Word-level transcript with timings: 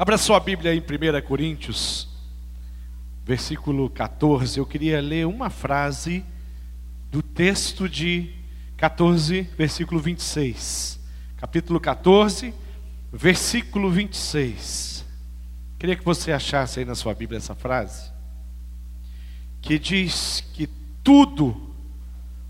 Abra 0.00 0.16
sua 0.16 0.38
Bíblia 0.38 0.72
em 0.72 0.78
1 0.78 1.26
Coríntios, 1.26 2.06
versículo 3.24 3.90
14. 3.90 4.56
Eu 4.56 4.64
queria 4.64 5.00
ler 5.00 5.26
uma 5.26 5.50
frase 5.50 6.24
do 7.10 7.20
texto 7.20 7.88
de 7.88 8.30
14, 8.76 9.42
versículo 9.58 9.98
26. 10.00 11.00
Capítulo 11.36 11.80
14, 11.80 12.54
versículo 13.12 13.90
26. 13.90 15.04
Queria 15.80 15.96
que 15.96 16.04
você 16.04 16.30
achasse 16.30 16.78
aí 16.78 16.84
na 16.84 16.94
sua 16.94 17.12
Bíblia 17.12 17.38
essa 17.38 17.56
frase. 17.56 18.12
Que 19.60 19.80
diz 19.80 20.44
que 20.54 20.68
tudo 21.02 21.74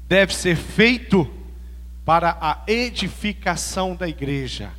deve 0.07 0.35
ser 0.35 0.55
feito 0.55 1.27
para 2.05 2.37
a 2.43 2.63
edificação 2.67 3.97
da 3.97 4.07
igreja. 4.07 4.71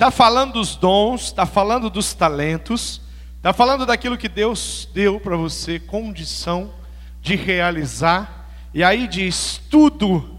Está 0.00 0.10
falando 0.10 0.54
dos 0.54 0.76
dons, 0.76 1.24
está 1.24 1.44
falando 1.44 1.90
dos 1.90 2.14
talentos, 2.14 3.02
está 3.36 3.52
falando 3.52 3.84
daquilo 3.84 4.16
que 4.16 4.30
Deus 4.30 4.88
deu 4.94 5.20
para 5.20 5.36
você 5.36 5.78
condição 5.78 6.72
de 7.20 7.36
realizar. 7.36 8.48
E 8.72 8.82
aí 8.82 9.06
diz: 9.06 9.60
tudo 9.68 10.38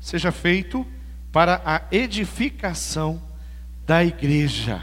seja 0.00 0.32
feito 0.32 0.84
para 1.30 1.62
a 1.64 1.82
edificação 1.92 3.22
da 3.86 4.04
igreja. 4.04 4.82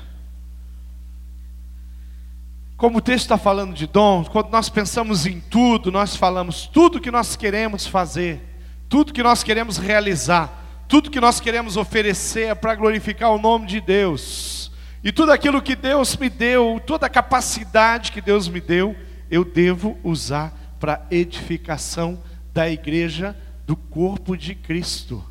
Como 2.78 3.00
o 3.00 3.02
texto 3.02 3.26
está 3.26 3.38
falando 3.38 3.73
de 3.73 3.86
dons, 3.86 4.30
quando 4.30 4.50
nós 4.50 4.70
pensamos 4.70 5.26
em 5.26 5.42
tudo, 5.42 5.92
nós 5.92 6.16
falamos 6.16 6.66
tudo 6.66 7.02
que 7.02 7.12
nós 7.12 7.36
queremos 7.36 7.86
fazer, 7.86 8.42
tudo 8.88 9.12
que 9.12 9.22
nós 9.22 9.44
queremos 9.44 9.78
realizar 9.78 10.62
tudo 10.93 11.09
que 11.09 11.20
nós 11.20 11.39
queremos 11.39 11.75
oferecer 11.75 12.49
é 12.49 12.53
para 12.53 12.75
glorificar 12.75 13.31
o 13.31 13.39
nome 13.39 13.65
de 13.65 13.81
Deus. 13.81 14.71
E 15.03 15.11
tudo 15.11 15.31
aquilo 15.31 15.59
que 15.59 15.75
Deus 15.75 16.16
me 16.16 16.29
deu, 16.29 16.79
toda 16.85 17.07
a 17.07 17.09
capacidade 17.09 18.11
que 18.11 18.21
Deus 18.21 18.47
me 18.47 18.61
deu, 18.61 18.95
eu 19.27 19.43
devo 19.43 19.97
usar 20.03 20.53
para 20.80 21.03
edificação 21.09 22.22
da 22.53 22.69
igreja 22.69 23.35
do 23.66 23.75
corpo 23.75 24.38
de 24.38 24.53
Cristo. 24.53 25.25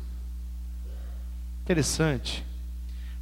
Interessante, 1.61 2.43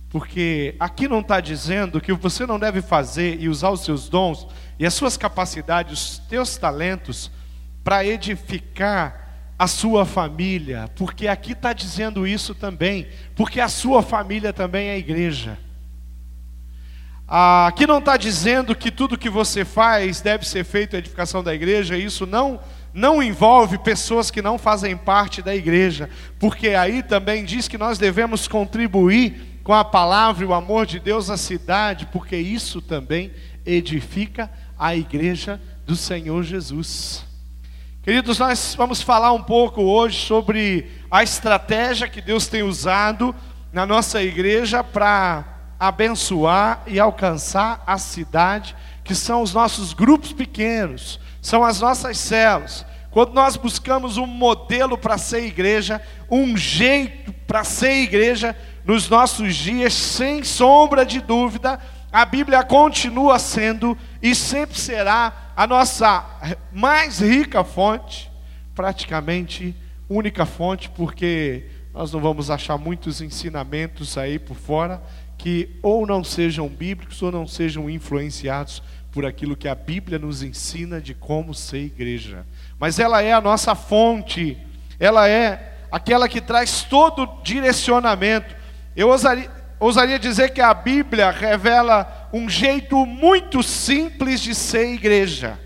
porque 0.10 0.76
aqui 0.80 1.08
não 1.08 1.20
está 1.20 1.40
dizendo 1.40 2.02
que 2.02 2.12
você 2.12 2.48
não 2.48 2.58
deve 2.58 2.82
fazer 2.82 3.40
e 3.40 3.50
usar 3.50 3.70
os 3.70 3.86
seus 3.86 4.10
dons 4.10 4.48
e 4.80 4.86
as 4.88 4.96
suas 4.96 5.16
capacidades, 5.16 5.94
os 5.94 6.18
teus 6.18 6.58
talentos, 6.58 7.30
para 7.84 8.04
edificar 8.04 9.21
a 9.62 9.68
sua 9.68 10.08
família, 10.08 10.90
porque 10.96 11.28
aqui 11.28 11.52
está 11.52 11.72
dizendo 11.72 12.26
isso 12.26 12.56
também, 12.56 13.08
porque 13.36 13.60
a 13.60 13.68
sua 13.70 14.02
família 14.02 14.52
também 14.52 14.88
é 14.88 14.94
a 14.94 14.98
igreja. 14.98 15.56
Aqui 17.28 17.86
não 17.86 18.00
está 18.00 18.18
dizendo 18.18 18.74
que 18.74 18.90
tudo 18.90 19.20
que 19.20 19.30
você 19.30 19.64
faz 19.64 20.20
deve 20.20 20.48
ser 20.48 20.66
feito 20.66 20.96
a 20.96 21.00
edificação 21.00 21.44
da 21.44 21.54
igreja, 21.54 21.96
isso 21.96 22.26
não, 22.26 22.60
não 22.92 23.22
envolve 23.22 23.78
pessoas 23.78 24.32
que 24.32 24.42
não 24.42 24.58
fazem 24.58 24.98
parte 24.98 25.44
da 25.44 25.56
igreja, 25.56 26.10
porque 26.40 26.70
aí 26.70 27.04
também 27.04 27.46
diz 27.46 27.68
que 27.68 27.78
nós 27.78 28.00
devemos 28.00 28.48
contribuir 28.48 29.60
com 29.64 29.74
a 29.74 29.86
palavra 29.86 30.44
e 30.44 30.48
o 30.48 30.56
amor 30.56 30.88
de 30.88 31.00
Deus 31.00 31.30
à 31.30 31.38
cidade, 31.38 32.08
porque 32.08 32.36
isso 32.36 32.82
também 32.82 33.32
edifica 33.64 34.50
a 34.76 34.96
igreja 34.96 35.62
do 35.86 35.96
Senhor 35.96 36.42
Jesus. 36.42 37.30
Queridos, 38.04 38.40
nós 38.40 38.74
vamos 38.76 39.04
falar 39.04 39.32
um 39.32 39.44
pouco 39.44 39.84
hoje 39.84 40.26
sobre 40.26 40.90
a 41.12 41.22
estratégia 41.22 42.08
que 42.08 42.20
Deus 42.20 42.48
tem 42.48 42.64
usado 42.64 43.36
na 43.72 43.86
nossa 43.86 44.24
igreja 44.24 44.84
para 44.84 45.46
abençoar 45.80 46.82
e 46.88 47.00
alcançar 47.00 47.84
a 47.86 48.00
cidade, 48.00 48.76
que 49.04 49.14
são 49.14 49.44
os 49.44 49.54
nossos 49.54 49.94
grupos 49.94 50.34
pequenos, 50.34 51.20
são 51.44 51.64
as 51.64 51.80
nossas 51.80 52.18
células. 52.18 52.84
Quando 53.12 53.34
nós 53.34 53.56
buscamos 53.56 54.18
um 54.18 54.26
modelo 54.26 54.98
para 54.98 55.20
ser 55.20 55.46
igreja, 55.46 56.02
um 56.28 56.58
jeito 56.58 57.32
para 57.46 57.64
ser 57.64 58.02
igreja 58.02 58.58
nos 58.84 59.08
nossos 59.10 59.56
dias, 59.56 59.94
sem 59.94 60.44
sombra 60.44 61.06
de 61.06 61.22
dúvida, 61.22 61.80
a 62.12 62.26
Bíblia 62.26 62.64
continua 62.64 63.40
sendo 63.40 63.98
e 64.22 64.36
sempre 64.36 64.78
será 64.78 65.52
a 65.56 65.66
nossa 65.66 66.26
mais 66.72 67.20
rica 67.20 67.64
fonte, 67.64 68.30
praticamente 68.76 69.76
única 70.10 70.46
fonte, 70.46 70.90
porque 70.90 71.66
nós 71.94 72.12
não 72.12 72.20
vamos 72.20 72.50
achar 72.50 72.78
muitos 72.78 73.22
ensinamentos 73.22 74.18
aí 74.18 74.38
por 74.38 74.56
fora 74.56 75.02
que 75.38 75.70
ou 75.82 76.06
não 76.06 76.24
sejam 76.24 76.68
bíblicos 76.68 77.22
ou 77.22 77.32
não 77.32 77.48
sejam 77.48 77.90
influenciados 77.90 78.84
por 79.12 79.26
aquilo 79.26 79.56
que 79.56 79.68
a 79.68 79.76
Bíblia 79.76 80.20
nos 80.20 80.44
ensina 80.44 81.02
de 81.02 81.14
como 81.14 81.54
ser 81.54 81.86
igreja. 81.86 82.46
Mas 82.80 83.00
ela 83.00 83.22
é 83.22 83.34
a 83.34 83.42
nossa 83.42 83.74
fonte, 83.74 84.58
ela 85.00 85.28
é 85.28 85.78
aquela 85.92 86.30
que 86.30 86.40
traz 86.40 86.84
todo 86.84 87.42
direcionamento. 87.44 88.56
Eu 88.96 89.10
ousaria, 89.10 89.50
ousaria 89.82 90.20
dizer 90.20 90.52
que 90.52 90.62
a 90.62 90.76
Bíblia 90.76 91.32
revela 91.32 92.30
um 92.32 92.48
jeito 92.48 93.04
muito 93.04 93.64
simples 93.64 94.40
de 94.40 94.54
ser 94.54 94.94
igreja. 94.94 95.60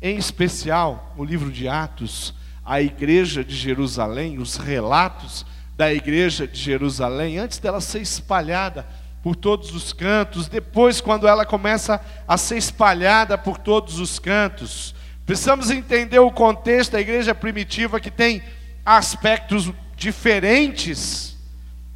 Em 0.00 0.16
especial, 0.16 1.12
no 1.16 1.24
livro 1.24 1.50
de 1.50 1.66
Atos, 1.66 2.32
a 2.64 2.80
igreja 2.80 3.42
de 3.42 3.54
Jerusalém, 3.54 4.38
os 4.38 4.56
relatos 4.56 5.44
da 5.76 5.92
igreja 5.92 6.46
de 6.46 6.56
Jerusalém, 6.56 7.36
antes 7.36 7.58
dela 7.58 7.80
ser 7.80 8.00
espalhada 8.00 8.86
por 9.24 9.34
todos 9.34 9.74
os 9.74 9.92
cantos, 9.92 10.46
depois, 10.46 11.00
quando 11.00 11.26
ela 11.26 11.44
começa 11.44 12.00
a 12.28 12.36
ser 12.36 12.58
espalhada 12.58 13.36
por 13.36 13.58
todos 13.58 13.98
os 13.98 14.20
cantos, 14.20 14.94
precisamos 15.26 15.68
entender 15.68 16.20
o 16.20 16.30
contexto 16.30 16.92
da 16.92 17.00
igreja 17.00 17.34
primitiva 17.34 17.98
que 17.98 18.10
tem 18.10 18.40
aspectos 18.84 19.72
diferentes 19.96 21.33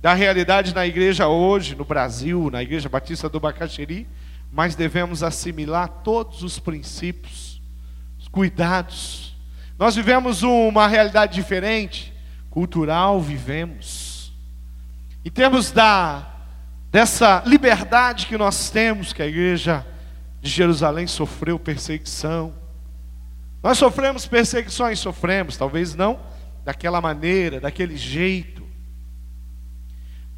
da 0.00 0.14
realidade 0.14 0.74
na 0.74 0.86
igreja 0.86 1.26
hoje, 1.26 1.74
no 1.74 1.84
Brasil, 1.84 2.50
na 2.50 2.62
igreja 2.62 2.88
batista 2.88 3.28
do 3.28 3.40
Bacaxeri, 3.40 4.06
mas 4.52 4.74
devemos 4.74 5.22
assimilar 5.22 5.88
todos 6.04 6.42
os 6.42 6.58
princípios, 6.58 7.60
os 8.18 8.28
cuidados. 8.28 9.36
Nós 9.78 9.96
vivemos 9.96 10.42
uma 10.42 10.86
realidade 10.86 11.34
diferente, 11.34 12.12
cultural 12.48 13.20
vivemos. 13.20 14.32
Em 15.24 15.30
termos 15.30 15.72
da 15.72 16.34
dessa 16.90 17.42
liberdade 17.44 18.26
que 18.26 18.38
nós 18.38 18.70
temos, 18.70 19.12
que 19.12 19.20
a 19.20 19.26
igreja 19.26 19.86
de 20.40 20.48
Jerusalém 20.48 21.06
sofreu 21.06 21.58
perseguição. 21.58 22.54
Nós 23.62 23.76
sofremos 23.76 24.26
perseguições, 24.26 24.98
sofremos, 24.98 25.56
talvez 25.56 25.94
não 25.94 26.18
daquela 26.64 27.00
maneira, 27.00 27.60
daquele 27.60 27.94
jeito 27.96 28.67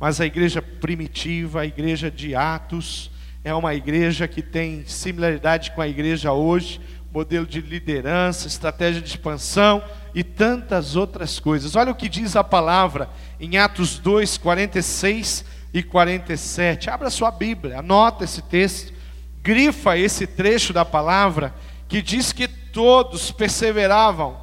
mas 0.01 0.19
a 0.19 0.25
igreja 0.25 0.63
primitiva, 0.63 1.61
a 1.61 1.67
igreja 1.67 2.11
de 2.11 2.35
Atos, 2.35 3.11
é 3.45 3.55
uma 3.55 3.75
igreja 3.75 4.27
que 4.27 4.41
tem 4.41 4.83
similaridade 4.87 5.73
com 5.73 5.83
a 5.83 5.89
igreja 5.89 6.33
hoje, 6.33 6.81
modelo 7.13 7.47
de 7.47 7.61
liderança, 7.61 8.49
estratégia 8.49 9.03
de 9.03 9.09
expansão 9.09 9.83
e 10.15 10.25
tantas 10.25 10.97
outras 10.97 11.39
coisas. 11.39 11.77
Olha 11.77 11.93
o 11.93 11.95
que 11.95 12.09
diz 12.09 12.35
a 12.35 12.43
palavra 12.43 13.11
em 13.39 13.59
Atos 13.59 13.99
2, 13.99 14.39
46 14.39 15.45
e 15.75 15.83
47. 15.83 16.89
Abra 16.89 17.11
sua 17.11 17.31
Bíblia, 17.31 17.81
anota 17.81 18.25
esse 18.25 18.41
texto, 18.41 18.95
grifa 19.43 19.99
esse 19.99 20.27
trecho 20.27 20.73
da 20.73 20.85
palavra 20.85 21.55
que 21.89 22.01
diz 22.01 22.33
que 22.33 22.49
todos 22.49 23.31
perseveravam, 23.31 24.35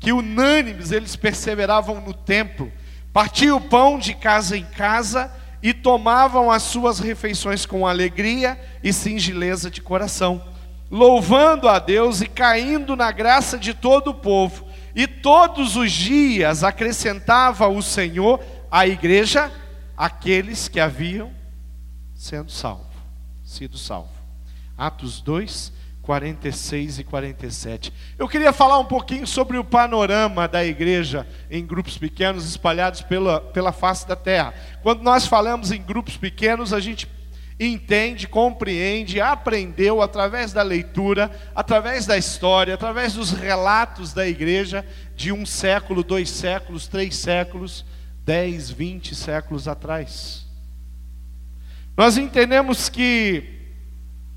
que 0.00 0.12
unânimes 0.12 0.92
eles 0.92 1.14
perseveravam 1.14 2.00
no 2.00 2.14
templo 2.14 2.72
Partiam 3.14 3.58
o 3.58 3.60
pão 3.60 3.96
de 3.96 4.12
casa 4.12 4.56
em 4.56 4.64
casa 4.64 5.32
e 5.62 5.72
tomavam 5.72 6.50
as 6.50 6.64
suas 6.64 6.98
refeições 6.98 7.64
com 7.64 7.86
alegria 7.86 8.60
e 8.82 8.92
singeleza 8.92 9.70
de 9.70 9.80
coração, 9.80 10.44
louvando 10.90 11.68
a 11.68 11.78
Deus 11.78 12.20
e 12.20 12.26
caindo 12.26 12.96
na 12.96 13.12
graça 13.12 13.56
de 13.56 13.72
todo 13.72 14.10
o 14.10 14.14
povo. 14.14 14.66
E 14.96 15.06
todos 15.06 15.76
os 15.76 15.92
dias 15.92 16.64
acrescentava 16.64 17.68
o 17.68 17.80
Senhor 17.80 18.40
à 18.68 18.84
igreja 18.84 19.48
aqueles 19.96 20.66
que 20.66 20.80
haviam 20.80 21.30
sendo 22.16 22.50
salvo, 22.50 22.90
sido 23.44 23.78
salvo. 23.78 24.10
Atos 24.76 25.20
2, 25.20 25.72
46 26.04 26.98
e 26.98 27.04
47. 27.04 27.92
Eu 28.18 28.28
queria 28.28 28.52
falar 28.52 28.78
um 28.78 28.84
pouquinho 28.84 29.26
sobre 29.26 29.56
o 29.56 29.64
panorama 29.64 30.46
da 30.46 30.64
igreja 30.64 31.26
em 31.50 31.64
grupos 31.64 31.96
pequenos 31.96 32.46
espalhados 32.46 33.00
pela, 33.00 33.40
pela 33.40 33.72
face 33.72 34.06
da 34.06 34.14
terra. 34.14 34.54
Quando 34.82 35.02
nós 35.02 35.26
falamos 35.26 35.72
em 35.72 35.80
grupos 35.80 36.16
pequenos, 36.16 36.72
a 36.72 36.80
gente 36.80 37.08
entende, 37.58 38.28
compreende, 38.28 39.20
aprendeu 39.20 40.02
através 40.02 40.52
da 40.52 40.62
leitura, 40.62 41.30
através 41.54 42.04
da 42.04 42.18
história, 42.18 42.74
através 42.74 43.14
dos 43.14 43.30
relatos 43.30 44.12
da 44.12 44.26
igreja 44.26 44.84
de 45.16 45.32
um 45.32 45.46
século, 45.46 46.04
dois 46.04 46.28
séculos, 46.28 46.86
três 46.86 47.16
séculos, 47.16 47.84
dez, 48.24 48.70
vinte 48.70 49.14
séculos 49.14 49.66
atrás. 49.66 50.44
Nós 51.96 52.18
entendemos 52.18 52.88
que 52.88 53.53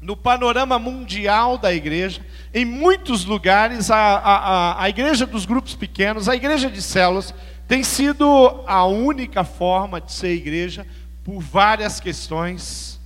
no 0.01 0.15
panorama 0.15 0.77
mundial 0.77 1.57
da 1.57 1.73
igreja, 1.73 2.25
em 2.53 2.63
muitos 2.63 3.25
lugares, 3.25 3.89
a, 3.89 3.97
a, 3.97 4.83
a 4.83 4.89
igreja 4.89 5.25
dos 5.25 5.45
grupos 5.45 5.75
pequenos, 5.75 6.29
a 6.29 6.35
igreja 6.35 6.69
de 6.69 6.81
células, 6.81 7.33
tem 7.67 7.83
sido 7.83 8.63
a 8.65 8.85
única 8.85 9.44
forma 9.44 9.99
de 9.99 10.11
ser 10.11 10.33
igreja 10.33 10.85
por 11.23 11.39
várias 11.41 11.99
questões. 11.99 12.99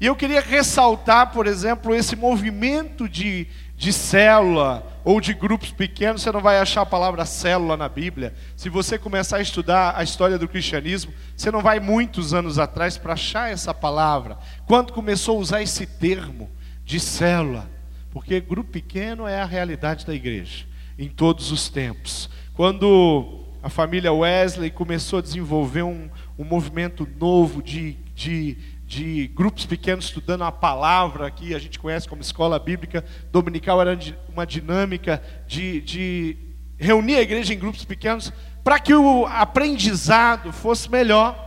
E 0.00 0.06
eu 0.06 0.16
queria 0.16 0.40
ressaltar, 0.40 1.30
por 1.30 1.46
exemplo, 1.46 1.94
esse 1.94 2.16
movimento 2.16 3.06
de, 3.06 3.46
de 3.80 3.94
célula 3.94 4.86
ou 5.02 5.22
de 5.22 5.32
grupos 5.32 5.70
pequenos, 5.72 6.20
você 6.20 6.30
não 6.30 6.42
vai 6.42 6.58
achar 6.58 6.82
a 6.82 6.86
palavra 6.86 7.24
célula 7.24 7.78
na 7.78 7.88
Bíblia. 7.88 8.34
Se 8.54 8.68
você 8.68 8.98
começar 8.98 9.38
a 9.38 9.40
estudar 9.40 9.94
a 9.96 10.02
história 10.02 10.38
do 10.38 10.46
cristianismo, 10.46 11.14
você 11.34 11.50
não 11.50 11.62
vai 11.62 11.80
muitos 11.80 12.34
anos 12.34 12.58
atrás 12.58 12.98
para 12.98 13.14
achar 13.14 13.50
essa 13.50 13.72
palavra. 13.72 14.36
Quando 14.66 14.92
começou 14.92 15.38
a 15.38 15.40
usar 15.40 15.62
esse 15.62 15.86
termo 15.86 16.50
de 16.84 17.00
célula, 17.00 17.70
porque 18.10 18.38
grupo 18.38 18.70
pequeno 18.70 19.26
é 19.26 19.40
a 19.40 19.46
realidade 19.46 20.04
da 20.04 20.14
igreja 20.14 20.66
em 20.98 21.08
todos 21.08 21.50
os 21.50 21.70
tempos. 21.70 22.28
Quando 22.52 23.46
a 23.62 23.70
família 23.70 24.12
Wesley 24.12 24.70
começou 24.70 25.20
a 25.20 25.22
desenvolver 25.22 25.84
um, 25.84 26.10
um 26.38 26.44
movimento 26.44 27.08
novo 27.18 27.62
de, 27.62 27.96
de 28.14 28.58
de 28.90 29.28
grupos 29.28 29.64
pequenos 29.66 30.06
estudando 30.06 30.42
a 30.42 30.50
palavra, 30.50 31.30
que 31.30 31.54
a 31.54 31.60
gente 31.60 31.78
conhece 31.78 32.08
como 32.08 32.20
escola 32.22 32.58
bíblica 32.58 33.04
dominical, 33.30 33.80
era 33.80 33.96
uma 34.28 34.44
dinâmica 34.44 35.22
de, 35.46 35.80
de 35.82 36.36
reunir 36.76 37.14
a 37.14 37.20
igreja 37.20 37.54
em 37.54 37.58
grupos 37.58 37.84
pequenos 37.84 38.32
para 38.64 38.80
que 38.80 38.92
o 38.92 39.26
aprendizado 39.26 40.52
fosse 40.52 40.90
melhor, 40.90 41.38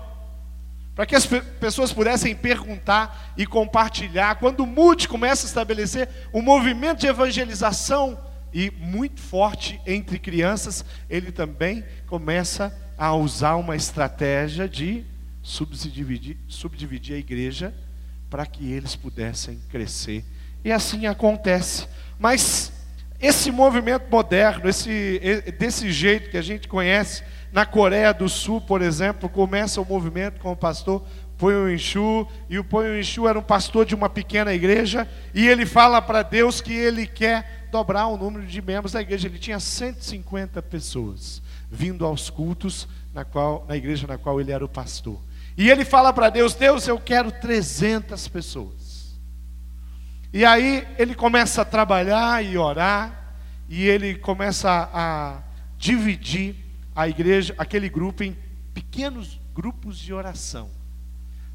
para 0.95 1.05
que 1.05 1.17
as 1.17 1.25
pessoas 1.25 1.91
pudessem 1.91 2.33
perguntar 2.33 3.33
e 3.35 3.45
compartilhar. 3.45 4.35
Quando 4.35 4.61
o 4.61 4.65
MUD 4.65 5.09
começa 5.09 5.45
a 5.45 5.49
estabelecer 5.49 6.07
um 6.33 6.41
movimento 6.41 7.01
de 7.01 7.07
evangelização 7.07 8.17
e 8.53 8.71
muito 8.71 9.19
forte 9.19 9.81
entre 9.85 10.17
crianças, 10.17 10.85
ele 11.09 11.29
também 11.29 11.83
começa 12.07 12.73
a 12.97 13.13
usar 13.13 13.55
uma 13.57 13.75
estratégia 13.75 14.69
de 14.69 15.11
subdividir, 15.43 16.37
subdividir 16.47 17.15
a 17.15 17.19
igreja 17.19 17.73
para 18.29 18.45
que 18.45 18.71
eles 18.71 18.95
pudessem 18.95 19.59
crescer. 19.69 20.25
E 20.63 20.71
assim 20.71 21.05
acontece. 21.05 21.87
Mas 22.17 22.71
esse 23.19 23.51
movimento 23.51 24.09
moderno, 24.09 24.67
esse, 24.67 25.21
desse 25.59 25.91
jeito 25.91 26.31
que 26.31 26.37
a 26.37 26.41
gente 26.41 26.67
conhece, 26.67 27.23
na 27.51 27.65
Coreia 27.65 28.11
do 28.11 28.27
Sul, 28.27 28.59
por 28.59 28.81
exemplo, 28.81 29.29
começa 29.29 29.79
o 29.79 29.85
movimento 29.85 30.39
com 30.39 30.51
o 30.51 30.57
pastor 30.57 31.05
Ponyo 31.37 31.71
Inchu, 31.71 32.27
e 32.49 32.57
o 32.57 32.63
Ponyo 32.63 32.97
Inchu 32.97 33.27
era 33.27 33.37
um 33.37 33.43
pastor 33.43 33.85
de 33.85 33.93
uma 33.93 34.09
pequena 34.09 34.53
igreja, 34.53 35.07
e 35.33 35.47
ele 35.47 35.65
fala 35.65 36.01
para 36.01 36.23
Deus 36.23 36.61
que 36.61 36.73
ele 36.73 37.05
quer 37.05 37.67
dobrar 37.71 38.07
o 38.07 38.17
número 38.17 38.45
de 38.45 38.61
membros 38.61 38.93
da 38.93 39.01
igreja. 39.01 39.27
Ele 39.27 39.37
tinha 39.37 39.59
150 39.59 40.61
pessoas 40.63 41.41
vindo 41.69 42.05
aos 42.05 42.29
cultos 42.29 42.87
na, 43.13 43.25
qual, 43.25 43.65
na 43.67 43.75
igreja 43.75 44.07
na 44.07 44.17
qual 44.17 44.39
ele 44.39 44.51
era 44.51 44.63
o 44.63 44.69
pastor. 44.69 45.19
E 45.57 45.69
ele 45.69 45.85
fala 45.85 46.11
para 46.11 46.29
Deus: 46.29 46.55
Deus, 46.55 46.87
eu 46.87 46.99
quero 46.99 47.31
300 47.31 48.27
pessoas. 48.27 49.19
E 50.31 50.43
aí 50.43 50.87
ele 50.97 51.13
começa 51.13 51.61
a 51.61 51.65
trabalhar 51.65 52.43
e 52.43 52.57
orar, 52.57 53.35
e 53.69 53.87
ele 53.87 54.15
começa 54.15 54.89
a 54.91 55.43
dividir 55.77 56.55
a 56.95 57.07
igreja, 57.07 57.53
aquele 57.57 57.87
grupo, 57.87 58.23
em 58.23 58.35
pequenos 58.73 59.39
grupos 59.53 59.97
de 59.97 60.13
oração. 60.13 60.71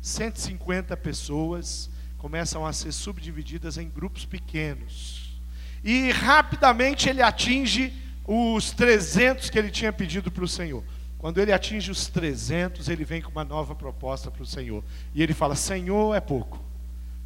150 0.00 0.96
pessoas 0.96 1.90
começam 2.16 2.64
a 2.64 2.72
ser 2.72 2.92
subdivididas 2.92 3.78
em 3.78 3.88
grupos 3.88 4.24
pequenos. 4.24 5.40
E 5.82 6.10
rapidamente 6.10 7.08
ele 7.08 7.22
atinge 7.22 7.92
os 8.24 8.70
300 8.72 9.50
que 9.50 9.58
ele 9.58 9.70
tinha 9.70 9.92
pedido 9.92 10.30
para 10.30 10.44
o 10.44 10.48
Senhor. 10.48 10.84
Quando 11.18 11.38
ele 11.38 11.52
atinge 11.52 11.90
os 11.90 12.06
300, 12.06 12.88
ele 12.88 13.04
vem 13.04 13.20
com 13.20 13.30
uma 13.30 13.44
nova 13.44 13.74
proposta 13.74 14.30
para 14.30 14.42
o 14.42 14.46
Senhor. 14.46 14.84
E 15.12 15.22
ele 15.22 15.34
fala: 15.34 15.56
Senhor, 15.56 16.14
é 16.14 16.20
pouco. 16.20 16.62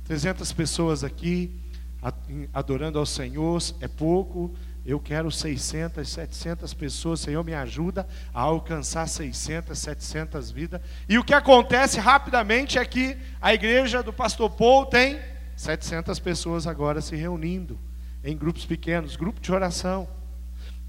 300 0.05 0.51
pessoas 0.53 1.05
aqui 1.05 1.53
adorando 2.53 2.99
ao 2.99 3.07
Senhor 3.07 3.63
é 3.81 3.87
pouco. 3.87 4.51
Eu 4.85 4.99
quero 4.99 5.31
600, 5.31 6.09
700 6.09 6.75
pessoas. 6.75 7.21
Senhor, 7.21 7.45
me 7.45 7.55
ajuda 7.55 8.09
a 8.33 8.41
alcançar 8.41 9.07
600, 9.07 9.79
700 9.79 10.51
vidas. 10.51 10.81
E 11.07 11.19
o 11.19 11.25
que 11.25 11.35
acontece 11.35 12.01
rapidamente 12.01 12.79
é 12.79 12.85
que 12.85 13.17
a 13.41 13.53
igreja 13.53 14.03
do 14.03 14.13
pastor 14.13 14.51
Paul 14.51 14.87
tem 14.87 15.21
700 15.55 16.19
pessoas 16.19 16.67
agora 16.67 17.01
se 17.03 17.15
reunindo 17.15 17.79
em 18.25 18.37
grupos 18.37 18.65
pequenos, 18.65 19.17
grupo 19.17 19.39
de 19.39 19.53
oração. 19.53 20.09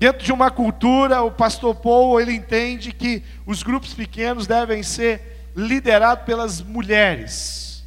Dentro 0.04 0.26
de 0.26 0.34
uma 0.34 0.52
cultura, 0.52 1.22
o 1.22 1.32
pastor 1.32 1.74
Paul 1.76 2.20
ele 2.20 2.34
entende 2.34 2.92
que 2.92 3.24
os 3.46 3.64
grupos 3.64 3.94
pequenos 3.94 4.46
devem 4.46 4.84
ser 4.84 5.48
liderados 5.56 6.26
pelas 6.26 6.62
mulheres. 6.62 7.86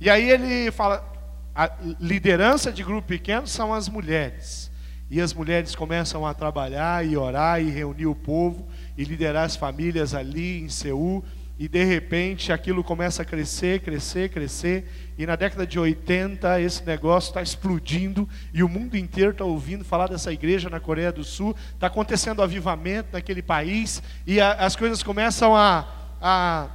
E 0.00 0.10
aí 0.10 0.28
ele 0.28 0.72
fala, 0.72 1.08
a 1.54 1.70
liderança 2.00 2.72
de 2.72 2.82
grupo 2.82 3.06
pequeno 3.06 3.46
são 3.46 3.72
as 3.72 3.88
mulheres. 3.88 4.72
E 5.08 5.20
as 5.20 5.32
mulheres 5.32 5.76
começam 5.76 6.26
a 6.26 6.34
trabalhar 6.34 7.06
e 7.06 7.16
orar 7.16 7.62
e 7.62 7.70
reunir 7.70 8.06
o 8.06 8.14
povo 8.16 8.66
e 8.98 9.04
liderar 9.04 9.44
as 9.44 9.54
famílias 9.54 10.16
ali 10.16 10.64
em 10.64 10.68
Seul 10.68 11.24
e 11.58 11.68
de 11.68 11.82
repente 11.84 12.52
aquilo 12.52 12.84
começa 12.84 13.22
a 13.22 13.24
crescer, 13.24 13.80
crescer, 13.80 14.28
crescer, 14.28 15.14
e 15.16 15.24
na 15.24 15.36
década 15.36 15.66
de 15.66 15.78
80 15.78 16.60
esse 16.60 16.84
negócio 16.84 17.28
está 17.28 17.42
explodindo, 17.42 18.28
e 18.52 18.62
o 18.62 18.68
mundo 18.68 18.96
inteiro 18.96 19.30
está 19.30 19.44
ouvindo 19.44 19.84
falar 19.84 20.08
dessa 20.08 20.32
igreja 20.32 20.68
na 20.68 20.80
Coreia 20.80 21.10
do 21.10 21.24
Sul, 21.24 21.56
está 21.72 21.86
acontecendo 21.86 22.42
avivamento 22.42 23.10
naquele 23.12 23.40
país, 23.40 24.02
e 24.26 24.40
a, 24.40 24.52
as 24.52 24.76
coisas 24.76 25.02
começam 25.02 25.56
a, 25.56 25.88
a, 26.20 26.68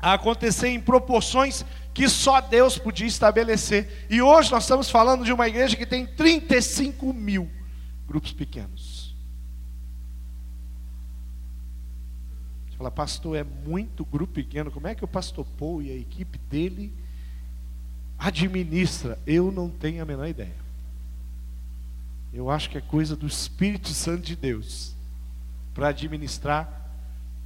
a 0.00 0.14
acontecer 0.14 0.68
em 0.68 0.80
proporções 0.80 1.64
que 1.94 2.08
só 2.08 2.40
Deus 2.40 2.78
podia 2.78 3.06
estabelecer. 3.06 4.06
E 4.08 4.20
hoje 4.22 4.50
nós 4.50 4.64
estamos 4.64 4.90
falando 4.90 5.24
de 5.24 5.32
uma 5.32 5.46
igreja 5.46 5.76
que 5.76 5.86
tem 5.86 6.06
35 6.06 7.12
mil 7.12 7.48
grupos 8.06 8.32
pequenos. 8.32 8.89
Fala, 12.80 12.90
pastor, 12.90 13.36
é 13.36 13.44
muito 13.44 14.06
grupo 14.06 14.32
pequeno. 14.32 14.70
Como 14.70 14.86
é 14.86 14.94
que 14.94 15.04
o 15.04 15.06
pastor 15.06 15.44
Paul 15.58 15.82
e 15.82 15.90
a 15.90 15.94
equipe 15.94 16.38
dele 16.38 16.90
administra? 18.18 19.18
Eu 19.26 19.52
não 19.52 19.68
tenho 19.68 20.02
a 20.02 20.06
menor 20.06 20.26
ideia. 20.26 20.56
Eu 22.32 22.48
acho 22.48 22.70
que 22.70 22.78
é 22.78 22.80
coisa 22.80 23.14
do 23.14 23.26
Espírito 23.26 23.90
Santo 23.90 24.22
de 24.22 24.34
Deus 24.34 24.94
para 25.74 25.88
administrar 25.88 26.90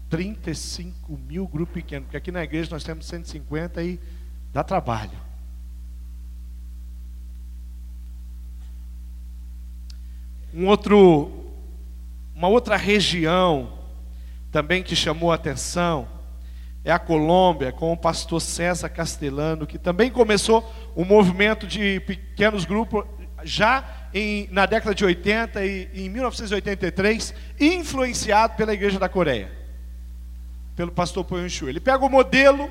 35 0.09 1.19
mil 1.27 1.49
grupos 1.49 1.75
pequenos. 1.75 2.05
Porque 2.05 2.17
aqui 2.17 2.31
na 2.31 2.45
igreja 2.45 2.71
nós 2.71 2.85
temos 2.85 3.05
150 3.05 3.83
e 3.83 3.99
dá 4.53 4.63
trabalho. 4.63 5.19
Um 10.55 10.69
outro, 10.69 11.51
uma 12.37 12.47
outra 12.47 12.77
região 12.77 13.83
também 14.55 14.85
que 14.85 14.95
chamou 14.95 15.33
a 15.33 15.35
atenção 15.35 16.07
é 16.85 16.93
a 16.93 16.99
Colômbia, 16.99 17.73
com 17.73 17.93
o 17.93 17.97
pastor 17.97 18.41
César 18.41 18.89
Castelano, 18.89 19.67
que 19.67 19.77
também 19.77 20.13
começou 20.13 20.73
um 20.97 21.05
movimento 21.05 21.67
de 21.67 21.99
pequenos 21.99 22.65
grupos 22.65 23.05
já 23.43 23.85
em, 24.15 24.49
na 24.53 24.65
década 24.65 24.95
de 24.95 25.05
80 25.05 25.67
e 25.67 25.89
em 25.93 26.09
1983, 26.09 27.35
influenciado 27.59 28.55
pela 28.55 28.73
Igreja 28.73 28.97
da 28.97 29.09
Coreia, 29.09 29.51
pelo 30.77 30.93
pastor 30.93 31.25
Poyonchu. 31.25 31.69
Ele 31.69 31.81
pega 31.81 32.05
o 32.05 32.09
modelo 32.09 32.71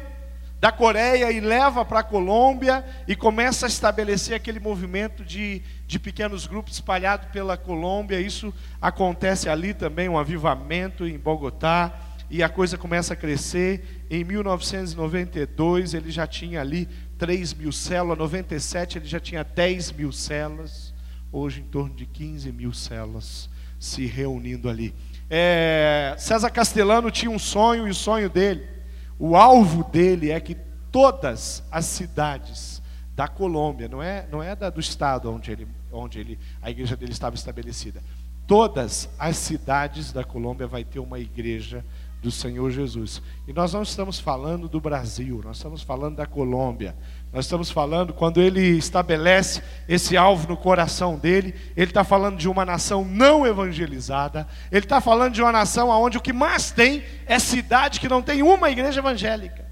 da 0.63 0.72
Coreia 0.72 1.29
e 1.29 1.41
leva 1.41 1.84
para 1.84 2.00
a 2.00 2.03
Colômbia 2.03 2.86
e 3.05 3.17
começa 3.17 3.65
a 3.65 3.67
estabelecer 3.67 4.34
aquele 4.34 4.62
movimento 4.62 5.22
de, 5.22 5.62
de 5.86 6.00
pequenos 6.00 6.48
grupos 6.48 6.75
espalhados 6.75 7.27
pela 7.34 7.58
Colômbia. 7.58 8.22
Isso 8.22 8.53
acontece 8.82 9.50
ali 9.50 9.74
também, 9.74 10.08
um 10.08 10.17
avivamento 10.17 11.05
em 11.05 11.20
Bogotá, 11.20 11.93
e 12.29 12.41
a 12.41 12.48
coisa 12.48 12.77
começa 12.77 13.12
a 13.12 13.17
crescer. 13.17 14.05
Em 14.10 14.24
1992 14.24 15.93
ele 15.93 16.10
já 16.10 16.25
tinha 16.25 16.62
ali 16.62 16.88
3 17.17 17.53
mil 17.55 17.74
células, 17.74 18.17
97 18.17 19.00
ele 19.00 19.05
já 19.05 19.20
tinha 19.20 19.43
10 19.43 19.91
mil 19.91 20.13
células, 20.13 20.93
hoje 21.29 21.60
em 21.60 21.65
torno 21.65 21.93
de 21.93 22.05
15 22.05 22.50
mil 22.53 22.72
células 22.72 23.50
se 23.77 24.05
reunindo 24.05 24.70
ali. 24.70 24.96
É, 25.29 26.15
César 26.17 26.50
Castelano 26.51 27.12
tinha 27.12 27.29
um 27.29 27.38
sonho, 27.38 27.86
e 27.86 27.91
o 27.91 27.93
sonho 27.93 28.29
dele 28.29 28.73
o 29.17 29.36
alvo 29.36 29.84
dele 29.84 30.32
é 30.32 30.39
que 30.39 30.55
todas 30.91 31.63
as 31.72 31.86
cidades 31.86 32.82
da 33.15 33.27
Colômbia, 33.27 33.88
não 33.88 34.01
é, 34.01 34.27
não 34.32 34.41
é 34.41 34.55
da, 34.55 34.70
do 34.70 34.79
estado 34.79 35.32
onde, 35.32 35.51
ele, 35.51 35.67
onde 35.91 36.20
ele, 36.20 36.39
a 36.62 36.72
igreja 36.72 36.96
dele 36.96 37.12
estava 37.12 37.36
estabelecida, 37.36 38.01
todas 38.48 39.10
as 39.17 39.38
cidades 39.38 40.12
da 40.12 40.24
Colômbia 40.24 40.67
vai 40.67 40.84
ter 40.84 41.00
uma 41.00 41.20
igreja 41.20 41.84
do 42.22 42.32
Senhor 42.32 42.72
Jesus. 42.72 43.22
E 43.48 43.53
nós 43.53 43.74
não 43.74 43.84
estamos 43.84 44.20
falando 44.20 44.70
do 44.70 44.79
Brasil, 44.79 45.41
nós 45.43 45.58
estamos 45.58 45.84
falando 45.84 46.15
da 46.15 46.25
Colômbia. 46.25 46.96
Nós 47.33 47.45
estamos 47.45 47.71
falando, 47.71 48.13
quando 48.13 48.39
ele 48.39 48.61
estabelece 48.77 49.63
esse 49.89 50.15
alvo 50.15 50.47
no 50.47 50.55
coração 50.55 51.17
dele, 51.17 51.55
ele 51.75 51.89
está 51.89 52.03
falando 52.03 52.37
de 52.37 52.47
uma 52.47 52.63
nação 52.63 53.03
não 53.03 53.43
evangelizada, 53.43 54.47
ele 54.71 54.85
está 54.85 55.01
falando 55.01 55.33
de 55.33 55.41
uma 55.41 55.51
nação 55.51 55.89
onde 55.89 56.15
o 56.15 56.21
que 56.21 56.31
mais 56.31 56.69
tem 56.69 57.03
é 57.25 57.39
cidade 57.39 57.99
que 57.99 58.07
não 58.07 58.21
tem 58.21 58.43
uma 58.43 58.69
igreja 58.69 58.99
evangélica. 58.99 59.65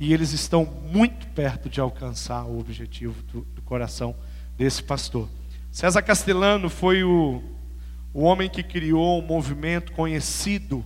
E 0.00 0.12
eles 0.12 0.32
estão 0.32 0.64
muito 0.90 1.28
perto 1.28 1.68
de 1.68 1.80
alcançar 1.80 2.44
o 2.46 2.58
objetivo 2.58 3.22
do, 3.32 3.42
do 3.42 3.62
coração 3.62 4.12
desse 4.58 4.82
pastor. 4.82 5.28
César 5.70 6.02
Castellano 6.02 6.68
foi 6.68 7.04
o, 7.04 7.40
o 8.12 8.22
homem 8.22 8.50
que 8.50 8.64
criou 8.64 9.22
um 9.22 9.24
movimento 9.24 9.92
conhecido 9.92 10.84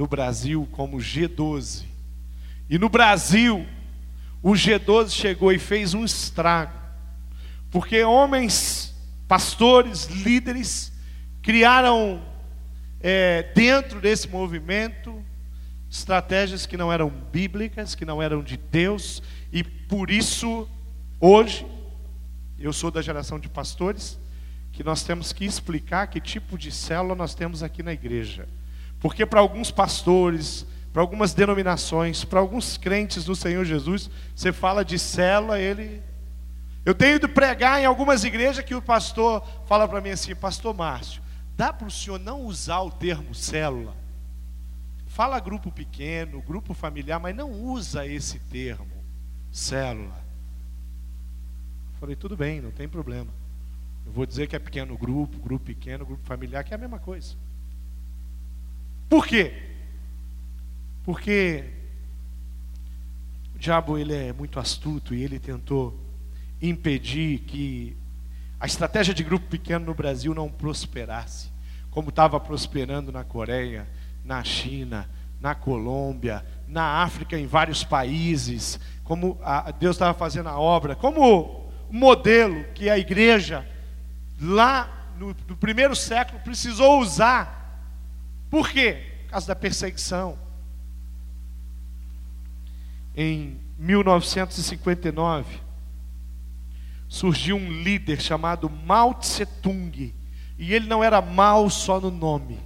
no 0.00 0.06
Brasil 0.06 0.66
como 0.72 0.96
G12. 0.96 1.84
E 2.70 2.78
no 2.78 2.88
Brasil, 2.88 3.66
o 4.42 4.52
G12 4.52 5.10
chegou 5.10 5.52
e 5.52 5.58
fez 5.58 5.92
um 5.92 6.06
estrago, 6.06 6.72
porque 7.70 8.02
homens, 8.02 8.94
pastores, 9.28 10.06
líderes, 10.06 10.90
criaram 11.42 12.22
é, 12.98 13.52
dentro 13.54 14.00
desse 14.00 14.26
movimento 14.26 15.22
estratégias 15.90 16.64
que 16.64 16.78
não 16.78 16.90
eram 16.90 17.10
bíblicas, 17.10 17.94
que 17.94 18.06
não 18.06 18.22
eram 18.22 18.42
de 18.42 18.56
Deus, 18.56 19.22
e 19.52 19.62
por 19.62 20.10
isso, 20.10 20.66
hoje, 21.20 21.66
eu 22.58 22.72
sou 22.72 22.90
da 22.90 23.02
geração 23.02 23.38
de 23.38 23.50
pastores, 23.50 24.18
que 24.72 24.82
nós 24.82 25.02
temos 25.02 25.30
que 25.30 25.44
explicar 25.44 26.06
que 26.06 26.22
tipo 26.22 26.56
de 26.56 26.72
célula 26.72 27.14
nós 27.14 27.34
temos 27.34 27.62
aqui 27.62 27.82
na 27.82 27.92
igreja. 27.92 28.48
Porque 29.00 29.24
para 29.24 29.40
alguns 29.40 29.70
pastores, 29.70 30.66
para 30.92 31.02
algumas 31.02 31.32
denominações, 31.32 32.24
para 32.24 32.38
alguns 32.38 32.76
crentes 32.76 33.24
do 33.24 33.34
Senhor 33.34 33.64
Jesus, 33.64 34.10
você 34.36 34.52
fala 34.52 34.84
de 34.84 34.98
célula, 34.98 35.58
ele. 35.58 36.02
Eu 36.84 36.94
tenho 36.94 37.16
ido 37.16 37.28
pregar 37.28 37.80
em 37.80 37.86
algumas 37.86 38.24
igrejas 38.24 38.64
que 38.64 38.74
o 38.74 38.82
pastor 38.82 39.42
fala 39.66 39.88
para 39.88 40.00
mim 40.00 40.10
assim, 40.10 40.34
pastor 40.34 40.74
Márcio, 40.74 41.22
dá 41.56 41.72
para 41.72 41.86
o 41.86 41.90
senhor 41.90 42.18
não 42.18 42.42
usar 42.42 42.80
o 42.80 42.90
termo 42.90 43.34
célula? 43.34 43.94
Fala 45.06 45.40
grupo 45.40 45.70
pequeno, 45.70 46.40
grupo 46.40 46.72
familiar, 46.72 47.20
mas 47.20 47.36
não 47.36 47.50
usa 47.50 48.06
esse 48.06 48.38
termo, 48.38 49.04
célula. 49.52 50.24
Falei, 51.98 52.16
tudo 52.16 52.36
bem, 52.36 52.60
não 52.60 52.70
tem 52.70 52.88
problema. 52.88 53.30
Eu 54.06 54.12
vou 54.12 54.24
dizer 54.24 54.46
que 54.46 54.56
é 54.56 54.58
pequeno 54.58 54.96
grupo, 54.96 55.38
grupo 55.38 55.66
pequeno, 55.66 56.06
grupo 56.06 56.24
familiar, 56.24 56.64
que 56.64 56.72
é 56.72 56.76
a 56.76 56.80
mesma 56.80 56.98
coisa. 56.98 57.36
Por 59.10 59.26
quê? 59.26 59.52
Porque 61.04 61.64
o 63.56 63.58
diabo 63.58 63.98
ele 63.98 64.14
é 64.14 64.32
muito 64.32 64.60
astuto 64.60 65.12
e 65.12 65.24
ele 65.24 65.40
tentou 65.40 65.98
impedir 66.62 67.40
que 67.40 67.96
a 68.60 68.66
estratégia 68.66 69.12
de 69.12 69.24
grupo 69.24 69.46
pequeno 69.48 69.86
no 69.86 69.94
Brasil 69.94 70.32
não 70.32 70.48
prosperasse, 70.48 71.50
como 71.90 72.10
estava 72.10 72.38
prosperando 72.38 73.10
na 73.10 73.24
Coreia, 73.24 73.88
na 74.24 74.44
China, 74.44 75.10
na 75.40 75.56
Colômbia, 75.56 76.46
na 76.68 77.02
África, 77.02 77.36
em 77.36 77.48
vários 77.48 77.82
países, 77.82 78.78
como 79.02 79.40
Deus 79.80 79.96
estava 79.96 80.16
fazendo 80.16 80.48
a 80.50 80.56
obra, 80.56 80.94
como 80.94 81.68
modelo 81.90 82.62
que 82.74 82.88
a 82.88 82.96
igreja, 82.96 83.66
lá 84.40 85.10
no, 85.18 85.34
no 85.48 85.56
primeiro 85.56 85.96
século, 85.96 86.38
precisou 86.44 87.00
usar. 87.00 87.59
Por 88.50 88.68
quê? 88.68 88.98
Por 89.24 89.30
causa 89.30 89.46
da 89.46 89.54
perseguição. 89.54 90.36
Em 93.16 93.56
1959, 93.78 95.60
surgiu 97.08 97.56
um 97.56 97.70
líder 97.70 98.20
chamado 98.20 98.68
Mao 98.68 99.14
Tse 99.14 99.46
Tung, 99.46 100.14
e 100.58 100.74
ele 100.74 100.86
não 100.86 101.02
era 101.02 101.22
mau 101.22 101.70
só 101.70 102.00
no 102.00 102.10
nome. 102.10 102.58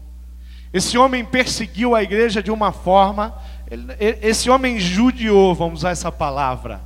Esse 0.73 0.99
homem 0.99 1.25
perseguiu 1.25 1.95
a 1.95 2.03
igreja 2.03 2.43
de 2.43 2.51
uma 2.51 2.73
forma, 2.73 3.35
ele, 3.71 3.93
esse 4.21 4.51
homem 4.51 4.79
judiou, 4.81 5.55
vamos 5.55 5.81
usar 5.81 5.91
essa 5.91 6.11
palavra 6.11 6.81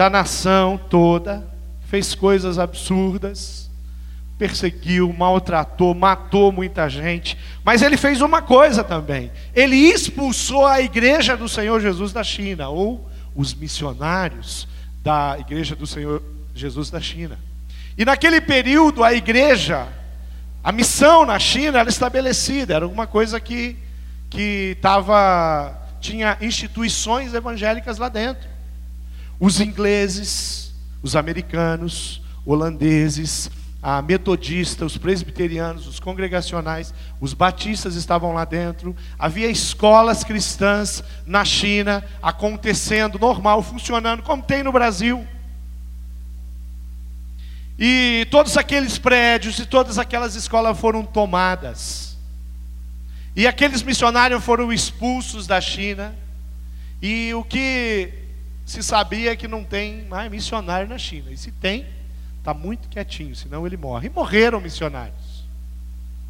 da 0.00 0.08
nação 0.08 0.78
toda, 0.78 1.46
fez 1.82 2.14
coisas 2.14 2.58
absurdas, 2.58 3.69
perseguiu, 4.40 5.12
maltratou, 5.12 5.94
matou 5.94 6.50
muita 6.50 6.88
gente, 6.88 7.36
mas 7.62 7.82
ele 7.82 7.98
fez 7.98 8.22
uma 8.22 8.40
coisa 8.40 8.82
também: 8.82 9.30
ele 9.54 9.76
expulsou 9.76 10.66
a 10.66 10.80
igreja 10.80 11.36
do 11.36 11.46
Senhor 11.46 11.78
Jesus 11.78 12.10
da 12.10 12.24
China, 12.24 12.70
ou 12.70 13.06
os 13.36 13.52
missionários 13.52 14.66
da 15.02 15.36
igreja 15.38 15.76
do 15.76 15.86
Senhor 15.86 16.22
Jesus 16.54 16.88
da 16.88 17.02
China. 17.02 17.38
E 17.98 18.02
naquele 18.02 18.40
período, 18.40 19.04
a 19.04 19.12
igreja, 19.12 19.86
a 20.64 20.72
missão 20.72 21.26
na 21.26 21.38
China 21.38 21.80
era 21.80 21.90
estabelecida, 21.90 22.74
era 22.76 22.88
uma 22.88 23.06
coisa 23.06 23.38
que, 23.38 23.76
que 24.30 24.78
tava, 24.80 25.78
tinha 26.00 26.38
instituições 26.40 27.34
evangélicas 27.34 27.98
lá 27.98 28.08
dentro. 28.08 28.48
Os 29.38 29.60
ingleses, 29.60 30.72
os 31.02 31.14
americanos, 31.14 32.22
holandeses, 32.46 33.50
a 33.82 34.02
metodista, 34.02 34.84
os 34.84 34.98
presbiterianos, 34.98 35.86
os 35.86 35.98
congregacionais, 35.98 36.92
os 37.20 37.32
batistas 37.32 37.94
estavam 37.94 38.32
lá 38.32 38.44
dentro. 38.44 38.94
Havia 39.18 39.48
escolas 39.48 40.22
cristãs 40.22 41.02
na 41.26 41.44
China 41.44 42.04
acontecendo, 42.22 43.18
normal, 43.18 43.62
funcionando, 43.62 44.22
como 44.22 44.42
tem 44.42 44.62
no 44.62 44.72
Brasil. 44.72 45.26
E 47.78 48.26
todos 48.30 48.58
aqueles 48.58 48.98
prédios 48.98 49.58
e 49.58 49.64
todas 49.64 49.96
aquelas 49.96 50.34
escolas 50.34 50.78
foram 50.78 51.02
tomadas. 51.02 52.18
E 53.34 53.46
aqueles 53.46 53.82
missionários 53.82 54.44
foram 54.44 54.70
expulsos 54.70 55.46
da 55.46 55.58
China. 55.58 56.14
E 57.00 57.32
o 57.32 57.42
que 57.42 58.12
se 58.66 58.82
sabia 58.82 59.34
que 59.34 59.48
não 59.48 59.64
tem 59.64 60.04
mais 60.04 60.30
missionário 60.30 60.86
na 60.86 60.98
China. 60.98 61.30
E 61.30 61.36
se 61.38 61.50
tem, 61.50 61.86
está 62.50 62.54
muito 62.54 62.88
quietinho, 62.88 63.34
senão 63.34 63.66
ele 63.66 63.76
morre. 63.76 64.08
E 64.08 64.10
morreram 64.10 64.60
missionários. 64.60 65.44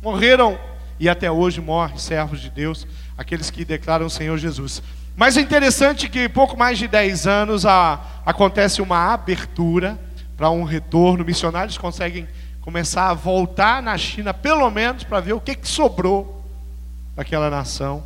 Morreram, 0.02 0.58
e 0.98 1.08
até 1.08 1.30
hoje 1.30 1.60
morrem 1.60 1.96
servos 1.96 2.40
de 2.40 2.50
Deus, 2.50 2.86
aqueles 3.16 3.50
que 3.50 3.64
declaram 3.64 4.06
o 4.06 4.10
Senhor 4.10 4.36
Jesus. 4.36 4.82
Mas 5.16 5.36
é 5.36 5.40
interessante 5.40 6.08
que 6.08 6.28
pouco 6.28 6.56
mais 6.56 6.78
de 6.78 6.86
10 6.86 7.26
anos 7.26 7.66
a, 7.66 8.00
acontece 8.24 8.80
uma 8.82 9.12
abertura 9.12 9.98
para 10.36 10.50
um 10.50 10.62
retorno. 10.62 11.24
Missionários 11.24 11.78
conseguem 11.78 12.28
começar 12.60 13.08
a 13.08 13.14
voltar 13.14 13.82
na 13.82 13.96
China, 13.96 14.32
pelo 14.32 14.70
menos 14.70 15.04
para 15.04 15.20
ver 15.20 15.32
o 15.32 15.40
que, 15.40 15.54
que 15.54 15.68
sobrou 15.68 16.44
daquela 17.16 17.50
nação. 17.50 18.02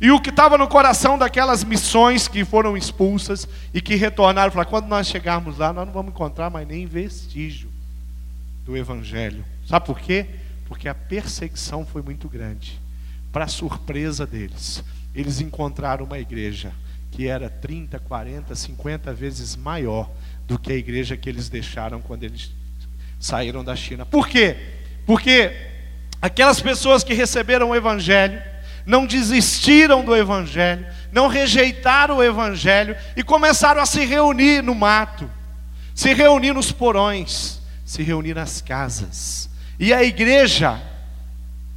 E 0.00 0.10
o 0.10 0.20
que 0.20 0.30
estava 0.30 0.56
no 0.56 0.66
coração 0.66 1.18
daquelas 1.18 1.62
missões 1.62 2.26
que 2.26 2.42
foram 2.44 2.74
expulsas 2.76 3.46
e 3.74 3.82
que 3.82 3.96
retornaram, 3.96 4.50
falaram, 4.50 4.70
quando 4.70 4.86
nós 4.86 5.06
chegarmos 5.06 5.58
lá, 5.58 5.72
nós 5.72 5.84
não 5.84 5.92
vamos 5.92 6.12
encontrar 6.12 6.48
mais 6.48 6.66
nem 6.66 6.86
vestígio 6.86 7.68
do 8.64 8.76
Evangelho. 8.76 9.44
Sabe 9.66 9.84
por 9.84 10.00
quê? 10.00 10.26
Porque 10.66 10.88
a 10.88 10.94
perseguição 10.94 11.84
foi 11.84 12.00
muito 12.00 12.28
grande. 12.28 12.80
Para 13.30 13.46
surpresa 13.46 14.26
deles, 14.26 14.82
eles 15.14 15.40
encontraram 15.40 16.06
uma 16.06 16.18
igreja 16.18 16.72
que 17.10 17.28
era 17.28 17.50
30, 17.50 17.98
40, 17.98 18.54
50 18.54 19.12
vezes 19.12 19.54
maior 19.54 20.10
do 20.46 20.58
que 20.58 20.72
a 20.72 20.76
igreja 20.76 21.16
que 21.16 21.28
eles 21.28 21.48
deixaram 21.48 22.00
quando 22.00 22.24
eles 22.24 22.50
saíram 23.18 23.62
da 23.62 23.76
China. 23.76 24.06
Por 24.06 24.26
quê? 24.26 24.56
Porque 25.04 25.52
aquelas 26.22 26.60
pessoas 26.60 27.04
que 27.04 27.12
receberam 27.12 27.70
o 27.70 27.76
Evangelho, 27.76 28.40
não 28.90 29.06
desistiram 29.06 30.04
do 30.04 30.16
Evangelho, 30.16 30.84
não 31.12 31.28
rejeitaram 31.28 32.16
o 32.16 32.22
Evangelho 32.22 32.96
e 33.16 33.22
começaram 33.22 33.80
a 33.80 33.86
se 33.86 34.04
reunir 34.04 34.62
no 34.64 34.74
mato, 34.74 35.30
se 35.94 36.12
reunir 36.12 36.52
nos 36.52 36.72
porões, 36.72 37.60
se 37.86 38.02
reunir 38.02 38.34
nas 38.34 38.60
casas. 38.60 39.48
E 39.78 39.94
a 39.94 40.02
igreja 40.02 40.82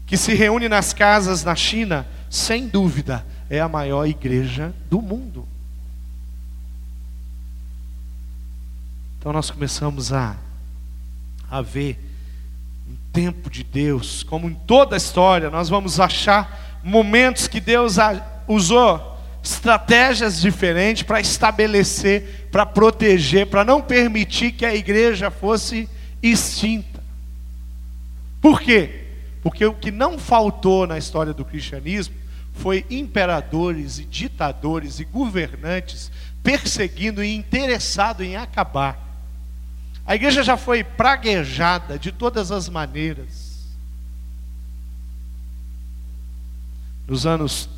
que 0.08 0.18
se 0.18 0.34
reúne 0.34 0.68
nas 0.68 0.92
casas 0.92 1.44
na 1.44 1.56
China, 1.56 2.08
sem 2.32 2.68
dúvida, 2.68 3.24
é 3.48 3.60
a 3.60 3.70
maior 3.70 4.08
igreja 4.08 4.74
do 4.90 5.00
mundo. 5.00 5.48
Então 9.20 9.32
nós 9.32 9.52
começamos 9.52 10.12
a, 10.12 10.36
a 11.50 11.62
ver 11.62 12.00
um 12.90 12.96
tempo 13.14 13.52
de 13.52 13.64
Deus, 13.64 14.24
como 14.24 14.50
em 14.50 14.56
toda 14.56 14.96
a 14.96 14.98
história, 14.98 15.52
nós 15.52 15.70
vamos 15.70 16.00
achar 16.00 16.63
momentos 16.84 17.48
que 17.48 17.62
Deus 17.62 17.96
usou 18.48 19.14
estratégias 19.42 20.40
diferentes 20.40 21.04
para 21.04 21.20
estabelecer, 21.20 22.48
para 22.52 22.66
proteger, 22.66 23.48
para 23.48 23.66
não 23.66 23.82
permitir 23.82 24.52
que 24.52 24.66
a 24.66 24.76
igreja 24.76 25.32
fosse 25.32 25.90
extinta. 26.22 27.04
Por 28.42 28.62
quê? 28.62 29.06
Porque 29.42 29.66
o 29.66 29.74
que 29.74 29.92
não 29.92 30.18
faltou 30.18 30.88
na 30.88 30.98
história 30.98 31.34
do 31.34 31.44
cristianismo 31.44 32.16
foi 32.54 32.86
imperadores 32.90 34.00
e 34.00 34.06
ditadores 34.06 35.00
e 35.00 35.06
governantes 35.06 36.12
perseguindo 36.42 37.24
e 37.24 37.36
interessado 37.36 38.22
em 38.22 38.36
acabar. 38.36 39.00
A 40.06 40.16
igreja 40.16 40.44
já 40.44 40.58
foi 40.58 40.84
praguejada 40.84 41.98
de 41.98 42.12
todas 42.12 42.52
as 42.52 42.68
maneiras. 42.70 43.43
Nos 47.08 47.26
anos 47.26 47.70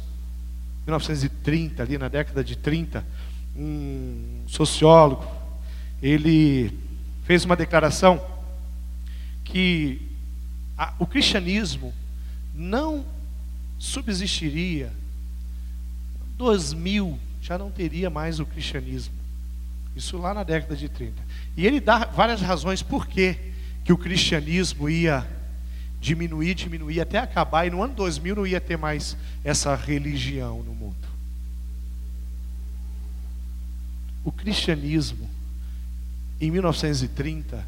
1930, 0.86 1.82
ali 1.82 1.98
na 1.98 2.08
década 2.08 2.44
de 2.44 2.56
30, 2.56 3.06
um 3.56 4.44
sociólogo, 4.48 5.26
ele 6.02 6.72
fez 7.24 7.44
uma 7.46 7.56
declaração 7.56 8.24
que 9.44 10.02
a, 10.78 10.94
o 11.00 11.08
cristianismo 11.08 11.94
não 12.54 13.06
subsistiria. 13.80 14.92
2000 16.38 17.18
já 17.42 17.58
não 17.58 17.72
teria 17.72 18.10
mais 18.10 18.40
o 18.40 18.46
cristianismo. 18.46 19.14
Isso 19.96 20.18
lá 20.18 20.34
na 20.34 20.44
década 20.44 20.76
de 20.76 20.90
30. 20.90 21.14
E 21.56 21.66
ele 21.66 21.80
dá 21.80 22.06
várias 22.06 22.42
razões 22.42 22.82
por 22.82 23.08
que, 23.08 23.38
o 23.90 23.98
cristianismo 23.98 24.90
ia 24.90 25.26
diminuir, 26.00 26.54
diminuir 26.54 27.02
até 27.02 27.18
acabar, 27.18 27.66
e 27.66 27.70
no 27.70 27.82
ano 27.82 27.94
2000 27.94 28.36
não 28.36 28.48
ia 28.48 28.62
ter 28.62 28.78
mais 28.78 29.18
essa 29.44 29.76
religião 29.76 30.62
no 30.64 30.74
mundo. 30.74 30.96
O 34.24 34.32
cristianismo, 34.32 35.30
em 36.42 36.50
1930, 36.52 37.64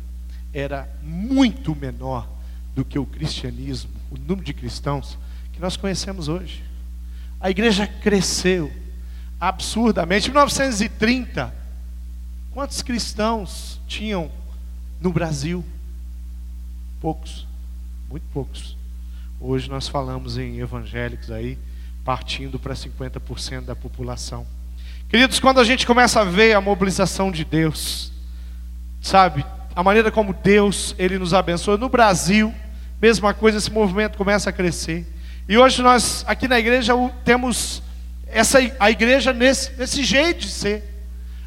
era 0.53 0.89
muito 1.03 1.75
menor 1.75 2.27
do 2.75 2.83
que 2.83 2.97
o 2.97 3.05
cristianismo, 3.05 3.91
o 4.09 4.17
número 4.17 4.43
de 4.43 4.53
cristãos 4.53 5.17
que 5.53 5.59
nós 5.59 5.77
conhecemos 5.77 6.27
hoje. 6.27 6.63
A 7.39 7.49
igreja 7.49 7.85
cresceu 7.85 8.71
absurdamente. 9.39 10.29
Em 10.29 10.31
1930, 10.31 11.53
quantos 12.51 12.81
cristãos 12.81 13.79
tinham 13.87 14.31
no 14.99 15.11
Brasil? 15.11 15.63
Poucos, 16.99 17.47
muito 18.09 18.23
poucos. 18.33 18.77
Hoje 19.39 19.69
nós 19.69 19.87
falamos 19.87 20.37
em 20.37 20.59
evangélicos 20.59 21.31
aí, 21.31 21.57
partindo 22.03 22.57
para 22.57 22.73
50% 22.73 23.65
da 23.65 23.75
população. 23.75 24.45
Queridos, 25.09 25.39
quando 25.39 25.59
a 25.59 25.63
gente 25.63 25.85
começa 25.85 26.21
a 26.21 26.23
ver 26.23 26.53
a 26.53 26.61
mobilização 26.61 27.31
de 27.31 27.45
Deus, 27.45 28.11
sabe, 29.01 29.45
a 29.75 29.83
maneira 29.83 30.11
como 30.11 30.33
Deus 30.33 30.95
ele 30.97 31.17
nos 31.17 31.33
abençoa 31.33 31.77
no 31.77 31.87
Brasil, 31.89 32.53
Mesma 32.99 33.31
coisa, 33.31 33.59
esse 33.59 33.71
movimento 33.71 34.17
começa 34.17 34.49
a 34.49 34.53
crescer. 34.53 35.05
E 35.47 35.55
hoje 35.55 35.83
nós, 35.83 36.25
aqui 36.27 36.47
na 36.47 36.57
igreja, 36.57 36.93
temos 37.23 37.83
essa, 38.25 38.57
a 38.79 38.89
igreja 38.89 39.31
nesse, 39.31 39.71
nesse 39.73 40.03
jeito 40.03 40.39
de 40.39 40.49
ser. 40.49 40.83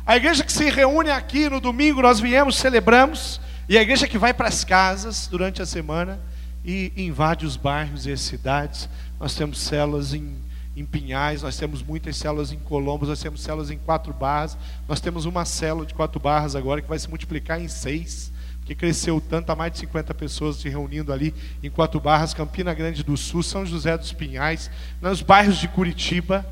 A 0.07 0.17
igreja 0.17 0.45
que 0.45 0.53
se 0.53 0.71
reúne 0.71 1.11
aqui 1.11 1.49
no 1.49 1.61
domingo, 1.61 2.01
nós 2.01 2.21
viemos, 2.21 2.57
celebramos, 2.57 3.41
e 3.69 3.77
a 3.77 3.83
igreja 3.83 4.07
que 4.07 4.17
vai 4.17 4.33
para 4.33 4.47
as 4.47 4.63
casas 4.63 5.27
durante 5.27 5.61
a 5.61 5.67
semana 5.67 6.21
e 6.65 6.93
invade 6.97 7.47
os 7.47 7.57
bairros 7.57 8.07
e 8.07 8.13
as 8.13 8.21
cidades. 8.21 8.89
Nós 9.19 9.35
temos 9.35 9.59
células 9.59 10.15
em, 10.15 10.35
em 10.77 10.85
Pinhais, 10.85 11.43
nós 11.43 11.57
temos 11.57 11.83
muitas 11.83 12.17
células 12.17 12.53
em 12.53 12.59
Colombos, 12.59 13.09
nós 13.09 13.21
temos 13.21 13.43
células 13.43 13.71
em 13.71 13.79
quatro 13.79 14.13
barras, 14.13 14.57
nós 14.89 15.01
temos 15.01 15.25
uma 15.25 15.45
célula 15.45 15.87
de 15.87 15.95
quatro 15.95 16.21
barras 16.21 16.55
agora 16.55 16.81
que 16.81 16.89
vai 16.89 16.99
se 16.99 17.09
multiplicar 17.09 17.61
em 17.61 17.69
seis 17.69 18.33
que 18.71 18.75
cresceu 18.77 19.21
tanto, 19.21 19.51
há 19.51 19.57
mais 19.57 19.73
de 19.73 19.79
50 19.81 20.15
pessoas 20.15 20.55
se 20.59 20.69
reunindo 20.69 21.13
ali 21.13 21.35
em 21.61 21.69
Quatro 21.69 21.99
Barras, 21.99 22.33
Campina 22.33 22.73
Grande 22.73 23.03
do 23.03 23.17
Sul, 23.17 23.43
São 23.43 23.67
José 23.67 23.99
dos 23.99 24.13
Pinhais, 24.13 24.71
nos 25.03 25.23
bairros 25.23 25.59
de 25.59 25.67
Curitiba. 25.67 26.47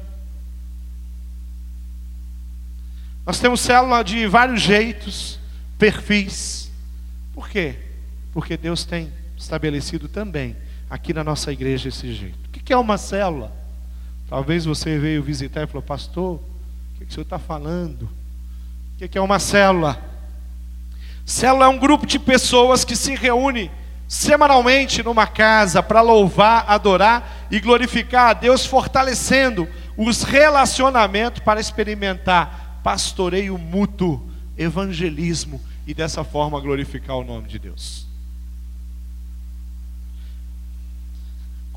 Nós 3.25 3.39
temos 3.39 3.61
célula 3.61 4.03
de 4.03 4.27
vários 4.27 4.61
jeitos, 4.61 5.39
perfis. 5.79 6.73
Por 7.33 7.49
quê? 7.49 7.77
Porque 8.33 8.57
Deus 8.57 8.85
tem 8.85 9.13
estabelecido 9.39 10.09
também 10.09 10.57
aqui 10.91 11.13
na 11.15 11.23
nossa 11.23 11.53
igreja 11.53 11.89
esse 11.89 12.13
jeito. 12.13 12.39
O 12.47 12.51
que 12.51 12.73
é 12.73 12.77
uma 12.77 12.99
célula? 12.99 13.53
Talvez 14.29 14.65
você 14.65 14.99
veio 14.99 15.23
visitar 15.23 15.63
e 15.63 15.67
falou, 15.67 15.83
pastor, 15.83 16.35
o 16.37 16.99
que 16.99 17.05
o 17.05 17.11
senhor 17.11 17.23
está 17.23 17.39
falando? 17.39 18.03
O 19.01 19.09
que 19.09 19.17
é 19.17 19.21
uma 19.21 19.39
célula? 19.39 20.03
Célula 21.25 21.67
é 21.67 21.69
um 21.69 21.79
grupo 21.79 22.07
de 22.07 22.19
pessoas 22.19 22.85
que 22.85 22.97
se 22.97 23.15
reúne 23.15 23.71
semanalmente 24.09 25.03
numa 25.03 25.27
casa 25.27 25.83
para 25.83 26.01
louvar, 26.01 26.65
adorar 26.67 27.47
e 27.51 27.61
glorificar 27.61 28.31
a 28.31 28.33
Deus, 28.33 28.65
fortalecendo 28.65 29.69
os 29.97 30.23
relacionamentos 30.23 31.43
para 31.43 31.61
experimentar 31.61 32.81
pastoreio 32.83 33.59
mútuo, 33.59 34.29
evangelismo 34.57 35.61
e 35.87 35.93
dessa 35.93 36.25
forma 36.25 36.61
glorificar 36.61 37.17
o 37.17 37.25
nome 37.25 37.49
de 37.49 37.59
Deus. 37.59 38.08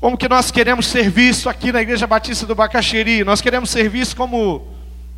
Como 0.02 0.18
que 0.18 0.28
nós 0.28 0.50
queremos 0.50 0.88
ser 0.88 1.08
vistos 1.08 1.46
aqui 1.46 1.70
na 1.70 1.80
Igreja 1.80 2.08
Batista 2.08 2.44
do 2.44 2.56
Bacaxeri? 2.56 3.22
Nós 3.22 3.40
queremos 3.40 3.70
ser 3.70 3.88
vistos 3.88 4.14
como 4.14 4.66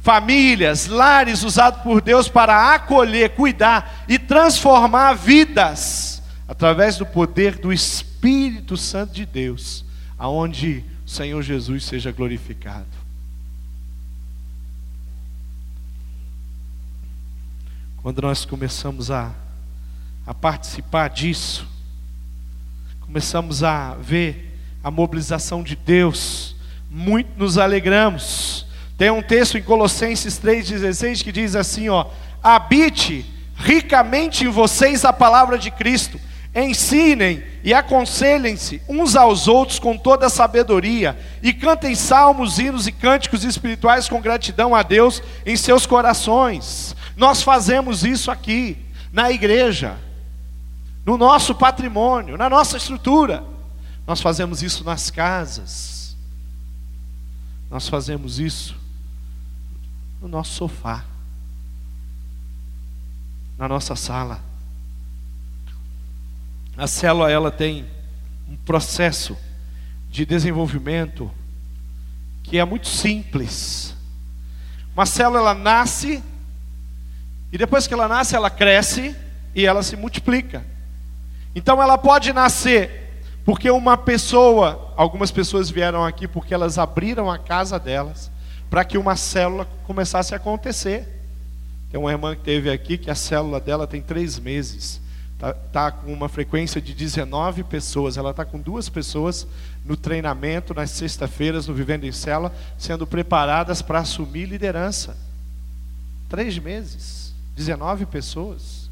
famílias, 0.01 0.89
lares 0.89 1.43
usados 1.43 1.81
por 1.81 2.03
Deus 2.03 2.29
para 2.29 2.75
acolher, 2.75 3.31
cuidar 3.31 4.05
e 4.07 4.19
transformar 4.19 5.15
vidas 5.15 6.23
através 6.47 6.99
do 6.99 7.07
poder 7.07 7.57
do 7.57 7.73
Espírito 7.73 8.77
Santo 8.77 9.15
de 9.15 9.25
Deus, 9.25 9.87
aonde 10.19 10.85
o 11.07 11.09
Senhor 11.09 11.41
Jesus 11.41 11.85
seja 11.85 12.13
glorificado. 12.13 12.85
Quando 18.03 18.21
nós 18.21 18.45
começamos 18.45 19.11
a, 19.11 19.33
a 20.27 20.35
participar 20.35 21.09
disso, 21.09 21.67
começamos 23.01 23.65
a 23.65 23.95
ver 23.95 24.51
a 24.85 24.91
mobilização 24.91 25.63
de 25.63 25.75
Deus, 25.75 26.55
muito 26.91 27.31
nos 27.37 27.59
alegramos 27.59 28.65
tem 28.97 29.11
um 29.11 29.23
texto 29.23 29.59
em 29.59 29.63
Colossenses 29.63 30.39
3,16 30.39 31.25
que 31.25 31.33
diz 31.33 31.57
assim: 31.57 31.89
ó, 31.89 32.07
habite 32.43 33.27
ricamente 33.57 34.45
em 34.45 34.49
vocês 34.49 35.05
a 35.05 35.13
palavra 35.13 35.59
de 35.59 35.71
Cristo, 35.71 36.21
ensinem 36.55 37.43
e 37.65 37.75
aconselhem-se 37.75 38.81
uns 38.89 39.17
aos 39.17 39.49
outros 39.49 39.81
com 39.81 39.97
toda 39.97 40.27
a 40.27 40.31
sabedoria, 40.31 41.19
e 41.43 41.53
cantem 41.53 41.95
salmos, 41.95 42.59
hinos 42.59 42.87
e 42.87 42.93
cânticos 42.93 43.45
espirituais 43.45 44.09
com 44.09 44.21
gratidão 44.21 44.75
a 44.75 44.83
Deus 44.83 45.21
em 45.45 45.57
seus 45.57 45.87
corações. 45.87 46.95
Nós 47.17 47.43
fazemos 47.43 48.05
isso 48.05 48.31
aqui, 48.31 48.77
na 49.13 49.31
igreja, 49.31 49.97
no 51.05 51.17
nosso 51.17 51.55
patrimônio, 51.55 52.37
na 52.37 52.49
nossa 52.49 52.77
estrutura. 52.77 53.54
Nós 54.07 54.21
fazemos 54.21 54.63
isso 54.63 54.85
nas 54.85 55.11
casas. 55.11 56.17
Nós 57.71 57.89
fazemos 57.89 58.39
isso 58.39 58.77
no 60.21 60.29
nosso 60.29 60.53
sofá, 60.53 61.05
na 63.59 63.69
nossa 63.69 63.97
sala. 63.97 64.41
A 66.77 66.87
célula 66.87 67.31
ela 67.31 67.51
tem 67.51 67.87
um 68.49 68.57
processo 68.57 69.37
de 70.11 70.25
desenvolvimento 70.25 71.31
que 72.43 72.59
é 72.59 72.65
muito 72.65 72.89
simples. 72.89 73.95
Uma 74.95 75.07
célula 75.07 75.41
ela 75.41 75.55
nasce 75.55 76.23
e 77.51 77.59
depois 77.59 77.87
que 77.87 77.95
ela 77.95 78.07
nasce 78.07 78.37
ela 78.37 78.51
cresce 78.51 79.17
e 79.55 79.65
ela 79.67 79.83
se 79.83 79.97
multiplica. 79.97 80.65
Então 81.55 81.83
ela 81.83 81.97
pode 81.97 82.33
nascer 82.33 83.04
porque 83.45 83.71
uma 83.71 83.97
pessoa, 83.97 84.93
algumas 84.97 85.31
pessoas 85.31 85.69
vieram 85.71 86.05
aqui 86.05 86.27
porque 86.27 86.55
elas 86.55 86.79
abriram 86.79 87.31
a 87.31 87.39
casa 87.39 87.79
delas 87.79 88.31
para 88.71 88.85
que 88.85 88.97
uma 88.97 89.17
célula 89.17 89.69
começasse 89.87 90.33
a 90.33 90.39
acontecer. 90.39 91.07
Tem 91.91 92.01
uma 92.01 92.11
irmã 92.11 92.35
que 92.35 92.43
teve 92.43 92.71
aqui 92.71 92.97
que 92.97 93.11
a 93.11 93.15
célula 93.15 93.61
dela 93.61 93.87
tem 93.87 94.01
três 94.01 94.39
meses. 94.39 95.01
Está 95.35 95.53
tá 95.53 95.93
com 95.93 96.13
uma 96.13 96.29
frequência 96.29 96.81
de 96.81 96.95
19 96.95 97.65
pessoas. 97.65 98.17
Ela 98.17 98.31
está 98.31 98.47
com 98.47 98.59
duas 98.59 98.89
pessoas 98.89 99.47
no 99.85 99.97
treinamento, 99.97 100.73
nas 100.73 100.91
sexta-feiras, 100.91 101.67
no 101.67 101.75
Vivendo 101.75 102.05
em 102.05 102.13
Célula, 102.13 102.53
sendo 102.79 103.07
preparadas 103.07 103.83
para 103.83 103.99
assumir 103.99 104.47
liderança. 104.47 105.17
Três 106.31 106.59
meses, 106.59 107.35
19 107.55 108.07
pessoas. 108.07 108.89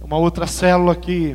Uma 0.00 0.18
outra 0.18 0.46
célula 0.46 0.94
que 0.94 1.34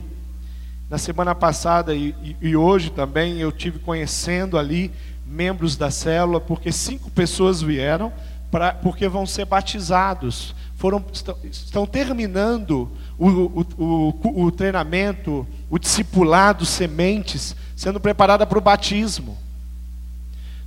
na 0.90 0.98
semana 0.98 1.36
passada 1.36 1.94
e, 1.94 2.16
e, 2.24 2.36
e 2.42 2.56
hoje 2.56 2.90
também 2.90 3.38
eu 3.38 3.52
tive 3.52 3.80
conhecendo 3.80 4.58
ali 4.58 4.92
membros 5.26 5.78
da 5.78 5.92
célula, 5.92 6.42
porque 6.42 6.72
cinco 6.72 7.12
pessoas 7.12 7.62
vieram, 7.62 8.12
pra, 8.50 8.74
porque 8.74 9.08
vão 9.08 9.28
ser 9.28 9.46
batizados, 9.46 10.56
foram, 10.76 11.06
estão, 11.14 11.38
estão 11.44 11.86
terminando 11.86 12.90
o, 13.18 13.28
o, 13.28 13.66
o, 13.78 14.44
o 14.46 14.52
treinamento, 14.52 15.46
o 15.70 15.78
discipulado, 15.78 16.66
sementes, 16.66 17.56
sendo 17.76 18.00
preparada 18.00 18.46
para 18.48 18.58
o 18.58 18.62
batismo. 18.62 19.38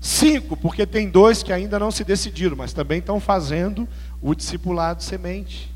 Cinco, 0.00 0.56
porque 0.56 0.86
tem 0.86 1.08
dois 1.08 1.42
que 1.42 1.52
ainda 1.52 1.78
não 1.78 1.90
se 1.90 2.04
decidiram, 2.04 2.56
mas 2.56 2.72
também 2.72 2.98
estão 2.98 3.18
fazendo 3.18 3.88
o 4.20 4.34
discipulado 4.34 5.02
semente. 5.02 5.71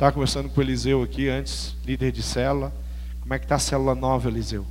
Estava 0.00 0.14
conversando 0.14 0.48
com 0.48 0.58
o 0.58 0.64
Eliseu 0.64 1.02
aqui 1.02 1.28
antes, 1.28 1.76
líder 1.84 2.10
de 2.10 2.22
célula. 2.22 2.72
Como 3.20 3.34
é 3.34 3.38
que 3.38 3.44
está 3.44 3.56
a 3.56 3.58
célula 3.58 3.94
nova, 3.94 4.30
Eliseu? 4.30 4.66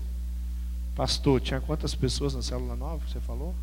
Pastor, 0.96 1.39
tinha 1.39 1.62
quantas 1.62 1.94
pessoas 1.94 2.34
na 2.34 2.42
célula 2.42 2.76
nova 2.76 3.08
você 3.08 3.20
falou? 3.20 3.54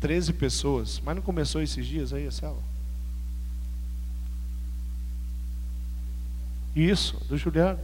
13 0.00 0.32
pessoas. 0.32 0.98
Mas 1.04 1.14
não 1.14 1.22
começou 1.22 1.60
esses 1.60 1.86
dias 1.86 2.14
aí 2.14 2.26
a 2.26 2.30
célula? 2.30 2.62
Isso, 6.74 7.22
do 7.26 7.36
Juliano. 7.36 7.80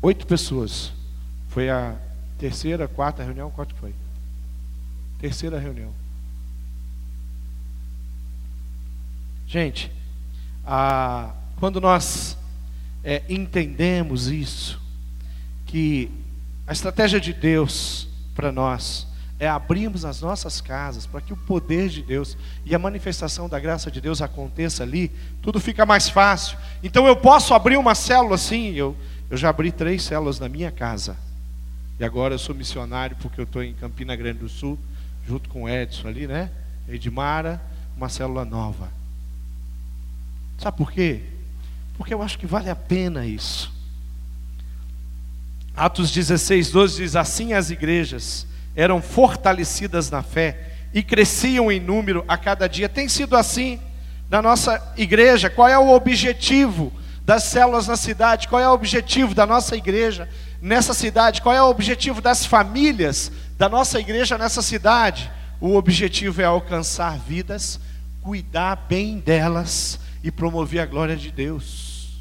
Oito 0.00 0.26
pessoas. 0.26 0.90
Foi 1.50 1.68
a 1.68 2.00
terceira, 2.38 2.88
quarta 2.88 3.22
reunião, 3.22 3.50
quanto 3.50 3.74
foi? 3.74 3.94
Terceira 5.22 5.56
reunião. 5.56 5.94
Gente, 9.46 9.92
a, 10.66 11.32
quando 11.60 11.80
nós 11.80 12.36
é, 13.04 13.22
entendemos 13.28 14.26
isso, 14.26 14.82
que 15.64 16.10
a 16.66 16.72
estratégia 16.72 17.20
de 17.20 17.32
Deus 17.32 18.08
para 18.34 18.50
nós 18.50 19.06
é 19.38 19.48
abrirmos 19.48 20.04
as 20.04 20.20
nossas 20.20 20.60
casas 20.60 21.06
para 21.06 21.20
que 21.20 21.32
o 21.32 21.36
poder 21.36 21.88
de 21.88 22.02
Deus 22.02 22.36
e 22.64 22.74
a 22.74 22.78
manifestação 22.78 23.48
da 23.48 23.60
graça 23.60 23.92
de 23.92 24.00
Deus 24.00 24.20
aconteça 24.20 24.82
ali, 24.82 25.08
tudo 25.40 25.60
fica 25.60 25.86
mais 25.86 26.08
fácil. 26.08 26.58
Então 26.82 27.06
eu 27.06 27.14
posso 27.14 27.54
abrir 27.54 27.76
uma 27.76 27.94
célula 27.94 28.34
assim, 28.34 28.72
eu, 28.72 28.96
eu 29.30 29.36
já 29.36 29.50
abri 29.50 29.70
três 29.70 30.02
células 30.02 30.40
na 30.40 30.48
minha 30.48 30.72
casa. 30.72 31.16
E 32.00 32.04
agora 32.04 32.34
eu 32.34 32.40
sou 32.40 32.56
missionário 32.56 33.16
porque 33.22 33.40
eu 33.40 33.44
estou 33.44 33.62
em 33.62 33.72
Campina 33.74 34.16
Grande 34.16 34.40
do 34.40 34.48
Sul, 34.48 34.76
junto 35.26 35.48
com 35.48 35.62
o 35.64 35.68
Edson 35.68 36.08
ali, 36.08 36.26
né? 36.26 36.50
Edmara, 36.88 37.60
uma 37.96 38.08
célula 38.08 38.44
nova. 38.44 38.88
Sabe 40.58 40.76
por 40.76 40.92
quê? 40.92 41.22
Porque 41.96 42.14
eu 42.14 42.22
acho 42.22 42.38
que 42.38 42.46
vale 42.46 42.70
a 42.70 42.76
pena 42.76 43.26
isso. 43.26 43.72
Atos 45.76 46.10
16, 46.10 46.70
12 46.70 46.96
diz: 47.02 47.16
Assim 47.16 47.52
as 47.52 47.70
igrejas 47.70 48.46
eram 48.74 49.00
fortalecidas 49.00 50.10
na 50.10 50.22
fé 50.22 50.72
e 50.92 51.02
cresciam 51.02 51.70
em 51.70 51.80
número 51.80 52.24
a 52.28 52.36
cada 52.36 52.68
dia. 52.68 52.88
Tem 52.88 53.08
sido 53.08 53.36
assim 53.36 53.80
na 54.30 54.42
nossa 54.42 54.92
igreja. 54.96 55.50
Qual 55.50 55.68
é 55.68 55.78
o 55.78 55.90
objetivo 55.90 56.92
das 57.24 57.44
células 57.44 57.86
na 57.86 57.96
cidade? 57.96 58.48
Qual 58.48 58.60
é 58.60 58.68
o 58.68 58.72
objetivo 58.72 59.34
da 59.34 59.46
nossa 59.46 59.76
igreja 59.76 60.28
nessa 60.60 60.94
cidade? 60.94 61.40
Qual 61.40 61.54
é 61.54 61.62
o 61.62 61.68
objetivo 61.68 62.20
das 62.20 62.44
famílias 62.44 63.32
da 63.56 63.68
nossa 63.68 64.00
igreja 64.00 64.36
nessa 64.36 64.62
cidade? 64.62 65.30
O 65.60 65.76
objetivo 65.76 66.40
é 66.40 66.44
alcançar 66.44 67.18
vidas, 67.18 67.78
cuidar 68.20 68.74
bem 68.88 69.18
delas 69.18 69.98
e 70.22 70.30
promover 70.30 70.80
a 70.80 70.86
glória 70.86 71.16
de 71.16 71.30
Deus. 71.30 72.20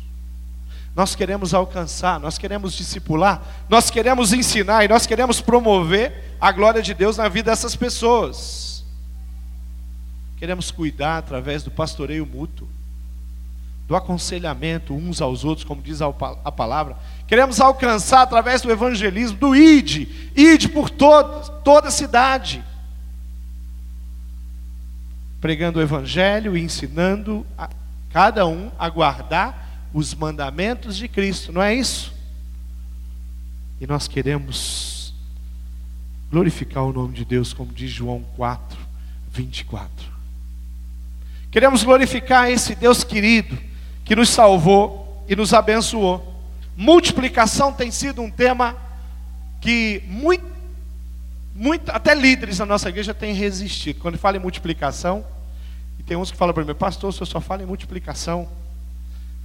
Nós 0.96 1.16
queremos 1.16 1.54
alcançar, 1.54 2.20
nós 2.20 2.38
queremos 2.38 2.74
discipular, 2.74 3.42
nós 3.70 3.90
queremos 3.90 4.34
ensinar 4.34 4.84
e 4.84 4.88
nós 4.88 5.06
queremos 5.06 5.40
promover 5.40 6.36
a 6.40 6.52
glória 6.52 6.82
de 6.82 6.94
Deus 6.94 7.18
na 7.18 7.30
vida 7.30 7.50
dessas 7.50 7.76
pessoas. 7.76 8.84
Queremos 10.38 10.70
cuidar 10.70 11.20
através 11.20 11.64
do 11.64 11.72
pastoreio 11.72 12.26
mútuo, 12.26 12.68
do 13.88 13.96
aconselhamento 13.96 14.94
uns 14.94 15.22
aos 15.22 15.46
outros, 15.46 15.64
como 15.64 15.82
diz 15.82 16.02
a 16.02 16.12
palavra. 16.52 16.98
Queremos 17.32 17.62
alcançar 17.62 18.24
através 18.24 18.62
do 18.62 18.70
evangelismo, 18.70 19.38
do 19.38 19.56
ide, 19.56 20.30
ide 20.36 20.68
por 20.68 20.90
todo, 20.90 21.50
toda 21.62 21.88
a 21.88 21.92
cidade. 21.92 22.62
Pregando 25.40 25.80
o 25.80 25.82
evangelho 25.82 26.58
e 26.58 26.62
ensinando 26.62 27.46
a 27.58 27.70
cada 28.12 28.46
um 28.46 28.70
a 28.78 28.90
guardar 28.90 29.88
os 29.94 30.14
mandamentos 30.14 30.98
de 30.98 31.08
Cristo, 31.08 31.54
não 31.54 31.62
é 31.62 31.74
isso? 31.74 32.14
E 33.80 33.88
nós 33.88 34.10
queremos 34.10 35.14
glorificar 36.30 36.84
o 36.84 36.92
nome 36.92 37.14
de 37.14 37.24
Deus, 37.24 37.54
como 37.54 37.72
diz 37.72 37.92
João 37.92 38.26
4, 38.36 38.78
24. 39.32 39.90
Queremos 41.50 41.82
glorificar 41.82 42.52
esse 42.52 42.76
Deus 42.76 43.06
querido 43.06 43.58
que 44.04 44.18
nos 44.18 44.28
salvou 44.28 45.24
e 45.30 45.34
nos 45.34 45.54
abençoou. 45.54 46.31
Multiplicação 46.76 47.74
tem 47.74 47.92
sido 47.92 48.22
um 48.22 48.32
tema 48.32 48.76
que 49.60 50.04
muito, 50.08 50.46
muito, 51.56 51.90
até 51.90 52.16
líderes 52.16 52.60
na 52.60 52.66
nossa 52.66 52.90
igreja 52.90 53.14
têm 53.14 53.34
resistido. 53.34 54.00
Quando 54.00 54.18
fala 54.18 54.38
em 54.38 54.40
multiplicação, 54.40 55.24
e 56.00 56.04
tem 56.04 56.18
uns 56.18 56.32
que 56.32 56.38
falam 56.38 56.54
para 56.54 56.66
mim, 56.66 56.74
pastor, 56.74 57.14
senhor 57.14 57.28
só 57.28 57.40
fala 57.40 57.62
em 57.62 57.66
multiplicação. 57.66 58.50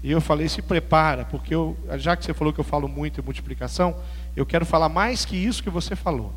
E 0.03 0.11
eu 0.11 0.21
falei, 0.21 0.49
se 0.49 0.62
prepara, 0.62 1.25
porque 1.25 1.55
eu, 1.55 1.77
já 1.99 2.17
que 2.17 2.25
você 2.25 2.33
falou 2.33 2.53
que 2.53 2.61
eu 2.61 2.65
falo 2.65 2.89
muito 2.89 3.21
em 3.21 3.25
multiplicação, 3.25 3.95
eu 4.35 4.47
quero 4.47 4.65
falar 4.65 4.89
mais 4.89 5.25
que 5.25 5.37
isso 5.37 5.62
que 5.62 5.69
você 5.69 5.95
falou. 5.95 6.33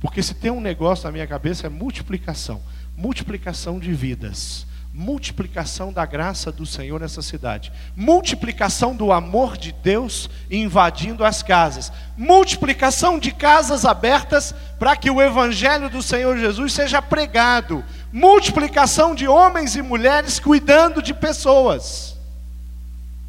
Porque 0.00 0.22
se 0.22 0.34
tem 0.34 0.50
um 0.50 0.60
negócio 0.60 1.04
na 1.04 1.12
minha 1.12 1.26
cabeça 1.26 1.66
é 1.66 1.70
multiplicação. 1.70 2.62
Multiplicação 2.96 3.78
de 3.78 3.92
vidas. 3.92 4.66
Multiplicação 4.92 5.92
da 5.92 6.04
graça 6.04 6.50
do 6.50 6.66
Senhor 6.66 6.98
nessa 6.98 7.22
cidade. 7.22 7.72
Multiplicação 7.94 8.96
do 8.96 9.12
amor 9.12 9.56
de 9.56 9.70
Deus 9.70 10.28
invadindo 10.50 11.24
as 11.24 11.42
casas. 11.42 11.92
Multiplicação 12.16 13.18
de 13.18 13.30
casas 13.30 13.84
abertas 13.84 14.54
para 14.78 14.96
que 14.96 15.10
o 15.10 15.22
Evangelho 15.22 15.88
do 15.88 16.02
Senhor 16.02 16.36
Jesus 16.36 16.72
seja 16.72 17.00
pregado. 17.00 17.84
Multiplicação 18.12 19.14
de 19.14 19.28
homens 19.28 19.76
e 19.76 19.82
mulheres 19.82 20.40
cuidando 20.40 21.00
de 21.00 21.14
pessoas. 21.14 22.16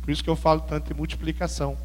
Por 0.02 0.12
isso 0.12 0.24
que 0.24 0.30
eu 0.30 0.36
falo 0.36 0.62
tanto 0.62 0.92
em 0.92 0.96
multiplicação. 0.96 1.78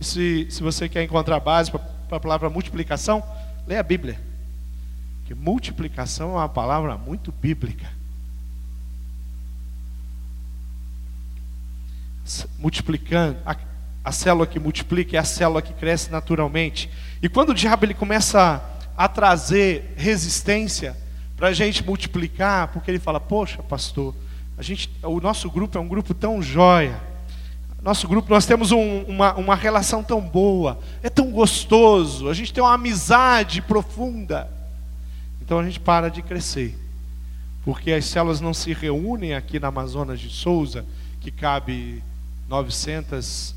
E 0.00 0.04
se, 0.04 0.48
se 0.50 0.60
você 0.60 0.88
quer 0.88 1.04
encontrar 1.04 1.38
base 1.38 1.70
para 1.70 2.16
a 2.16 2.20
palavra 2.20 2.50
multiplicação, 2.50 3.22
leia 3.64 3.78
a 3.78 3.84
Bíblia. 3.84 4.18
Que 5.24 5.32
multiplicação 5.32 6.30
é 6.30 6.34
uma 6.38 6.48
palavra 6.48 6.98
muito 6.98 7.30
bíblica. 7.30 7.86
Multiplicando, 12.58 13.38
a, 13.44 13.56
a 14.04 14.12
célula 14.12 14.46
que 14.46 14.58
multiplica 14.58 15.16
é 15.16 15.20
a 15.20 15.24
célula 15.24 15.62
que 15.62 15.72
cresce 15.72 16.10
naturalmente. 16.10 16.90
E 17.22 17.28
quando 17.28 17.50
o 17.50 17.54
diabo 17.54 17.84
ele 17.84 17.94
começa 17.94 18.62
a, 18.96 19.04
a 19.04 19.08
trazer 19.08 19.94
resistência 19.96 20.96
para 21.36 21.48
a 21.48 21.52
gente 21.52 21.84
multiplicar, 21.84 22.68
porque 22.68 22.90
ele 22.90 22.98
fala, 22.98 23.20
poxa, 23.20 23.62
pastor, 23.62 24.14
a 24.56 24.62
gente, 24.62 24.90
o 25.02 25.20
nosso 25.20 25.50
grupo 25.50 25.76
é 25.78 25.80
um 25.80 25.88
grupo 25.88 26.14
tão 26.14 26.42
jóia 26.42 27.12
nosso 27.82 28.06
grupo, 28.06 28.30
nós 28.30 28.46
temos 28.46 28.70
um, 28.70 29.02
uma, 29.02 29.34
uma 29.34 29.56
relação 29.56 30.04
tão 30.04 30.20
boa, 30.20 30.78
é 31.02 31.10
tão 31.10 31.32
gostoso, 31.32 32.28
a 32.28 32.34
gente 32.34 32.52
tem 32.52 32.62
uma 32.62 32.74
amizade 32.74 33.60
profunda. 33.60 34.48
Então 35.40 35.58
a 35.58 35.64
gente 35.64 35.80
para 35.80 36.08
de 36.08 36.22
crescer, 36.22 36.78
porque 37.64 37.90
as 37.90 38.04
células 38.04 38.40
não 38.40 38.54
se 38.54 38.72
reúnem 38.72 39.34
aqui 39.34 39.58
na 39.58 39.66
Amazonas 39.66 40.20
de 40.20 40.30
Souza, 40.30 40.86
que 41.20 41.32
cabe 41.32 42.00
900 42.52 43.54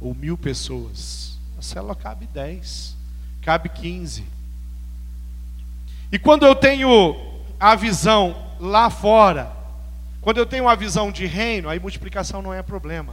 ou 0.00 0.14
mil 0.14 0.38
pessoas. 0.38 1.36
A 1.58 1.62
célula 1.62 1.96
cabe 1.96 2.24
10, 2.26 2.94
cabe 3.42 3.68
15. 3.68 4.24
E 6.12 6.20
quando 6.20 6.46
eu 6.46 6.54
tenho 6.54 7.16
a 7.58 7.74
visão 7.74 8.36
lá 8.60 8.88
fora, 8.90 9.50
quando 10.20 10.38
eu 10.38 10.46
tenho 10.46 10.64
uma 10.64 10.76
visão 10.76 11.10
de 11.10 11.26
reino, 11.26 11.68
aí 11.68 11.80
multiplicação 11.80 12.40
não 12.40 12.54
é 12.54 12.62
problema. 12.62 13.12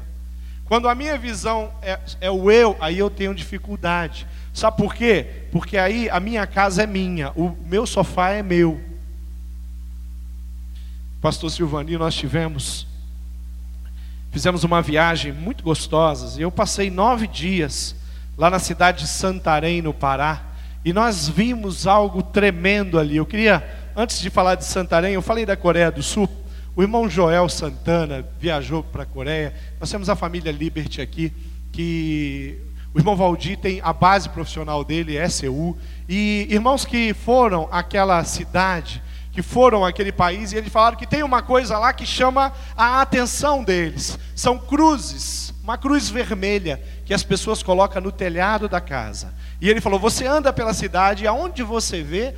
Quando 0.65 0.87
a 0.87 0.93
minha 0.93 1.17
visão 1.17 1.71
é, 1.81 1.99
é, 2.21 2.29
o 2.29 2.51
eu, 2.51 2.77
aí 2.79 2.99
eu 2.99 3.09
tenho 3.09 3.33
dificuldade. 3.33 4.27
Sabe 4.53 4.77
por 4.77 4.93
quê? 4.93 5.47
Porque 5.51 5.75
aí 5.75 6.07
a 6.07 6.19
minha 6.19 6.45
casa 6.45 6.83
é 6.83 6.87
minha, 6.87 7.31
o 7.35 7.57
meu 7.65 7.87
sofá 7.87 8.29
é 8.29 8.43
meu. 8.43 8.79
Pastor 11.19 11.49
Silvani, 11.49 11.97
nós 11.97 12.13
tivemos, 12.13 12.85
fizemos 14.35 14.65
uma 14.65 14.81
viagem 14.81 15.31
muito 15.31 15.63
gostosa, 15.63 16.37
e 16.37 16.43
eu 16.43 16.51
passei 16.51 16.91
nove 16.91 17.25
dias 17.25 17.95
lá 18.37 18.49
na 18.49 18.59
cidade 18.59 19.03
de 19.03 19.07
Santarém, 19.07 19.81
no 19.81 19.93
Pará, 19.93 20.41
e 20.83 20.91
nós 20.91 21.29
vimos 21.29 21.87
algo 21.87 22.21
tremendo 22.21 22.99
ali. 22.99 23.15
Eu 23.15 23.25
queria, 23.25 23.65
antes 23.95 24.19
de 24.19 24.29
falar 24.29 24.55
de 24.55 24.65
Santarém, 24.65 25.13
eu 25.13 25.21
falei 25.21 25.45
da 25.45 25.55
Coreia 25.55 25.89
do 25.89 26.03
Sul. 26.03 26.29
O 26.75 26.81
irmão 26.81 27.09
Joel 27.09 27.47
Santana 27.47 28.25
viajou 28.37 28.83
para 28.83 29.03
a 29.03 29.05
Coreia. 29.05 29.53
Nós 29.79 29.89
temos 29.89 30.09
a 30.09 30.17
família 30.17 30.51
Liberty 30.51 31.01
aqui, 31.01 31.31
que 31.71 32.59
O 32.95 32.97
irmão 32.97 33.13
Valdir 33.13 33.57
tem 33.57 33.81
a 33.83 33.91
base 33.91 34.29
profissional 34.29 34.81
dele, 34.81 35.17
é 35.17 35.27
SEU. 35.27 35.77
E 36.07 36.47
irmãos 36.49 36.85
que 36.85 37.13
foram 37.13 37.67
àquela 37.69 38.23
cidade, 38.23 39.03
que 39.35 39.41
foram 39.41 39.83
àquele 39.83 40.13
país, 40.13 40.53
e 40.53 40.55
eles 40.55 40.71
falaram 40.71 40.95
que 40.95 41.05
tem 41.05 41.21
uma 41.21 41.41
coisa 41.41 41.77
lá 41.77 41.91
que 41.91 42.05
chama 42.05 42.53
a 42.75 43.01
atenção 43.01 43.61
deles. 43.61 44.17
São 44.33 44.57
cruzes, 44.57 45.53
uma 45.61 45.77
cruz 45.77 46.09
vermelha 46.09 46.81
que 47.05 47.13
as 47.13 47.21
pessoas 47.21 47.61
colocam 47.61 48.01
no 48.01 48.13
telhado 48.13 48.69
da 48.69 48.79
casa. 48.79 49.33
E 49.59 49.69
ele 49.69 49.81
falou: 49.81 49.99
você 49.99 50.25
anda 50.25 50.53
pela 50.53 50.73
cidade, 50.73 51.27
aonde 51.27 51.63
você 51.63 52.01
vê, 52.01 52.33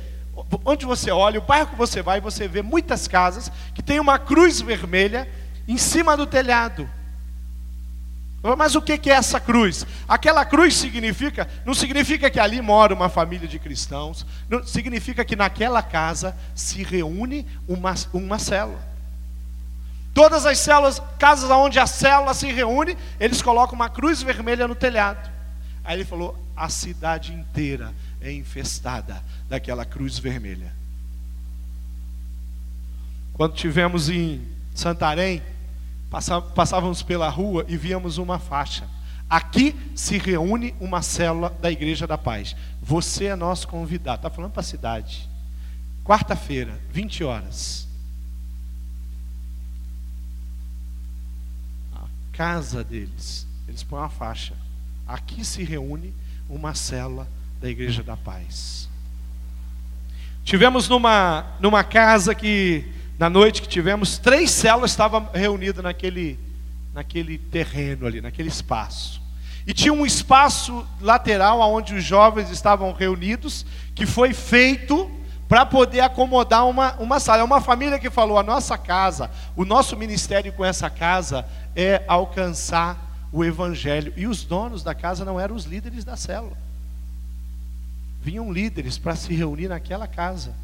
onde 0.64 0.84
você 0.84 1.12
olha, 1.12 1.38
o 1.38 1.42
bairro 1.42 1.68
que 1.68 1.76
você 1.76 2.02
vai, 2.02 2.20
você 2.20 2.48
vê 2.48 2.62
muitas 2.62 3.06
casas 3.06 3.48
que 3.72 3.82
tem 3.82 4.00
uma 4.00 4.18
cruz 4.18 4.60
vermelha 4.60 5.28
em 5.68 5.78
cima 5.78 6.16
do 6.16 6.26
telhado. 6.26 6.90
Mas 8.42 8.76
o 8.76 8.82
que 8.82 9.10
é 9.10 9.14
essa 9.14 9.40
cruz? 9.40 9.84
Aquela 10.06 10.44
cruz 10.44 10.74
significa, 10.76 11.48
não 11.64 11.74
significa 11.74 12.30
que 12.30 12.38
ali 12.38 12.62
mora 12.62 12.94
uma 12.94 13.08
família 13.08 13.48
de 13.48 13.58
cristãos, 13.58 14.24
não, 14.48 14.64
significa 14.64 15.24
que 15.24 15.34
naquela 15.34 15.82
casa 15.82 16.36
se 16.54 16.82
reúne 16.84 17.44
uma, 17.66 17.94
uma 18.12 18.38
célula. 18.38 18.86
Todas 20.14 20.46
as 20.46 20.58
células, 20.58 21.02
casas 21.18 21.50
onde 21.50 21.78
a 21.80 21.86
célula 21.86 22.32
se 22.32 22.50
reúne, 22.50 22.96
eles 23.18 23.42
colocam 23.42 23.74
uma 23.74 23.90
cruz 23.90 24.22
vermelha 24.22 24.68
no 24.68 24.74
telhado. 24.74 25.28
Aí 25.84 25.96
ele 25.96 26.04
falou: 26.04 26.38
a 26.56 26.68
cidade 26.68 27.32
inteira 27.32 27.92
é 28.20 28.32
infestada 28.32 29.22
daquela 29.48 29.84
cruz 29.84 30.18
vermelha. 30.18 30.72
Quando 33.32 33.54
tivemos 33.54 34.08
em 34.08 34.46
Santarém, 34.74 35.42
Passávamos 36.10 37.02
pela 37.02 37.28
rua 37.28 37.64
e 37.68 37.76
víamos 37.76 38.18
uma 38.18 38.38
faixa. 38.38 38.88
Aqui 39.28 39.76
se 39.94 40.16
reúne 40.16 40.74
uma 40.80 41.02
célula 41.02 41.50
da 41.60 41.70
Igreja 41.70 42.06
da 42.06 42.16
Paz. 42.16 42.56
Você 42.80 43.26
é 43.26 43.36
nosso 43.36 43.68
convidado. 43.68 44.16
Está 44.16 44.30
falando 44.30 44.52
para 44.52 44.60
a 44.60 44.64
cidade. 44.64 45.28
Quarta-feira, 46.02 46.80
20 46.90 47.24
horas. 47.24 47.86
A 51.94 52.06
casa 52.32 52.82
deles. 52.82 53.46
Eles 53.68 53.82
põem 53.82 54.00
uma 54.00 54.08
faixa. 54.08 54.54
Aqui 55.06 55.44
se 55.44 55.62
reúne 55.62 56.14
uma 56.48 56.74
célula 56.74 57.28
da 57.60 57.68
Igreja 57.68 58.02
da 58.02 58.16
Paz. 58.16 58.88
Tivemos 60.42 60.88
numa, 60.88 61.44
numa 61.60 61.84
casa 61.84 62.34
que 62.34 62.90
na 63.18 63.28
noite 63.28 63.60
que 63.60 63.68
tivemos, 63.68 64.16
três 64.16 64.50
células 64.50 64.92
estavam 64.92 65.28
reunidas 65.34 65.82
naquele, 65.82 66.38
naquele 66.94 67.36
terreno 67.36 68.06
ali, 68.06 68.20
naquele 68.20 68.48
espaço. 68.48 69.20
E 69.66 69.74
tinha 69.74 69.92
um 69.92 70.06
espaço 70.06 70.86
lateral 71.00 71.60
onde 71.60 71.94
os 71.94 72.04
jovens 72.04 72.48
estavam 72.48 72.92
reunidos, 72.92 73.66
que 73.94 74.06
foi 74.06 74.32
feito 74.32 75.10
para 75.48 75.66
poder 75.66 76.00
acomodar 76.00 76.66
uma, 76.68 76.94
uma 76.94 77.18
sala. 77.18 77.40
É 77.40 77.44
uma 77.44 77.60
família 77.60 77.98
que 77.98 78.08
falou: 78.08 78.38
a 78.38 78.42
nossa 78.42 78.78
casa, 78.78 79.30
o 79.56 79.64
nosso 79.64 79.96
ministério 79.96 80.52
com 80.52 80.64
essa 80.64 80.88
casa 80.88 81.44
é 81.74 82.04
alcançar 82.06 83.28
o 83.32 83.44
evangelho. 83.44 84.12
E 84.16 84.28
os 84.28 84.44
donos 84.44 84.84
da 84.84 84.94
casa 84.94 85.24
não 85.24 85.40
eram 85.40 85.56
os 85.56 85.64
líderes 85.64 86.04
da 86.04 86.16
célula. 86.16 86.56
Vinham 88.22 88.52
líderes 88.52 88.96
para 88.96 89.16
se 89.16 89.34
reunir 89.34 89.68
naquela 89.68 90.06
casa 90.06 90.54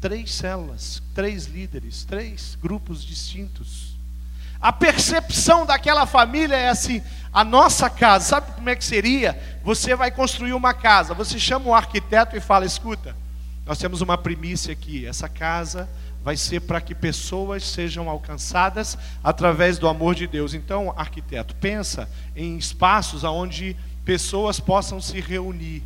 três 0.00 0.32
células, 0.32 1.02
três 1.14 1.46
líderes, 1.46 2.04
três 2.04 2.56
grupos 2.60 3.04
distintos. 3.04 3.90
A 4.60 4.72
percepção 4.72 5.64
daquela 5.66 6.06
família 6.06 6.56
é 6.56 6.68
assim: 6.68 7.02
a 7.32 7.44
nossa 7.44 7.88
casa, 7.88 8.24
sabe 8.24 8.52
como 8.52 8.68
é 8.68 8.76
que 8.76 8.84
seria? 8.84 9.38
Você 9.62 9.94
vai 9.94 10.10
construir 10.10 10.52
uma 10.52 10.74
casa, 10.74 11.14
você 11.14 11.38
chama 11.38 11.66
o 11.66 11.74
arquiteto 11.74 12.36
e 12.36 12.40
fala: 12.40 12.66
escuta, 12.66 13.14
nós 13.66 13.78
temos 13.78 14.00
uma 14.00 14.18
primícia 14.18 14.72
aqui, 14.72 15.06
essa 15.06 15.28
casa 15.28 15.88
vai 16.22 16.36
ser 16.36 16.60
para 16.60 16.80
que 16.80 16.94
pessoas 16.94 17.64
sejam 17.64 18.08
alcançadas 18.08 18.96
através 19.24 19.78
do 19.78 19.88
amor 19.88 20.14
de 20.14 20.26
Deus. 20.26 20.52
Então, 20.52 20.92
arquiteto, 20.96 21.54
pensa 21.54 22.08
em 22.36 22.58
espaços 22.58 23.24
onde 23.24 23.74
pessoas 24.04 24.60
possam 24.60 25.00
se 25.00 25.20
reunir 25.20 25.82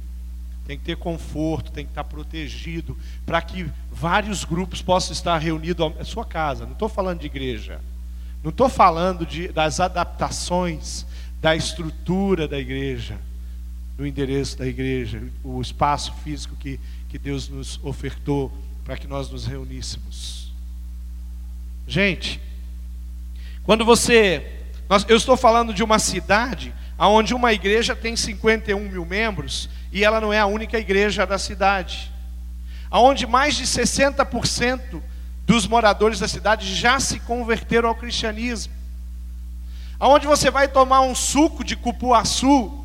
tem 0.67 0.79
que 0.79 0.85
ter 0.85 0.97
conforto, 0.97 1.71
tem 1.71 1.85
que 1.85 1.91
estar 1.91 2.05
protegido, 2.05 2.97
para 3.27 3.41
que 3.43 3.67
vários 3.91 4.45
grupos 4.45 4.81
possam 4.81 5.13
estar 5.13 5.37
reunidos 5.39 5.95
na 5.97 6.05
sua 6.05 6.25
casa. 6.25 6.65
Não 6.65 6.73
estou 6.73 6.89
falando 6.89 7.21
de 7.21 7.27
igreja, 7.27 7.81
não 8.43 8.51
estou 8.51 8.69
falando 8.69 9.27
de, 9.27 9.49
das 9.49 9.81
adaptações 9.81 11.07
da 11.41 11.55
estrutura 11.55 12.49
da 12.49 12.59
igreja, 12.59 13.19
do 13.99 14.07
endereço 14.07 14.57
da 14.57 14.67
igreja, 14.67 15.23
o 15.43 15.61
espaço 15.61 16.13
físico 16.25 16.57
que, 16.57 16.81
que 17.11 17.19
Deus 17.19 17.49
nos 17.49 17.79
ofertou 17.85 18.51
para 18.83 18.97
que 18.97 19.07
nós 19.07 19.31
nos 19.31 19.47
reuníssemos. 19.47 20.51
Gente, 21.87 22.41
quando 23.63 23.85
você. 23.85 24.63
Nós, 24.89 25.05
eu 25.09 25.17
estou 25.17 25.37
falando 25.37 25.75
de 25.75 25.83
uma 25.83 25.99
cidade 25.99 26.73
onde 26.99 27.35
uma 27.35 27.53
igreja 27.53 27.95
tem 27.95 28.17
51 28.17 28.89
mil 28.89 29.05
membros 29.05 29.69
e 29.95 30.03
ela 30.03 30.21
não 30.21 30.33
é 30.33 30.41
a 30.41 30.47
única 30.47 30.77
igreja 30.77 31.25
da 31.25 31.39
cidade. 31.39 32.13
Onde 32.91 33.29
mais 33.29 33.55
de 33.55 33.63
60% 33.63 35.01
dos 35.47 35.69
moradores 35.69 36.19
da 36.19 36.27
cidade 36.27 36.75
já 36.75 36.99
se 36.99 37.21
converteram 37.21 37.89
ao 37.89 37.95
cristianismo. 37.95 38.73
Aonde 40.01 40.27
você 40.27 40.51
vai 40.51 40.67
tomar 40.67 41.03
um 41.03 41.15
suco 41.15 41.63
de 41.63 41.77
cupuaçu, 41.77 42.85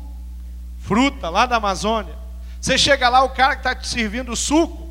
fruta 0.78 1.28
lá 1.28 1.46
da 1.46 1.56
Amazônia. 1.56 2.14
Você 2.60 2.78
chega 2.78 3.08
lá, 3.08 3.24
o 3.24 3.30
cara 3.30 3.56
que 3.56 3.60
está 3.60 3.74
te 3.74 3.88
servindo 3.88 4.30
o 4.30 4.36
suco 4.36 4.88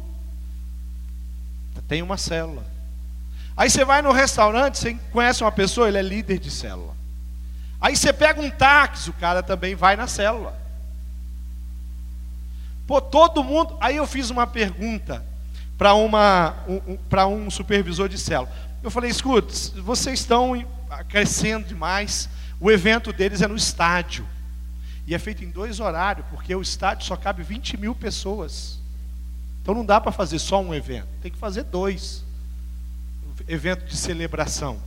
tem 1.87 2.03
uma 2.03 2.17
célula. 2.17 2.63
Aí 3.57 3.67
você 3.69 3.83
vai 3.83 4.01
no 4.01 4.11
restaurante, 4.11 4.77
você 4.77 4.93
conhece 5.11 5.43
uma 5.43 5.51
pessoa, 5.51 5.87
ele 5.87 5.97
é 5.97 6.03
líder 6.03 6.37
de 6.37 6.51
célula. 6.51 6.93
Aí 7.81 7.95
você 7.95 8.13
pega 8.13 8.39
um 8.39 8.49
táxi, 8.49 9.09
o 9.09 9.13
cara 9.13 9.41
também 9.41 9.73
vai 9.73 9.95
na 9.95 10.05
célula. 10.05 10.68
Pô, 12.89 12.99
todo 12.99 13.43
mundo. 13.43 13.77
Aí 13.79 13.97
eu 13.97 14.07
fiz 14.07 14.31
uma 14.31 14.47
pergunta 14.47 15.23
para 15.77 15.93
uma 15.93 16.55
um, 16.67 16.97
para 17.07 17.27
um 17.27 17.47
supervisor 17.51 18.09
de 18.09 18.17
célula. 18.17 18.51
Eu 18.81 18.89
falei, 18.89 19.11
escuta, 19.11 19.53
vocês 19.83 20.21
estão 20.21 20.65
crescendo 21.07 21.67
demais. 21.67 22.27
O 22.59 22.71
evento 22.71 23.13
deles 23.13 23.43
é 23.43 23.47
no 23.47 23.55
estádio. 23.55 24.27
E 25.05 25.13
é 25.13 25.19
feito 25.19 25.43
em 25.43 25.51
dois 25.51 25.79
horários, 25.79 26.25
porque 26.31 26.55
o 26.55 26.63
estádio 26.63 27.05
só 27.05 27.15
cabe 27.15 27.43
20 27.43 27.77
mil 27.77 27.93
pessoas. 27.93 28.79
Então 29.61 29.75
não 29.75 29.85
dá 29.85 30.01
para 30.01 30.11
fazer 30.11 30.39
só 30.39 30.59
um 30.59 30.73
evento, 30.73 31.09
tem 31.21 31.31
que 31.31 31.37
fazer 31.37 31.65
dois. 31.65 32.25
Evento 33.47 33.85
de 33.85 33.95
celebração. 33.95 34.81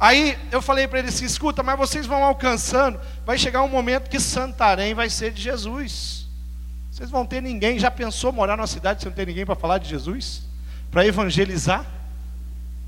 Aí 0.00 0.38
eu 0.50 0.62
falei 0.62 0.88
para 0.88 1.00
ele 1.00 1.08
assim: 1.08 1.26
escuta, 1.26 1.62
mas 1.62 1.76
vocês 1.76 2.06
vão 2.06 2.24
alcançando, 2.24 2.98
vai 3.26 3.36
chegar 3.36 3.62
um 3.62 3.68
momento 3.68 4.08
que 4.08 4.18
Santarém 4.18 4.94
vai 4.94 5.10
ser 5.10 5.30
de 5.30 5.42
Jesus. 5.42 6.23
Vocês 6.94 7.10
vão 7.10 7.26
ter 7.26 7.42
ninguém, 7.42 7.76
já 7.76 7.90
pensou 7.90 8.30
morar 8.32 8.56
numa 8.56 8.68
cidade 8.68 9.02
sem 9.02 9.10
ter 9.10 9.26
ninguém 9.26 9.44
para 9.44 9.56
falar 9.56 9.78
de 9.78 9.88
Jesus? 9.88 10.44
Para 10.92 11.04
evangelizar? 11.04 11.84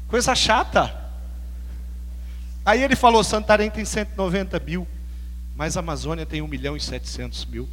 Coisa 0.07 0.33
chata. 0.33 0.95
Aí 2.65 2.85
ele 2.85 2.95
falou: 2.95 3.25
Santarém 3.25 3.69
tem 3.69 3.85
190 3.85 4.61
mil, 4.61 4.87
mas 5.57 5.77
a 5.77 5.81
Amazônia 5.81 6.25
tem 6.25 6.41
1 6.41 6.47
milhão 6.47 6.77
e 6.77 6.81
700 6.81 7.47
mil. 7.47 7.69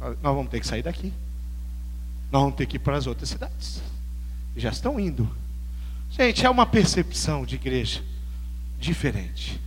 Nós 0.00 0.16
vamos 0.22 0.50
ter 0.50 0.60
que 0.60 0.66
sair 0.66 0.82
daqui. 0.82 1.12
Nós 2.32 2.40
vamos 2.40 2.56
ter 2.56 2.64
que 2.64 2.76
ir 2.76 2.80
para 2.80 2.96
as 2.96 3.06
outras 3.06 3.28
cidades. 3.28 3.82
Já 4.56 4.70
estão 4.70 4.98
indo. 4.98 5.30
Gente, 6.08 6.46
é 6.46 6.48
uma 6.48 6.64
percepção 6.64 7.44
de 7.44 7.56
igreja 7.56 8.02
diferente. 8.78 9.60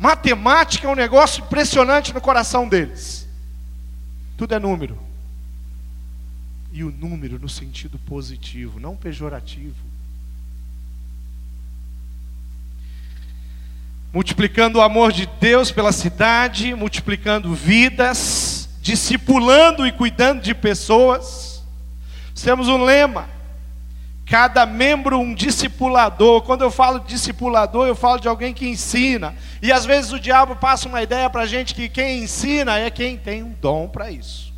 Matemática 0.00 0.88
é 0.88 0.90
um 0.90 0.94
negócio 0.94 1.44
impressionante 1.44 2.14
no 2.14 2.22
coração 2.22 2.66
deles. 2.66 3.28
Tudo 4.34 4.54
é 4.54 4.58
número. 4.58 4.98
E 6.72 6.82
o 6.82 6.90
número 6.90 7.38
no 7.38 7.50
sentido 7.50 7.98
positivo, 7.98 8.80
não 8.80 8.96
pejorativo. 8.96 9.76
Multiplicando 14.10 14.78
o 14.78 14.82
amor 14.82 15.12
de 15.12 15.28
Deus 15.38 15.70
pela 15.70 15.92
cidade, 15.92 16.74
multiplicando 16.74 17.54
vidas, 17.54 18.70
discipulando 18.80 19.86
e 19.86 19.92
cuidando 19.92 20.40
de 20.40 20.54
pessoas. 20.54 21.62
Temos 22.42 22.68
um 22.68 22.82
lema: 22.82 23.28
cada 24.30 24.64
membro 24.64 25.18
um 25.18 25.34
discipulador. 25.34 26.42
Quando 26.42 26.62
eu 26.62 26.70
falo 26.70 27.00
discipulador, 27.00 27.88
eu 27.88 27.96
falo 27.96 28.20
de 28.20 28.28
alguém 28.28 28.54
que 28.54 28.64
ensina. 28.64 29.34
E 29.60 29.72
às 29.72 29.84
vezes 29.84 30.12
o 30.12 30.20
diabo 30.20 30.54
passa 30.54 30.88
uma 30.88 31.02
ideia 31.02 31.28
para 31.28 31.42
a 31.42 31.46
gente 31.46 31.74
que 31.74 31.88
quem 31.88 32.22
ensina 32.22 32.78
é 32.78 32.88
quem 32.90 33.18
tem 33.18 33.42
um 33.42 33.52
dom 33.60 33.88
para 33.88 34.08
isso. 34.08 34.54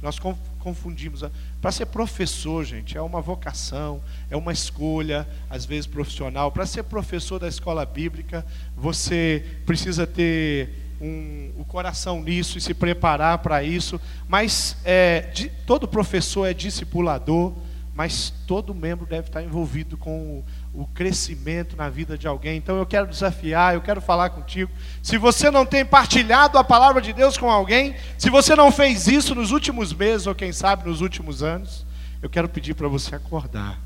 Nós 0.00 0.18
confundimos. 0.58 1.22
Para 1.60 1.70
ser 1.70 1.84
professor, 1.84 2.64
gente, 2.64 2.96
é 2.96 3.02
uma 3.02 3.20
vocação, 3.20 4.00
é 4.30 4.36
uma 4.36 4.54
escolha, 4.54 5.28
às 5.50 5.66
vezes 5.66 5.86
profissional. 5.86 6.50
Para 6.50 6.64
ser 6.64 6.84
professor 6.84 7.38
da 7.38 7.48
escola 7.48 7.84
bíblica, 7.84 8.44
você 8.74 9.44
precisa 9.66 10.06
ter 10.06 10.70
um, 10.98 11.50
o 11.58 11.64
coração 11.66 12.22
nisso 12.22 12.56
e 12.56 12.60
se 12.60 12.72
preparar 12.72 13.36
para 13.38 13.62
isso. 13.62 14.00
Mas 14.26 14.78
é, 14.82 15.28
de, 15.34 15.50
todo 15.66 15.86
professor 15.86 16.46
é 16.46 16.54
discipulador, 16.54 17.52
mas 17.94 18.32
todo 18.46 18.74
membro 18.74 19.04
deve 19.04 19.28
estar 19.28 19.42
envolvido 19.42 19.98
com 19.98 20.42
o 20.72 20.86
crescimento 20.86 21.76
na 21.76 21.90
vida 21.90 22.16
de 22.16 22.26
alguém. 22.26 22.56
Então 22.56 22.78
eu 22.78 22.86
quero 22.86 23.06
desafiar, 23.06 23.74
eu 23.74 23.82
quero 23.82 24.00
falar 24.00 24.30
contigo. 24.30 24.70
Se 25.02 25.18
você 25.18 25.50
não 25.50 25.66
tem 25.66 25.84
partilhado 25.84 26.56
a 26.56 26.64
palavra 26.64 27.02
de 27.02 27.12
Deus 27.12 27.36
com 27.36 27.50
alguém, 27.50 27.94
se 28.16 28.30
você 28.30 28.56
não 28.56 28.72
fez 28.72 29.06
isso 29.06 29.34
nos 29.34 29.50
últimos 29.50 29.92
meses 29.92 30.26
ou 30.26 30.34
quem 30.34 30.52
sabe 30.52 30.88
nos 30.88 31.02
últimos 31.02 31.42
anos, 31.42 31.84
eu 32.22 32.30
quero 32.30 32.48
pedir 32.48 32.74
para 32.74 32.88
você 32.88 33.14
acordar. 33.14 33.78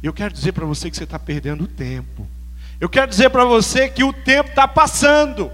Eu 0.00 0.12
quero 0.12 0.32
dizer 0.32 0.52
para 0.52 0.66
você 0.66 0.88
que 0.88 0.96
você 0.96 1.04
está 1.04 1.18
perdendo 1.18 1.66
tempo. 1.66 2.28
Eu 2.80 2.88
quero 2.88 3.08
dizer 3.08 3.30
para 3.30 3.44
você 3.44 3.88
que 3.88 4.04
o 4.04 4.12
tempo 4.12 4.50
está 4.50 4.68
passando. 4.68 5.50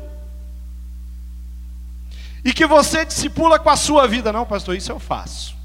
E 2.45 2.53
que 2.53 2.67
você 2.67 3.05
discipula 3.05 3.59
com 3.59 3.71
a 3.71 3.77
sua 3.77 4.07
vida. 4.07 4.33
Não, 4.33 4.45
pastor, 4.45 4.77
isso 4.77 4.91
eu 4.91 4.99
faço. 4.99 5.60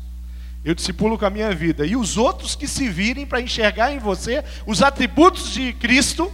Eu 0.66 0.74
discipulo 0.74 1.16
com 1.16 1.26
a 1.26 1.30
minha 1.30 1.54
vida. 1.54 1.86
E 1.86 1.96
os 1.96 2.18
outros 2.18 2.56
que 2.56 2.68
se 2.68 2.90
virem 2.90 3.24
para 3.24 3.40
enxergar 3.40 3.94
em 3.94 4.00
você 4.00 4.44
os 4.66 4.82
atributos 4.82 5.54
de 5.54 5.72
Cristo, 5.74 6.34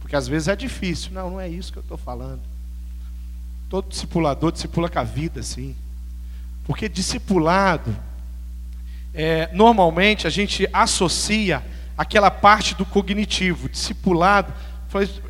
porque 0.00 0.16
às 0.16 0.26
vezes 0.26 0.48
é 0.48 0.56
difícil. 0.56 1.12
Não, 1.12 1.30
não 1.30 1.40
é 1.40 1.48
isso 1.48 1.72
que 1.72 1.78
eu 1.78 1.82
estou 1.82 1.96
falando. 1.96 2.40
Todo 3.70 3.88
discipulador 3.88 4.50
discipula 4.50 4.88
com 4.88 4.98
a 4.98 5.04
vida, 5.04 5.44
sim. 5.44 5.76
Porque 6.64 6.88
discipulado, 6.88 7.96
é, 9.14 9.48
normalmente 9.52 10.26
a 10.26 10.30
gente 10.30 10.68
associa 10.72 11.62
aquela 11.96 12.32
parte 12.32 12.74
do 12.74 12.84
cognitivo. 12.84 13.68
Discipulado 13.68 14.52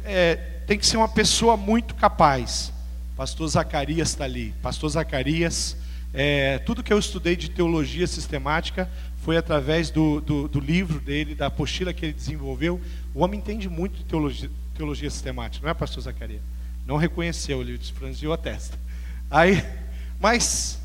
é, 0.05 0.37
tem 0.67 0.79
que 0.79 0.87
ser 0.87 0.97
uma 0.97 1.09
pessoa 1.09 1.55
muito 1.55 1.95
capaz. 1.95 2.73
Pastor 3.15 3.47
Zacarias 3.47 4.09
está 4.09 4.25
ali. 4.25 4.55
Pastor 4.63 4.89
Zacarias 4.89 5.77
é, 6.15 6.59
tudo 6.59 6.83
que 6.83 6.93
eu 6.93 6.99
estudei 6.99 7.35
de 7.35 7.49
teologia 7.49 8.07
sistemática 8.07 8.91
foi 9.23 9.37
através 9.37 9.91
do, 9.91 10.21
do, 10.21 10.47
do, 10.47 10.61
livro 10.61 11.01
dele, 11.01 11.35
da 11.35 11.47
apostila 11.47 11.93
que 11.93 12.05
ele 12.05 12.13
desenvolveu. 12.13 12.81
O 13.15 13.23
homem 13.23 13.41
entende 13.41 13.69
muito 13.69 13.97
de 13.97 14.05
teologia, 14.05 14.51
teologia 14.75 15.11
sistemática, 15.11 15.65
não 15.65 15.71
é, 15.71 15.75
pastor 15.75 16.03
Zacarias? 16.03 16.43
Não 16.87 16.97
reconheceu, 16.97 17.63
ele 17.63 17.79
franziu 17.79 18.33
a 18.33 18.37
testa. 18.37 18.79
Aí, 19.31 19.65
mas, 20.21 20.79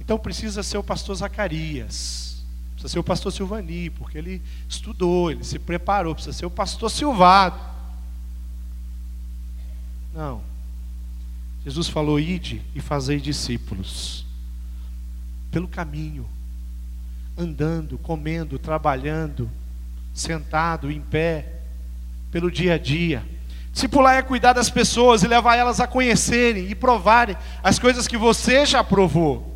então 0.00 0.18
precisa 0.18 0.62
ser 0.62 0.76
o 0.76 0.82
pastor 0.82 1.14
Zacarias, 1.14 2.44
precisa 2.72 2.88
ser 2.92 2.98
o 2.98 3.04
pastor 3.04 3.32
Silvani, 3.32 3.88
porque 3.90 4.18
ele 4.18 4.42
estudou, 4.68 5.30
ele 5.30 5.44
se 5.44 5.58
preparou, 5.58 6.14
precisa 6.14 6.36
ser 6.36 6.46
o 6.46 6.50
pastor 6.50 6.90
Silvado. 6.90 7.58
Não. 10.12 10.42
Jesus 11.64 11.88
falou: 11.88 12.18
ide 12.18 12.60
e 12.74 12.80
fazei 12.80 13.20
discípulos 13.20 14.26
pelo 15.50 15.68
caminho, 15.68 16.28
andando, 17.36 17.98
comendo, 17.98 18.58
trabalhando, 18.58 19.50
sentado, 20.14 20.90
em 20.90 21.00
pé, 21.00 21.60
pelo 22.30 22.50
dia 22.50 22.74
a 22.74 22.78
dia. 22.78 23.24
Discipular 23.72 24.16
é 24.16 24.22
cuidar 24.22 24.52
das 24.52 24.68
pessoas 24.68 25.22
e 25.22 25.28
levar 25.28 25.56
elas 25.56 25.80
a 25.80 25.86
conhecerem 25.86 26.68
e 26.68 26.74
provarem 26.74 27.36
as 27.62 27.78
coisas 27.78 28.06
que 28.06 28.16
você 28.16 28.66
já 28.66 28.82
provou. 28.82 29.48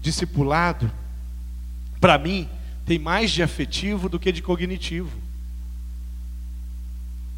Discipulado, 0.00 0.90
para 2.00 2.18
mim, 2.18 2.48
tem 2.84 2.98
mais 2.98 3.30
de 3.30 3.42
afetivo 3.42 4.08
do 4.08 4.18
que 4.18 4.32
de 4.32 4.42
cognitivo. 4.42 5.16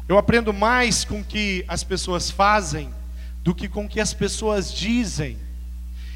Eu 0.07 0.17
aprendo 0.17 0.53
mais 0.53 1.05
com 1.05 1.19
o 1.19 1.23
que 1.23 1.63
as 1.67 1.83
pessoas 1.83 2.29
fazem 2.29 2.91
do 3.43 3.55
que 3.55 3.67
com 3.67 3.85
o 3.85 3.89
que 3.89 3.99
as 3.99 4.13
pessoas 4.13 4.73
dizem. 4.73 5.37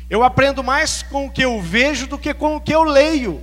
Eu 0.10 0.24
aprendo 0.24 0.64
mais 0.64 1.02
com 1.02 1.28
o 1.28 1.32
que 1.32 1.44
eu 1.44 1.62
vejo 1.62 2.08
do 2.08 2.18
que 2.18 2.34
com 2.34 2.56
o 2.56 2.62
que 2.62 2.74
eu 2.74 2.84
leio. 2.84 3.42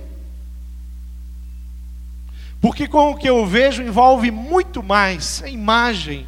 Porque 2.61 2.87
com 2.87 3.11
o 3.11 3.17
que 3.17 3.29
eu 3.29 3.45
vejo 3.45 3.83
envolve 3.83 4.31
muito 4.31 4.81
mais 4.81 5.43
a 5.43 5.49
imagem. 5.49 6.25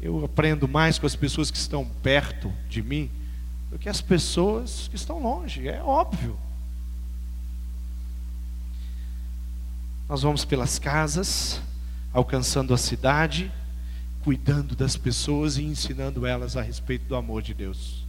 Eu 0.00 0.24
aprendo 0.24 0.66
mais 0.66 0.98
com 0.98 1.06
as 1.06 1.14
pessoas 1.14 1.50
que 1.50 1.58
estão 1.58 1.84
perto 1.84 2.52
de 2.68 2.82
mim 2.82 3.10
do 3.70 3.78
que 3.78 3.88
as 3.88 4.00
pessoas 4.00 4.88
que 4.88 4.96
estão 4.96 5.20
longe, 5.20 5.68
é 5.68 5.82
óbvio. 5.82 6.38
Nós 10.08 10.22
vamos 10.22 10.44
pelas 10.44 10.78
casas, 10.78 11.60
alcançando 12.14 12.72
a 12.72 12.78
cidade, 12.78 13.52
cuidando 14.28 14.76
das 14.76 14.94
pessoas 14.94 15.56
e 15.56 15.64
ensinando 15.64 16.26
elas 16.26 16.54
a 16.54 16.60
respeito 16.60 17.06
do 17.06 17.16
amor 17.16 17.40
de 17.40 17.54
Deus. 17.54 18.04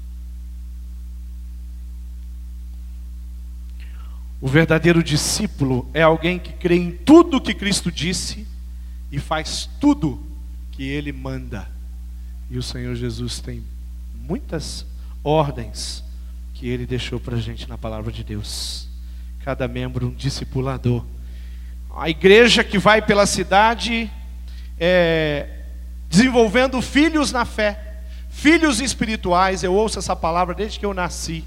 O 4.41 4.47
verdadeiro 4.49 5.01
discípulo 5.01 5.89
é 5.93 6.01
alguém 6.01 6.37
que 6.37 6.51
crê 6.51 6.75
em 6.75 6.91
tudo 6.91 7.39
que 7.39 7.53
Cristo 7.53 7.89
disse 7.89 8.45
e 9.09 9.17
faz 9.17 9.69
tudo 9.79 10.21
que 10.73 10.83
ele 10.83 11.13
manda. 11.13 11.69
E 12.49 12.57
o 12.57 12.63
Senhor 12.63 12.95
Jesus 12.95 13.39
tem 13.39 13.63
muitas 14.13 14.85
ordens 15.23 16.03
que 16.53 16.67
ele 16.67 16.85
deixou 16.85 17.17
para 17.17 17.37
a 17.37 17.41
gente 17.41 17.65
na 17.69 17.77
palavra 17.77 18.11
de 18.11 18.25
Deus. 18.25 18.89
Cada 19.45 19.69
membro 19.69 20.07
um 20.07 20.13
discipulador. 20.13 21.05
A 21.95 22.09
igreja 22.09 22.61
que 22.61 22.77
vai 22.77 23.01
pela 23.01 23.25
cidade 23.25 24.11
é, 24.77 25.58
desenvolvendo 26.09 26.81
filhos 26.81 27.31
na 27.31 27.45
fé, 27.45 27.79
filhos 28.29 28.81
espirituais. 28.81 29.63
Eu 29.63 29.73
ouço 29.73 29.99
essa 29.99 30.15
palavra 30.15 30.55
desde 30.55 30.79
que 30.79 30.85
eu 30.85 30.93
nasci. 30.93 31.45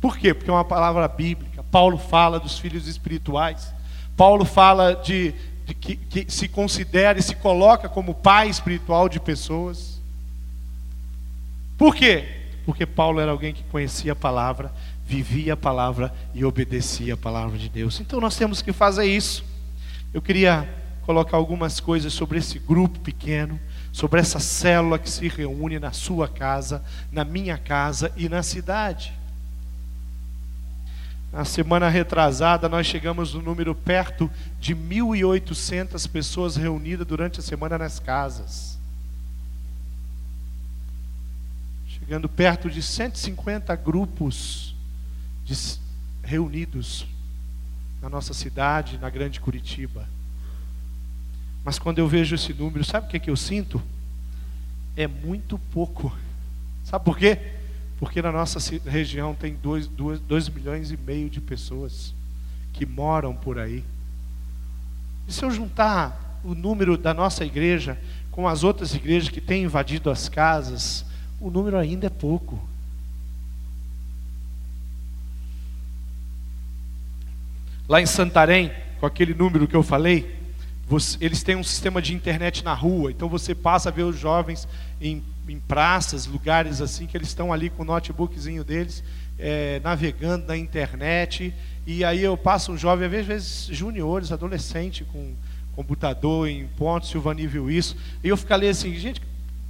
Por 0.00 0.16
quê? 0.16 0.32
Porque 0.32 0.50
é 0.50 0.52
uma 0.52 0.64
palavra 0.64 1.06
bíblica. 1.06 1.62
Paulo 1.70 1.98
fala 1.98 2.40
dos 2.40 2.58
filhos 2.58 2.88
espirituais. 2.88 3.72
Paulo 4.16 4.44
fala 4.44 4.94
de, 4.94 5.34
de 5.66 5.74
que, 5.74 5.96
que 5.96 6.32
se 6.32 6.48
considera 6.48 7.18
e 7.18 7.22
se 7.22 7.36
coloca 7.36 7.88
como 7.88 8.14
pai 8.14 8.48
espiritual 8.48 9.08
de 9.08 9.20
pessoas. 9.20 10.00
Por 11.76 11.94
quê? 11.94 12.26
Porque 12.64 12.86
Paulo 12.86 13.20
era 13.20 13.30
alguém 13.30 13.52
que 13.52 13.62
conhecia 13.64 14.12
a 14.12 14.16
palavra, 14.16 14.72
vivia 15.04 15.54
a 15.54 15.56
palavra 15.56 16.12
e 16.34 16.44
obedecia 16.44 17.14
a 17.14 17.16
palavra 17.16 17.58
de 17.58 17.68
Deus. 17.68 18.00
Então 18.00 18.20
nós 18.20 18.36
temos 18.36 18.62
que 18.62 18.72
fazer 18.72 19.04
isso. 19.04 19.44
Eu 20.12 20.22
queria 20.22 20.68
colocar 21.02 21.36
algumas 21.36 21.80
coisas 21.80 22.12
sobre 22.12 22.38
esse 22.38 22.58
grupo 22.58 22.98
pequeno 23.00 23.58
sobre 23.92 24.20
essa 24.20 24.38
célula 24.38 24.98
que 24.98 25.10
se 25.10 25.28
reúne 25.28 25.78
na 25.78 25.92
sua 25.92 26.28
casa, 26.28 26.82
na 27.10 27.24
minha 27.24 27.58
casa 27.58 28.12
e 28.16 28.28
na 28.28 28.42
cidade. 28.42 29.12
Na 31.32 31.44
semana 31.44 31.88
retrasada, 31.88 32.68
nós 32.68 32.86
chegamos 32.86 33.34
no 33.34 33.42
número 33.42 33.74
perto 33.74 34.30
de 34.58 34.74
1.800 34.74 36.08
pessoas 36.08 36.56
reunidas 36.56 37.06
durante 37.06 37.38
a 37.38 37.42
semana 37.42 37.78
nas 37.78 38.00
casas. 38.00 38.78
Chegando 41.86 42.28
perto 42.28 42.68
de 42.68 42.82
150 42.82 43.76
grupos 43.76 44.74
de, 45.44 45.54
reunidos 46.22 47.06
na 48.02 48.08
nossa 48.08 48.34
cidade, 48.34 48.98
na 48.98 49.08
Grande 49.08 49.40
Curitiba. 49.40 50.08
Mas 51.64 51.78
quando 51.78 51.98
eu 51.98 52.08
vejo 52.08 52.34
esse 52.34 52.52
número, 52.52 52.84
sabe 52.84 53.06
o 53.06 53.10
que, 53.10 53.16
é 53.16 53.20
que 53.20 53.30
eu 53.30 53.36
sinto? 53.36 53.80
É 54.96 55.06
muito 55.06 55.58
pouco. 55.58 56.14
Sabe 56.84 57.04
por 57.04 57.18
quê? 57.18 57.38
Porque 57.98 58.22
na 58.22 58.32
nossa 58.32 58.58
região 58.86 59.34
tem 59.34 59.54
2 59.54 60.48
milhões 60.48 60.90
e 60.90 60.96
meio 60.96 61.28
de 61.28 61.40
pessoas 61.40 62.14
que 62.72 62.86
moram 62.86 63.34
por 63.34 63.58
aí. 63.58 63.84
E 65.28 65.32
se 65.32 65.44
eu 65.44 65.50
juntar 65.50 66.40
o 66.42 66.54
número 66.54 66.96
da 66.96 67.12
nossa 67.12 67.44
igreja 67.44 67.98
com 68.30 68.48
as 68.48 68.64
outras 68.64 68.94
igrejas 68.94 69.28
que 69.28 69.40
têm 69.40 69.64
invadido 69.64 70.10
as 70.10 70.28
casas, 70.28 71.04
o 71.38 71.50
número 71.50 71.76
ainda 71.76 72.06
é 72.06 72.10
pouco. 72.10 72.58
Lá 77.88 78.00
em 78.00 78.06
Santarém, 78.06 78.72
com 78.98 79.04
aquele 79.04 79.34
número 79.34 79.68
que 79.68 79.74
eu 79.74 79.82
falei, 79.82 80.39
você, 80.90 81.16
eles 81.20 81.44
têm 81.44 81.54
um 81.54 81.62
sistema 81.62 82.02
de 82.02 82.12
internet 82.12 82.64
na 82.64 82.74
rua, 82.74 83.12
então 83.12 83.28
você 83.28 83.54
passa 83.54 83.90
a 83.90 83.92
ver 83.92 84.02
os 84.02 84.18
jovens 84.18 84.66
em, 85.00 85.22
em 85.48 85.60
praças, 85.60 86.26
lugares 86.26 86.80
assim, 86.80 87.06
que 87.06 87.16
eles 87.16 87.28
estão 87.28 87.52
ali 87.52 87.70
com 87.70 87.82
o 87.82 87.86
notebookzinho 87.86 88.64
deles, 88.64 89.04
é, 89.38 89.80
navegando 89.84 90.48
na 90.48 90.56
internet. 90.56 91.54
E 91.86 92.04
aí 92.04 92.20
eu 92.20 92.36
passo 92.36 92.72
um 92.72 92.76
jovem, 92.76 93.06
às 93.06 93.24
vezes 93.24 93.68
juniores, 93.70 94.32
adolescente, 94.32 95.04
com 95.04 95.32
computador 95.76 96.48
em 96.48 96.66
ponto, 96.76 97.06
Silvani 97.06 97.46
viu 97.46 97.70
isso. 97.70 97.96
E 98.24 98.28
eu 98.28 98.36
fico 98.36 98.52
ali 98.52 98.66
assim, 98.66 98.92
gente, 98.96 99.22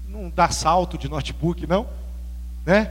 não 0.08 0.32
dá 0.34 0.48
salto 0.48 0.96
de 0.96 1.06
notebook, 1.06 1.66
não? 1.66 1.86
né? 2.64 2.90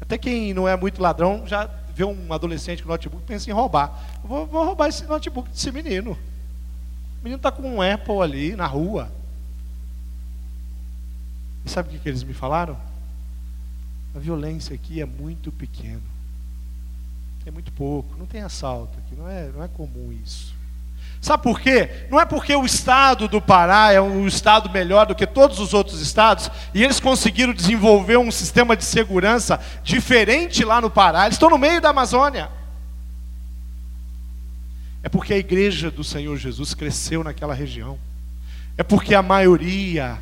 Até 0.00 0.16
quem 0.16 0.54
não 0.54 0.66
é 0.66 0.74
muito 0.74 1.02
ladrão 1.02 1.46
já 1.46 1.68
vê 1.94 2.04
um 2.04 2.32
adolescente 2.32 2.82
com 2.82 2.88
notebook 2.88 3.24
pensa 3.26 3.50
em 3.50 3.52
roubar. 3.52 4.20
Vou, 4.24 4.46
vou 4.46 4.64
roubar 4.64 4.88
esse 4.88 5.04
notebook 5.04 5.50
desse 5.50 5.70
menino. 5.70 6.16
O 7.20 7.24
menino 7.24 7.36
está 7.36 7.50
com 7.50 7.62
um 7.62 7.82
Apple 7.82 8.20
ali 8.22 8.54
na 8.54 8.66
rua. 8.66 9.10
E 11.64 11.70
sabe 11.70 11.88
o 11.88 11.92
que, 11.92 11.98
que 11.98 12.08
eles 12.08 12.22
me 12.22 12.32
falaram? 12.32 12.76
A 14.14 14.18
violência 14.18 14.74
aqui 14.74 15.00
é 15.00 15.06
muito 15.06 15.50
pequena. 15.50 16.00
É 17.44 17.50
muito 17.50 17.72
pouco. 17.72 18.16
Não 18.16 18.26
tem 18.26 18.42
assalto 18.42 18.98
aqui. 18.98 19.16
Não 19.16 19.28
é, 19.28 19.48
não 19.48 19.62
é 19.62 19.68
comum 19.68 20.12
isso. 20.12 20.56
Sabe 21.20 21.42
por 21.42 21.60
quê? 21.60 22.06
Não 22.10 22.20
é 22.20 22.24
porque 22.24 22.54
o 22.54 22.64
estado 22.64 23.26
do 23.26 23.40
Pará 23.42 23.92
é 23.92 24.00
um 24.00 24.26
estado 24.26 24.70
melhor 24.70 25.04
do 25.04 25.14
que 25.14 25.26
todos 25.26 25.58
os 25.58 25.74
outros 25.74 26.00
estados 26.00 26.48
e 26.72 26.84
eles 26.84 27.00
conseguiram 27.00 27.52
desenvolver 27.52 28.16
um 28.16 28.30
sistema 28.30 28.76
de 28.76 28.84
segurança 28.84 29.58
diferente 29.82 30.64
lá 30.64 30.80
no 30.80 30.88
Pará. 30.88 31.24
Eles 31.24 31.34
estão 31.34 31.50
no 31.50 31.58
meio 31.58 31.80
da 31.80 31.90
Amazônia. 31.90 32.57
É 35.02 35.08
porque 35.08 35.32
a 35.32 35.38
igreja 35.38 35.90
do 35.90 36.02
Senhor 36.02 36.36
Jesus 36.36 36.74
cresceu 36.74 37.22
naquela 37.22 37.54
região. 37.54 37.98
É 38.76 38.82
porque 38.82 39.14
a 39.14 39.22
maioria 39.22 40.18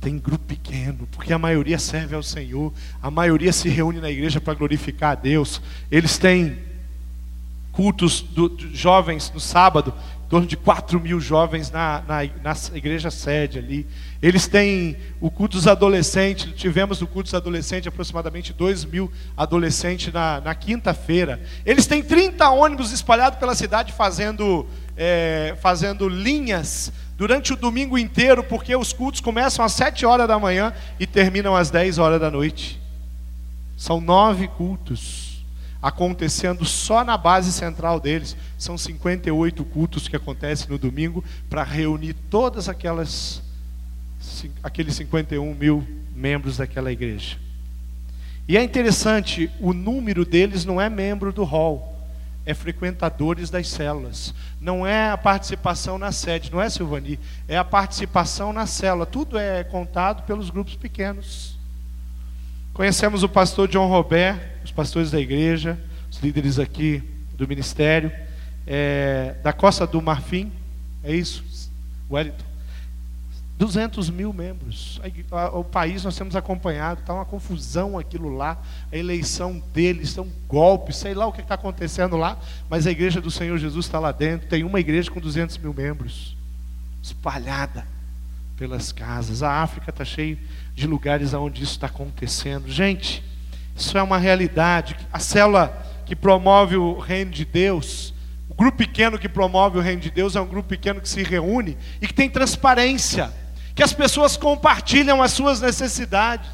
tem 0.00 0.18
grupo 0.18 0.44
pequeno, 0.46 1.06
porque 1.12 1.32
a 1.32 1.38
maioria 1.38 1.78
serve 1.78 2.14
ao 2.14 2.22
Senhor, 2.22 2.72
a 3.02 3.10
maioria 3.10 3.52
se 3.52 3.68
reúne 3.68 4.00
na 4.00 4.10
igreja 4.10 4.40
para 4.40 4.54
glorificar 4.54 5.12
a 5.12 5.14
Deus. 5.14 5.60
Eles 5.90 6.16
têm 6.16 6.58
cultos 7.70 8.20
do, 8.20 8.56
jovens 8.72 9.30
no 9.32 9.40
sábado, 9.40 9.92
torno 10.30 10.46
de 10.46 10.56
4 10.56 11.00
mil 11.00 11.18
jovens 11.20 11.72
na, 11.72 12.04
na, 12.06 12.22
na, 12.40 12.56
igreja 12.72 13.10
sede 13.10 13.58
ali. 13.58 13.84
Eles 14.22 14.46
têm 14.46 14.96
o 15.20 15.28
culto 15.28 15.56
dos 15.56 15.66
adolescentes, 15.66 16.54
tivemos 16.54 17.00
no 17.00 17.06
culto 17.08 17.24
dos 17.24 17.34
adolescentes 17.34 17.88
aproximadamente 17.88 18.52
2 18.52 18.84
mil 18.84 19.10
adolescentes 19.36 20.12
na, 20.12 20.40
na 20.40 20.54
quinta-feira. 20.54 21.42
Eles 21.66 21.84
têm 21.88 22.00
30 22.00 22.48
ônibus 22.48 22.92
espalhados 22.92 23.40
pela 23.40 23.56
cidade 23.56 23.92
fazendo, 23.92 24.68
é, 24.96 25.56
fazendo 25.60 26.08
linhas 26.08 26.92
durante 27.18 27.52
o 27.52 27.56
domingo 27.56 27.98
inteiro, 27.98 28.44
porque 28.44 28.74
os 28.76 28.92
cultos 28.92 29.20
começam 29.20 29.64
às 29.64 29.72
7 29.72 30.06
horas 30.06 30.28
da 30.28 30.38
manhã 30.38 30.72
e 31.00 31.08
terminam 31.08 31.56
às 31.56 31.70
10 31.70 31.98
horas 31.98 32.20
da 32.20 32.30
noite. 32.30 32.80
São 33.76 34.00
nove 34.00 34.46
cultos 34.46 35.29
acontecendo 35.82 36.64
só 36.64 37.04
na 37.04 37.16
base 37.16 37.52
central 37.52 37.98
deles. 38.00 38.36
São 38.58 38.76
58 38.76 39.64
cultos 39.64 40.08
que 40.08 40.16
acontecem 40.16 40.68
no 40.68 40.78
domingo 40.78 41.24
para 41.48 41.62
reunir 41.62 42.14
todas 42.28 42.68
aquelas 42.68 43.42
aqueles 44.62 44.94
51 44.96 45.54
mil 45.54 45.86
membros 46.14 46.58
daquela 46.58 46.92
igreja. 46.92 47.38
E 48.46 48.56
é 48.56 48.62
interessante, 48.62 49.50
o 49.60 49.72
número 49.72 50.24
deles 50.24 50.64
não 50.64 50.80
é 50.80 50.90
membro 50.90 51.32
do 51.32 51.44
hall, 51.44 51.96
é 52.44 52.52
frequentadores 52.52 53.48
das 53.48 53.68
células. 53.68 54.34
Não 54.60 54.86
é 54.86 55.10
a 55.10 55.16
participação 55.16 55.98
na 55.98 56.12
sede, 56.12 56.50
não 56.50 56.60
é 56.60 56.68
Silvani, 56.68 57.18
é 57.46 57.56
a 57.56 57.64
participação 57.64 58.52
na 58.52 58.66
célula. 58.66 59.06
Tudo 59.06 59.38
é 59.38 59.62
contado 59.64 60.24
pelos 60.24 60.50
grupos 60.50 60.74
pequenos. 60.74 61.58
Conhecemos 62.72 63.22
o 63.22 63.28
pastor 63.28 63.68
John 63.68 63.88
Robert, 63.88 64.40
os 64.70 64.72
pastores 64.72 65.10
da 65.10 65.18
igreja, 65.18 65.76
os 66.08 66.20
líderes 66.20 66.60
aqui 66.60 67.02
do 67.34 67.46
ministério, 67.46 68.12
é, 68.64 69.34
da 69.42 69.52
Costa 69.52 69.84
do 69.84 70.00
Marfim, 70.00 70.52
é 71.02 71.12
isso, 71.12 71.44
Wellington. 72.08 72.44
200 73.58 74.08
mil 74.08 74.32
membros. 74.32 75.00
O 75.52 75.64
país 75.64 76.04
nós 76.04 76.16
temos 76.16 76.34
acompanhado, 76.34 77.00
está 77.00 77.12
uma 77.12 77.26
confusão 77.26 77.98
aquilo 77.98 78.34
lá, 78.34 78.62
a 78.90 78.96
eleição 78.96 79.60
deles, 79.74 80.10
são 80.10 80.28
golpes, 80.46 80.96
sei 80.96 81.14
lá 81.14 81.26
o 81.26 81.32
que 81.32 81.42
está 81.42 81.56
acontecendo 81.56 82.16
lá, 82.16 82.38
mas 82.70 82.86
a 82.86 82.90
igreja 82.90 83.20
do 83.20 83.30
Senhor 83.30 83.58
Jesus 83.58 83.84
está 83.84 83.98
lá 83.98 84.12
dentro. 84.12 84.48
Tem 84.48 84.62
uma 84.62 84.78
igreja 84.78 85.10
com 85.10 85.20
200 85.20 85.58
mil 85.58 85.74
membros, 85.74 86.36
espalhada 87.02 87.84
pelas 88.56 88.92
casas. 88.92 89.42
A 89.42 89.62
África 89.62 89.90
está 89.90 90.04
cheia 90.04 90.38
de 90.74 90.86
lugares 90.86 91.34
onde 91.34 91.62
isso 91.62 91.72
está 91.72 91.88
acontecendo. 91.88 92.70
Gente, 92.70 93.22
isso 93.80 93.96
é 93.96 94.02
uma 94.02 94.18
realidade. 94.18 94.96
A 95.12 95.18
célula 95.18 95.86
que 96.04 96.14
promove 96.14 96.76
o 96.76 96.98
reino 96.98 97.30
de 97.30 97.44
Deus, 97.44 98.12
o 98.48 98.54
grupo 98.54 98.78
pequeno 98.78 99.18
que 99.18 99.28
promove 99.28 99.78
o 99.78 99.80
reino 99.80 100.00
de 100.00 100.10
Deus 100.10 100.36
é 100.36 100.40
um 100.40 100.46
grupo 100.46 100.68
pequeno 100.68 101.00
que 101.00 101.08
se 101.08 101.22
reúne 101.22 101.76
e 102.00 102.06
que 102.06 102.14
tem 102.14 102.28
transparência, 102.28 103.32
que 103.74 103.82
as 103.82 103.92
pessoas 103.92 104.36
compartilham 104.36 105.22
as 105.22 105.32
suas 105.32 105.60
necessidades. 105.60 106.50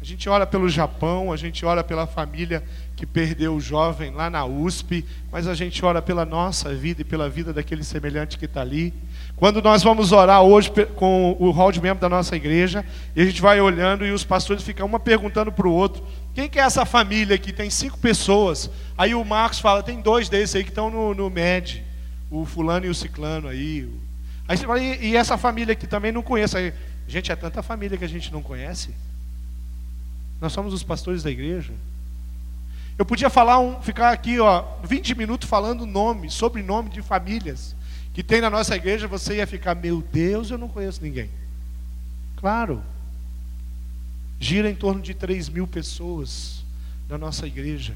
A 0.00 0.04
gente 0.04 0.28
ora 0.28 0.44
pelo 0.44 0.68
Japão, 0.68 1.32
a 1.32 1.36
gente 1.36 1.64
ora 1.64 1.84
pela 1.84 2.08
família 2.08 2.64
que 2.96 3.06
perdeu 3.06 3.54
o 3.54 3.60
jovem 3.60 4.10
lá 4.10 4.28
na 4.28 4.44
USP, 4.44 5.04
mas 5.30 5.46
a 5.46 5.54
gente 5.54 5.84
ora 5.84 6.02
pela 6.02 6.24
nossa 6.24 6.74
vida 6.74 7.02
e 7.02 7.04
pela 7.04 7.28
vida 7.28 7.52
daquele 7.52 7.84
semelhante 7.84 8.36
que 8.36 8.46
está 8.46 8.60
ali. 8.60 8.92
Quando 9.42 9.60
nós 9.60 9.82
vamos 9.82 10.12
orar 10.12 10.40
hoje 10.40 10.70
com 10.94 11.36
o 11.36 11.50
hall 11.50 11.72
de 11.72 11.80
membro 11.80 12.00
da 12.00 12.08
nossa 12.08 12.36
igreja, 12.36 12.86
e 13.16 13.20
a 13.20 13.24
gente 13.24 13.42
vai 13.42 13.60
olhando 13.60 14.06
e 14.06 14.12
os 14.12 14.22
pastores 14.22 14.62
ficam 14.62 14.86
uma 14.86 15.00
perguntando 15.00 15.50
para 15.50 15.66
o 15.66 15.72
outro: 15.72 16.06
quem 16.32 16.48
que 16.48 16.60
é 16.60 16.62
essa 16.62 16.84
família 16.84 17.36
que 17.36 17.52
tem 17.52 17.68
cinco 17.68 17.98
pessoas? 17.98 18.70
Aí 18.96 19.16
o 19.16 19.24
Marcos 19.24 19.58
fala: 19.58 19.82
tem 19.82 20.00
dois 20.00 20.28
desses 20.28 20.54
aí 20.54 20.62
que 20.62 20.70
estão 20.70 20.88
no, 20.88 21.12
no 21.12 21.28
MED, 21.28 21.82
o 22.30 22.44
fulano 22.44 22.86
e 22.86 22.88
o 22.88 22.94
ciclano 22.94 23.48
aí. 23.48 23.92
Aí 24.46 24.56
você 24.56 24.64
fala: 24.64 24.78
e, 24.78 25.06
e 25.06 25.16
essa 25.16 25.36
família 25.36 25.74
que 25.74 25.88
também 25.88 26.12
não 26.12 26.22
conhece? 26.22 26.56
Aí, 26.56 26.72
gente, 27.08 27.32
é 27.32 27.34
tanta 27.34 27.64
família 27.64 27.98
que 27.98 28.04
a 28.04 28.08
gente 28.08 28.32
não 28.32 28.42
conhece. 28.42 28.94
Nós 30.40 30.52
somos 30.52 30.72
os 30.72 30.84
pastores 30.84 31.20
da 31.20 31.32
igreja. 31.32 31.72
Eu 32.96 33.04
podia 33.04 33.28
falar 33.28 33.58
um, 33.58 33.82
ficar 33.82 34.12
aqui, 34.12 34.38
ó, 34.38 34.62
20 34.84 35.16
minutos 35.16 35.48
falando 35.48 35.84
nome, 35.84 36.30
sobrenome 36.30 36.90
de 36.90 37.02
famílias 37.02 37.74
que 38.12 38.22
tem 38.22 38.40
na 38.40 38.50
nossa 38.50 38.76
igreja, 38.76 39.08
você 39.08 39.36
ia 39.36 39.46
ficar, 39.46 39.74
meu 39.74 40.02
Deus, 40.12 40.50
eu 40.50 40.58
não 40.58 40.68
conheço 40.68 41.02
ninguém. 41.02 41.30
Claro. 42.36 42.82
Gira 44.38 44.68
em 44.68 44.74
torno 44.74 45.00
de 45.00 45.14
3 45.14 45.48
mil 45.48 45.66
pessoas 45.66 46.62
na 47.08 47.16
nossa 47.16 47.46
igreja. 47.46 47.94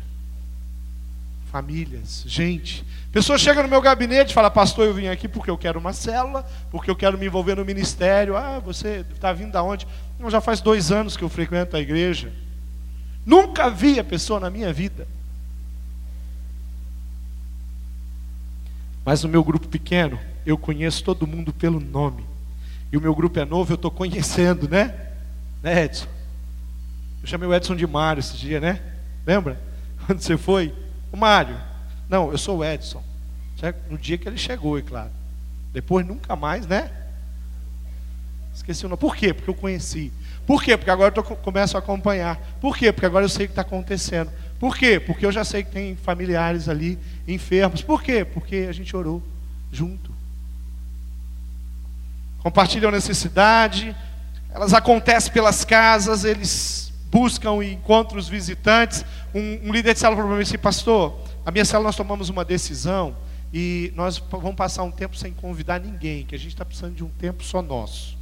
Famílias, 1.51 2.25
gente. 2.27 2.85
Pessoa 3.13 3.39
chega 3.39 3.63
no 3.63 3.69
meu 3.69 3.81
gabinete 3.81 4.31
e 4.31 4.35
fala, 4.35 4.51
pastor, 4.51 4.87
eu 4.87 4.95
vim 4.95 5.09
aqui 5.09 5.29
porque 5.29 5.51
eu 5.51 5.59
quero 5.59 5.79
uma 5.79 5.93
célula, 5.93 6.47
porque 6.71 6.91
eu 6.91 6.97
quero 6.97 7.19
me 7.19 7.27
envolver 7.27 7.57
no 7.57 7.65
ministério. 7.65 8.37
Ah, 8.37 8.59
você 8.59 9.05
está 9.13 9.33
vindo 9.33 9.53
da 9.53 9.63
onde? 9.63 9.87
Não, 10.19 10.31
já 10.31 10.41
faz 10.41 10.61
dois 10.61 10.91
anos 10.91 11.17
que 11.17 11.25
eu 11.25 11.29
frequento 11.29 11.77
a 11.77 11.81
igreja. 11.81 12.33
Nunca 13.25 13.69
vi 13.69 13.99
a 13.99 14.05
pessoa 14.05 14.41
na 14.41 14.49
minha 14.49 14.73
vida. 14.73 15.07
Mas 19.07 19.23
no 19.23 19.29
meu 19.29 19.45
grupo 19.45 19.69
pequeno, 19.69 20.19
eu 20.45 20.59
conheço 20.59 21.05
todo 21.05 21.29
mundo 21.29 21.53
pelo 21.53 21.79
nome. 21.79 22.27
E 22.91 22.97
o 22.97 23.01
meu 23.01 23.15
grupo 23.15 23.39
é 23.39 23.45
novo, 23.45 23.73
eu 23.73 23.77
estou 23.77 23.89
conhecendo, 23.89 24.69
né? 24.69 24.93
Né, 25.63 25.85
Edson? 25.85 26.09
Eu 27.23 27.29
chamei 27.29 27.49
o 27.49 27.55
Edson 27.55 27.77
de 27.77 27.87
Mário 27.87 28.19
esse 28.19 28.37
dia, 28.37 28.59
né? 28.59 28.83
Lembra? 29.25 29.61
Quando 30.05 30.21
você 30.21 30.37
foi? 30.37 30.75
O 31.13 31.17
Mário. 31.17 31.57
Não, 32.09 32.33
eu 32.33 32.39
sou 32.39 32.59
o 32.59 32.65
Edson. 32.65 33.01
No 33.89 33.97
dia 33.97 34.19
que 34.19 34.29
ele 34.29 34.37
chegou, 34.37 34.77
é 34.77 34.83
claro. 34.83 35.11
Depois 35.73 36.05
nunca 36.05 36.35
mais, 36.35 36.67
né? 36.67 36.91
Esqueci 38.53 38.87
o 38.87 38.89
nome. 38.89 38.99
Por 38.99 39.15
quê? 39.15 39.33
Porque 39.33 39.51
eu 39.51 39.55
conheci. 39.55 40.13
Por 40.45 40.61
quê? 40.61 40.77
Porque 40.77 40.91
agora 40.91 41.15
eu 41.15 41.23
tô, 41.23 41.37
começo 41.37 41.77
a 41.77 41.81
acompanhar. 41.81 42.39
Por 42.61 42.77
quê? 42.77 42.91
Porque 42.91 43.07
agora 43.07 43.25
eu 43.25 43.29
sei 43.29 43.47
o 43.47 43.49
que 43.49 43.53
está 43.53 43.63
acontecendo. 43.63 44.33
Por 44.59 44.77
quê? 44.77 44.99
Porque 44.99 45.27
eu 45.27 45.33
já 45.33 45.45
sei 45.45 45.63
que 45.63 45.71
tem 45.71 45.97
familiares 45.97 46.69
ali 46.69 46.99
enfermos. 47.29 47.83
Por 47.83 48.03
quê? 48.03 48.25
Porque 48.25 48.67
a 48.69 48.73
gente 48.73 48.97
orou 48.97 49.23
junto. 49.71 50.15
Compartilham 52.39 52.91
necessidade, 52.91 53.95
elas 54.51 54.73
acontecem 54.73 55.33
pelas 55.33 55.65
casas, 55.65 56.25
eles 56.25 56.93
buscam 57.11 57.63
e 57.63 57.73
encontram 57.73 58.19
os 58.19 58.29
visitantes. 58.29 59.05
Um, 59.35 59.69
um 59.69 59.73
líder 59.73 59.95
de 59.95 60.01
célula 60.01 60.17
falou 60.17 60.31
para 60.31 60.37
mim 60.39 60.43
assim, 60.43 60.59
pastor, 60.59 61.19
a 61.45 61.51
minha 61.51 61.65
célula 61.65 61.89
nós 61.89 61.97
tomamos 61.97 62.29
uma 62.29 62.45
decisão 62.45 63.17
e 63.53 63.93
nós 63.95 64.23
vamos 64.31 64.57
passar 64.57 64.83
um 64.83 64.91
tempo 64.91 65.17
sem 65.17 65.33
convidar 65.33 65.81
ninguém, 65.81 66.25
que 66.25 66.35
a 66.35 66.39
gente 66.39 66.51
está 66.53 66.65
precisando 66.65 66.95
de 66.95 67.05
um 67.05 67.09
tempo 67.09 67.45
só 67.45 67.61
nosso. 67.61 68.17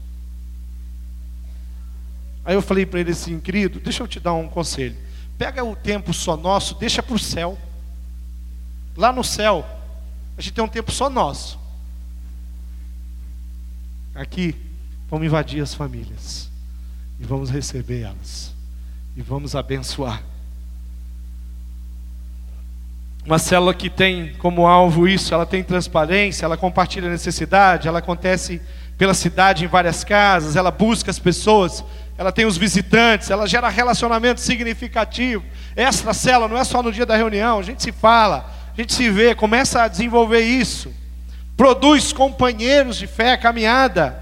Aí 2.44 2.54
eu 2.54 2.62
falei 2.62 2.84
para 2.84 3.00
ele 3.00 3.12
assim, 3.12 3.40
querido, 3.40 3.80
deixa 3.80 4.02
eu 4.02 4.08
te 4.08 4.20
dar 4.20 4.34
um 4.34 4.48
conselho. 4.48 4.96
Pega 5.36 5.64
o 5.64 5.74
tempo 5.74 6.12
só 6.12 6.36
nosso, 6.36 6.74
deixa 6.76 7.02
para 7.02 7.14
o 7.14 7.18
céu. 7.18 7.58
Lá 8.96 9.12
no 9.12 9.24
céu, 9.24 9.66
a 10.38 10.40
gente 10.40 10.54
tem 10.54 10.64
um 10.64 10.68
tempo 10.68 10.92
só 10.92 11.10
nosso. 11.10 11.58
Aqui, 14.14 14.54
vamos 15.10 15.26
invadir 15.26 15.62
as 15.62 15.74
famílias. 15.74 16.48
E 17.18 17.24
vamos 17.24 17.50
receber 17.50 18.02
elas. 18.02 18.54
E 19.16 19.22
vamos 19.22 19.54
abençoar. 19.54 20.22
Uma 23.26 23.38
célula 23.38 23.72
que 23.72 23.88
tem 23.88 24.34
como 24.34 24.66
alvo 24.66 25.08
isso, 25.08 25.32
ela 25.32 25.46
tem 25.46 25.64
transparência, 25.64 26.44
ela 26.44 26.58
compartilha 26.58 27.08
necessidade, 27.08 27.88
ela 27.88 28.00
acontece 28.00 28.60
pela 28.96 29.14
cidade 29.14 29.64
em 29.64 29.68
várias 29.68 30.04
casas, 30.04 30.56
ela 30.56 30.70
busca 30.70 31.10
as 31.10 31.18
pessoas, 31.18 31.84
ela 32.16 32.30
tem 32.30 32.46
os 32.46 32.56
visitantes, 32.56 33.30
ela 33.30 33.46
gera 33.46 33.68
relacionamento 33.68 34.40
significativo. 34.40 35.44
Extra 35.74 36.14
célula 36.14 36.48
não 36.48 36.56
é 36.56 36.64
só 36.64 36.82
no 36.82 36.92
dia 36.92 37.04
da 37.04 37.16
reunião, 37.16 37.58
a 37.58 37.62
gente 37.62 37.82
se 37.82 37.92
fala, 37.92 38.50
a 38.72 38.80
gente 38.80 38.94
se 38.94 39.10
vê, 39.10 39.34
começa 39.34 39.82
a 39.82 39.88
desenvolver 39.88 40.40
isso. 40.40 40.92
Produz 41.56 42.12
companheiros 42.12 42.96
de 42.96 43.06
fé, 43.06 43.36
caminhada. 43.36 44.20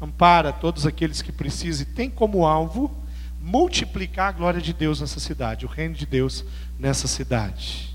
Ampara 0.00 0.52
todos 0.52 0.86
aqueles 0.86 1.22
que 1.22 1.32
precisam 1.32 1.82
e 1.82 1.94
tem 1.94 2.10
como 2.10 2.44
alvo 2.44 2.94
multiplicar 3.40 4.28
a 4.28 4.32
glória 4.32 4.60
de 4.60 4.72
Deus 4.72 5.00
nessa 5.00 5.20
cidade, 5.20 5.64
o 5.64 5.68
reino 5.68 5.94
de 5.94 6.04
Deus 6.04 6.44
nessa 6.78 7.06
cidade. 7.06 7.94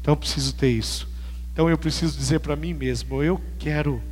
Então 0.00 0.12
eu 0.12 0.16
preciso 0.16 0.54
ter 0.54 0.70
isso. 0.70 1.08
Então 1.52 1.68
eu 1.68 1.76
preciso 1.76 2.16
dizer 2.16 2.40
para 2.40 2.56
mim 2.56 2.72
mesmo: 2.72 3.22
eu 3.22 3.40
quero 3.58 4.02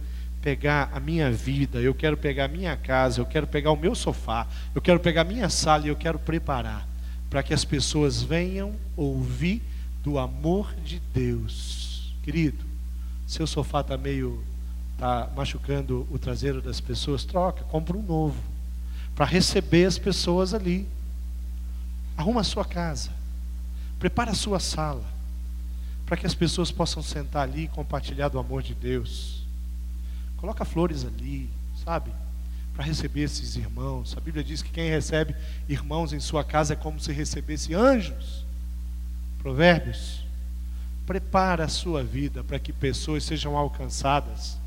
pegar 0.44 0.90
a 0.92 1.00
minha 1.00 1.32
vida, 1.32 1.80
eu 1.80 1.94
quero 1.94 2.18
pegar 2.18 2.44
a 2.44 2.48
minha 2.48 2.76
casa, 2.76 3.18
eu 3.18 3.24
quero 3.24 3.46
pegar 3.46 3.70
o 3.70 3.76
meu 3.76 3.94
sofá, 3.94 4.46
eu 4.74 4.82
quero 4.82 5.00
pegar 5.00 5.22
a 5.22 5.24
minha 5.24 5.48
sala 5.48 5.86
e 5.86 5.88
eu 5.88 5.96
quero 5.96 6.18
preparar 6.18 6.86
para 7.30 7.42
que 7.42 7.54
as 7.54 7.64
pessoas 7.64 8.22
venham 8.22 8.74
ouvir 8.94 9.62
do 10.02 10.18
amor 10.18 10.74
de 10.84 11.00
Deus. 11.14 12.12
Querido, 12.22 12.62
seu 13.26 13.46
sofá 13.46 13.80
está 13.80 13.96
meio 13.96 14.44
tá 14.98 15.30
machucando 15.34 16.06
o 16.10 16.18
traseiro 16.18 16.60
das 16.60 16.78
pessoas, 16.78 17.24
troca, 17.24 17.64
compra 17.64 17.96
um 17.96 18.02
novo 18.02 18.38
para 19.16 19.24
receber 19.24 19.86
as 19.86 19.96
pessoas 19.96 20.52
ali. 20.52 20.86
Arruma 22.18 22.42
a 22.42 22.44
sua 22.44 22.66
casa, 22.66 23.10
prepara 23.98 24.32
a 24.32 24.34
sua 24.34 24.60
sala, 24.60 25.06
para 26.04 26.18
que 26.18 26.26
as 26.26 26.34
pessoas 26.34 26.70
possam 26.70 27.02
sentar 27.02 27.44
ali 27.44 27.62
e 27.62 27.68
compartilhar 27.68 28.28
do 28.28 28.38
amor 28.38 28.62
de 28.62 28.74
Deus. 28.74 29.33
Coloca 30.36 30.64
flores 30.64 31.04
ali, 31.04 31.48
sabe? 31.84 32.10
Para 32.74 32.84
receber 32.84 33.22
esses 33.22 33.56
irmãos. 33.56 34.14
A 34.16 34.20
Bíblia 34.20 34.44
diz 34.44 34.62
que 34.62 34.70
quem 34.70 34.90
recebe 34.90 35.34
irmãos 35.68 36.12
em 36.12 36.20
sua 36.20 36.44
casa 36.44 36.74
é 36.74 36.76
como 36.76 37.00
se 37.00 37.12
recebesse 37.12 37.74
anjos. 37.74 38.44
Provérbios. 39.38 40.24
Prepara 41.06 41.64
a 41.64 41.68
sua 41.68 42.02
vida 42.02 42.42
para 42.42 42.58
que 42.58 42.72
pessoas 42.72 43.24
sejam 43.24 43.56
alcançadas. 43.56 44.58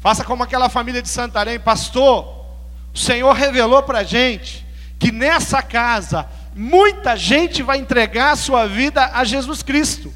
Faça 0.00 0.24
como 0.24 0.42
aquela 0.42 0.68
família 0.68 1.00
de 1.00 1.08
Santarém, 1.08 1.60
pastor. 1.60 2.44
O 2.92 2.98
Senhor 2.98 3.32
revelou 3.32 3.82
para 3.82 4.00
a 4.00 4.04
gente 4.04 4.66
que 4.98 5.12
nessa 5.12 5.62
casa 5.62 6.28
muita 6.54 7.16
gente 7.16 7.62
vai 7.62 7.78
entregar 7.78 8.32
a 8.32 8.36
sua 8.36 8.66
vida 8.66 9.10
a 9.14 9.24
Jesus 9.24 9.62
Cristo. 9.62 10.12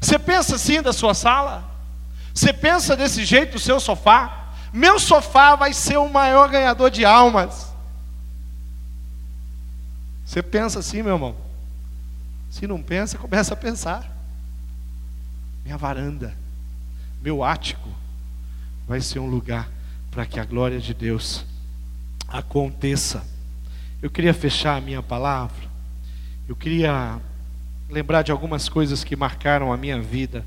Você 0.00 0.18
pensa 0.18 0.56
assim 0.56 0.82
da 0.82 0.92
sua 0.92 1.14
sala? 1.14 1.71
Você 2.34 2.52
pensa 2.52 2.96
desse 2.96 3.24
jeito 3.24 3.56
o 3.56 3.60
seu 3.60 3.78
sofá? 3.78 4.52
Meu 4.72 4.98
sofá 4.98 5.54
vai 5.54 5.72
ser 5.72 5.98
o 5.98 6.08
maior 6.08 6.48
ganhador 6.48 6.90
de 6.90 7.04
almas. 7.04 7.72
Você 10.24 10.42
pensa 10.42 10.78
assim, 10.78 11.02
meu 11.02 11.14
irmão? 11.14 11.36
Se 12.50 12.66
não 12.66 12.82
pensa, 12.82 13.18
começa 13.18 13.52
a 13.52 13.56
pensar. 13.56 14.10
Minha 15.64 15.76
varanda, 15.76 16.34
meu 17.20 17.44
ático, 17.44 17.88
vai 18.88 19.00
ser 19.00 19.18
um 19.18 19.28
lugar 19.28 19.68
para 20.10 20.26
que 20.26 20.40
a 20.40 20.44
glória 20.44 20.80
de 20.80 20.94
Deus 20.94 21.44
aconteça. 22.26 23.24
Eu 24.00 24.10
queria 24.10 24.34
fechar 24.34 24.76
a 24.76 24.80
minha 24.80 25.02
palavra. 25.02 25.70
Eu 26.48 26.56
queria 26.56 27.20
lembrar 27.88 28.22
de 28.22 28.32
algumas 28.32 28.68
coisas 28.68 29.04
que 29.04 29.14
marcaram 29.14 29.72
a 29.72 29.76
minha 29.76 30.00
vida 30.00 30.44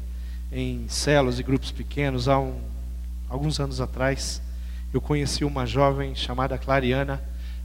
em 0.52 0.88
células 0.88 1.39
e 1.39 1.43
grupos 1.43 1.72
pequenos. 1.72 2.28
Há 2.28 2.39
um, 2.39 2.60
alguns 3.30 3.60
anos 3.60 3.82
atrás, 3.82 4.41
eu 4.93 5.02
conheci 5.02 5.43
uma 5.43 5.66
jovem 5.66 6.16
chamada 6.16 6.58
Clariana. 6.58 7.22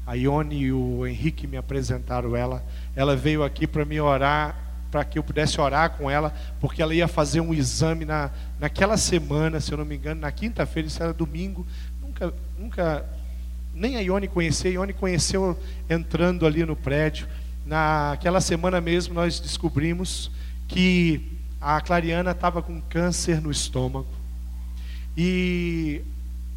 A 0.06 0.14
Ione 0.14 0.56
e 0.56 0.72
o 0.72 1.06
Henrique 1.06 1.46
me 1.46 1.56
apresentaram 1.56 2.34
ela. 2.34 2.64
Ela 2.96 3.14
veio 3.14 3.44
aqui 3.44 3.66
para 3.66 3.84
me 3.84 4.00
orar, 4.00 4.56
para 4.90 5.04
que 5.04 5.18
eu 5.18 5.22
pudesse 5.22 5.60
orar 5.60 5.90
com 5.90 6.10
ela, 6.10 6.34
porque 6.60 6.82
ela 6.82 6.92
ia 6.92 7.06
fazer 7.06 7.40
um 7.40 7.54
exame 7.54 8.04
na, 8.04 8.30
naquela 8.58 8.96
semana, 8.96 9.60
se 9.60 9.70
eu 9.70 9.78
não 9.78 9.84
me 9.84 9.96
engano, 9.96 10.20
na 10.20 10.32
quinta-feira, 10.32 10.88
isso 10.88 11.02
era 11.02 11.12
domingo. 11.12 11.64
Nunca, 12.02 12.34
nunca, 12.58 13.06
nem 13.72 13.96
a 13.96 14.00
Ione 14.00 14.26
conhecia. 14.26 14.70
A 14.70 14.74
Ione 14.74 14.92
conheceu 14.92 15.56
entrando 15.88 16.44
ali 16.44 16.64
no 16.64 16.74
prédio. 16.74 17.28
Naquela 17.64 18.40
semana 18.40 18.80
mesmo, 18.80 19.14
nós 19.14 19.38
descobrimos 19.38 20.30
que 20.66 21.39
a 21.60 21.80
Clariana 21.80 22.30
estava 22.30 22.62
com 22.62 22.80
câncer 22.80 23.40
no 23.40 23.50
estômago. 23.50 24.06
E 25.16 26.00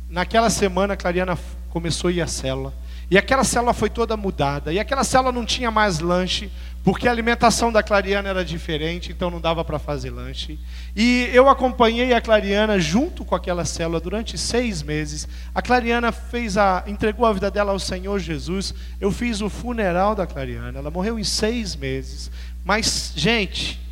naquela 0.09 0.49
semana 0.49 0.93
a 0.93 0.97
Clariana 0.97 1.37
começou 1.69 2.09
a 2.09 2.13
ir 2.13 2.21
à 2.21 2.27
célula. 2.27 2.73
E 3.11 3.17
aquela 3.17 3.43
célula 3.43 3.73
foi 3.73 3.89
toda 3.89 4.15
mudada. 4.15 4.71
E 4.71 4.79
aquela 4.79 5.03
célula 5.03 5.31
não 5.31 5.45
tinha 5.45 5.69
mais 5.69 5.99
lanche, 5.99 6.49
porque 6.83 7.07
a 7.07 7.11
alimentação 7.11 7.71
da 7.71 7.83
Clariana 7.83 8.29
era 8.29 8.45
diferente, 8.45 9.11
então 9.11 9.29
não 9.29 9.41
dava 9.41 9.63
para 9.63 9.77
fazer 9.77 10.09
lanche. 10.09 10.57
E 10.95 11.29
eu 11.33 11.49
acompanhei 11.49 12.13
a 12.13 12.21
Clariana 12.21 12.79
junto 12.79 13.25
com 13.25 13.35
aquela 13.35 13.65
célula 13.65 13.99
durante 13.99 14.37
seis 14.37 14.81
meses. 14.81 15.27
A 15.53 15.61
Clariana 15.61 16.11
fez 16.11 16.57
a, 16.57 16.83
entregou 16.87 17.25
a 17.25 17.33
vida 17.33 17.51
dela 17.51 17.73
ao 17.73 17.79
Senhor 17.79 18.17
Jesus. 18.19 18.73
Eu 19.01 19.11
fiz 19.11 19.41
o 19.41 19.49
funeral 19.49 20.15
da 20.15 20.25
Clariana. 20.25 20.79
Ela 20.79 20.89
morreu 20.89 21.19
em 21.19 21.23
seis 21.23 21.75
meses. 21.75 22.31
Mas, 22.63 23.11
gente, 23.15 23.82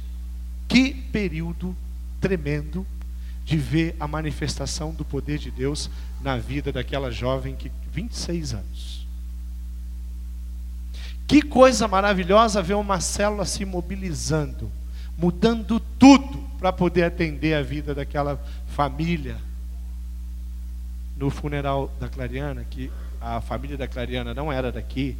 que 0.71 0.93
período 0.93 1.75
tremendo 2.21 2.87
de 3.43 3.57
ver 3.57 3.93
a 3.99 4.07
manifestação 4.07 4.93
do 4.93 5.03
poder 5.03 5.37
de 5.37 5.51
Deus 5.51 5.89
na 6.21 6.37
vida 6.37 6.71
daquela 6.71 7.11
jovem 7.11 7.57
que 7.57 7.69
26 7.91 8.53
anos. 8.53 9.05
Que 11.27 11.41
coisa 11.41 11.89
maravilhosa 11.89 12.61
ver 12.61 12.75
uma 12.75 13.01
célula 13.01 13.43
se 13.43 13.65
mobilizando, 13.65 14.71
mudando 15.17 15.77
tudo 15.77 16.39
para 16.57 16.71
poder 16.71 17.03
atender 17.03 17.53
a 17.53 17.61
vida 17.61 17.93
daquela 17.93 18.41
família. 18.67 19.37
No 21.17 21.29
funeral 21.29 21.93
da 21.99 22.07
Clariana, 22.07 22.63
que 22.63 22.89
a 23.19 23.41
família 23.41 23.75
da 23.75 23.89
Clariana 23.89 24.33
não 24.33 24.49
era 24.49 24.71
daqui, 24.71 25.17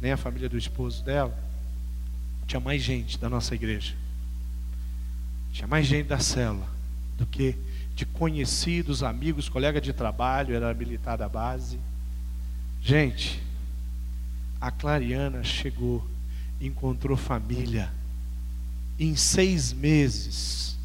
nem 0.00 0.12
a 0.12 0.16
família 0.16 0.48
do 0.48 0.56
esposo 0.56 1.02
dela, 1.02 1.36
tinha 2.46 2.60
mais 2.60 2.80
gente 2.80 3.18
da 3.18 3.28
nossa 3.28 3.52
igreja. 3.56 4.00
Tinha 5.52 5.68
mais 5.68 5.86
gente 5.86 6.06
da 6.06 6.18
célula 6.18 6.66
do 7.18 7.26
que 7.26 7.56
de 7.94 8.06
conhecidos, 8.06 9.02
amigos, 9.02 9.48
colega 9.48 9.80
de 9.80 9.92
trabalho, 9.92 10.54
era 10.54 10.72
militar 10.72 11.16
da 11.16 11.28
base. 11.28 11.78
Gente, 12.80 13.42
a 14.60 14.70
Clariana 14.70 15.44
chegou, 15.44 16.04
encontrou 16.60 17.16
família. 17.16 17.92
Em 18.98 19.14
seis 19.14 19.72
meses, 19.72 20.78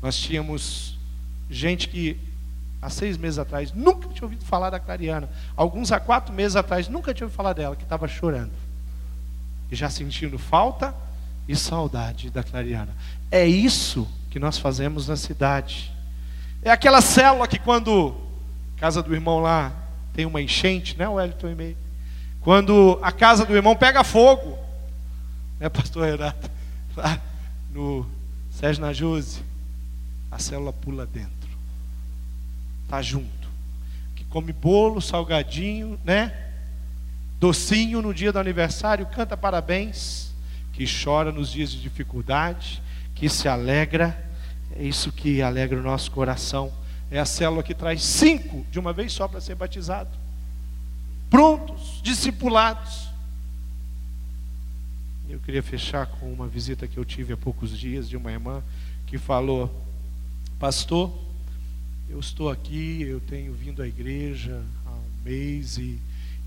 nós 0.00 0.16
tínhamos 0.16 0.98
gente 1.50 1.88
que 1.88 2.18
há 2.80 2.88
seis 2.88 3.16
meses 3.16 3.38
atrás 3.38 3.72
nunca 3.72 4.08
tinha 4.08 4.24
ouvido 4.24 4.44
falar 4.44 4.70
da 4.70 4.80
Clariana. 4.80 5.28
Alguns 5.54 5.92
há 5.92 6.00
quatro 6.00 6.32
meses 6.32 6.56
atrás 6.56 6.88
nunca 6.88 7.12
tinha 7.12 7.26
ouvido 7.26 7.36
falar 7.36 7.52
dela, 7.52 7.76
que 7.76 7.82
estava 7.82 8.08
chorando. 8.08 8.52
E 9.70 9.76
já 9.76 9.90
sentindo 9.90 10.38
falta 10.38 10.94
e 11.46 11.54
saudade 11.54 12.30
da 12.30 12.42
Clariana. 12.42 12.94
É 13.30 13.46
isso 13.46 14.08
que 14.30 14.38
nós 14.38 14.58
fazemos 14.58 15.08
na 15.08 15.16
cidade. 15.16 15.92
É 16.62 16.70
aquela 16.70 17.00
célula 17.00 17.46
que 17.46 17.58
quando 17.58 18.14
casa 18.76 19.02
do 19.02 19.14
irmão 19.14 19.40
lá 19.40 19.72
tem 20.12 20.26
uma 20.26 20.40
enchente, 20.40 20.98
né, 20.98 21.08
Wellington 21.08 21.48
e 21.48 21.54
meio. 21.54 21.76
Quando 22.40 22.98
a 23.02 23.10
casa 23.10 23.44
do 23.44 23.54
irmão 23.54 23.74
pega 23.74 24.04
fogo, 24.04 24.58
né, 25.58 25.68
pastor 25.68 26.04
Renato, 26.04 26.50
lá 26.96 27.20
no 27.70 28.06
Sérgio 28.50 28.82
Najuse, 28.82 29.42
a 30.30 30.38
célula 30.38 30.72
pula 30.72 31.06
dentro. 31.06 31.32
Tá 32.88 33.00
junto. 33.02 33.48
Que 34.14 34.24
come 34.24 34.52
bolo, 34.52 35.00
salgadinho, 35.00 35.98
né? 36.04 36.32
Docinho 37.40 38.00
no 38.00 38.14
dia 38.14 38.32
do 38.32 38.38
aniversário, 38.38 39.06
canta 39.06 39.36
parabéns, 39.36 40.23
que 40.74 40.84
chora 40.86 41.30
nos 41.30 41.52
dias 41.52 41.70
de 41.70 41.80
dificuldade, 41.80 42.82
que 43.14 43.28
se 43.28 43.48
alegra. 43.48 44.28
É 44.76 44.82
isso 44.82 45.12
que 45.12 45.40
alegra 45.40 45.78
o 45.78 45.82
nosso 45.82 46.10
coração. 46.10 46.72
É 47.10 47.18
a 47.18 47.24
célula 47.24 47.62
que 47.62 47.74
traz 47.74 48.02
cinco 48.02 48.66
de 48.70 48.78
uma 48.78 48.92
vez 48.92 49.12
só 49.12 49.28
para 49.28 49.40
ser 49.40 49.54
batizado. 49.54 50.10
Prontos, 51.30 52.00
discipulados. 52.02 53.08
Eu 55.28 55.38
queria 55.40 55.62
fechar 55.62 56.06
com 56.06 56.32
uma 56.32 56.48
visita 56.48 56.86
que 56.88 56.98
eu 56.98 57.04
tive 57.04 57.32
há 57.32 57.36
poucos 57.36 57.78
dias 57.78 58.08
de 58.08 58.16
uma 58.16 58.32
irmã 58.32 58.62
que 59.06 59.16
falou: 59.16 59.72
Pastor, 60.58 61.16
eu 62.08 62.18
estou 62.18 62.50
aqui, 62.50 63.02
eu 63.02 63.20
tenho 63.20 63.52
vindo 63.52 63.80
à 63.80 63.86
igreja 63.86 64.60
há 64.84 64.90
um 64.90 65.24
mês 65.24 65.78
e, 65.78 65.98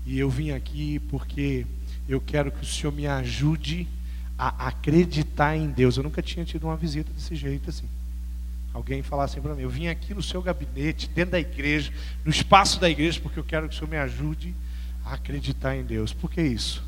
e 0.06 0.18
eu 0.18 0.28
vim 0.28 0.50
aqui 0.50 0.98
porque 1.10 1.66
eu 2.08 2.20
quero 2.20 2.52
que 2.52 2.62
o 2.62 2.66
Senhor 2.66 2.92
me 2.92 3.06
ajude 3.06 3.88
a 4.38 4.68
acreditar 4.68 5.56
em 5.56 5.68
Deus. 5.68 5.96
Eu 5.96 6.04
nunca 6.04 6.22
tinha 6.22 6.44
tido 6.44 6.64
uma 6.64 6.76
visita 6.76 7.12
desse 7.12 7.34
jeito 7.34 7.68
assim. 7.68 7.88
Alguém 8.72 9.02
falar 9.02 9.24
assim 9.24 9.40
para 9.40 9.54
mim: 9.54 9.62
Eu 9.62 9.70
vim 9.70 9.88
aqui 9.88 10.14
no 10.14 10.22
seu 10.22 10.40
gabinete, 10.40 11.08
dentro 11.08 11.32
da 11.32 11.40
igreja, 11.40 11.92
no 12.24 12.30
espaço 12.30 12.78
da 12.78 12.88
igreja, 12.88 13.20
porque 13.20 13.38
eu 13.38 13.44
quero 13.44 13.68
que 13.68 13.74
o 13.74 13.78
senhor 13.78 13.90
me 13.90 13.96
ajude 13.96 14.54
a 15.04 15.14
acreditar 15.14 15.74
em 15.74 15.82
Deus. 15.82 16.12
Por 16.12 16.30
que 16.30 16.40
isso? 16.40 16.82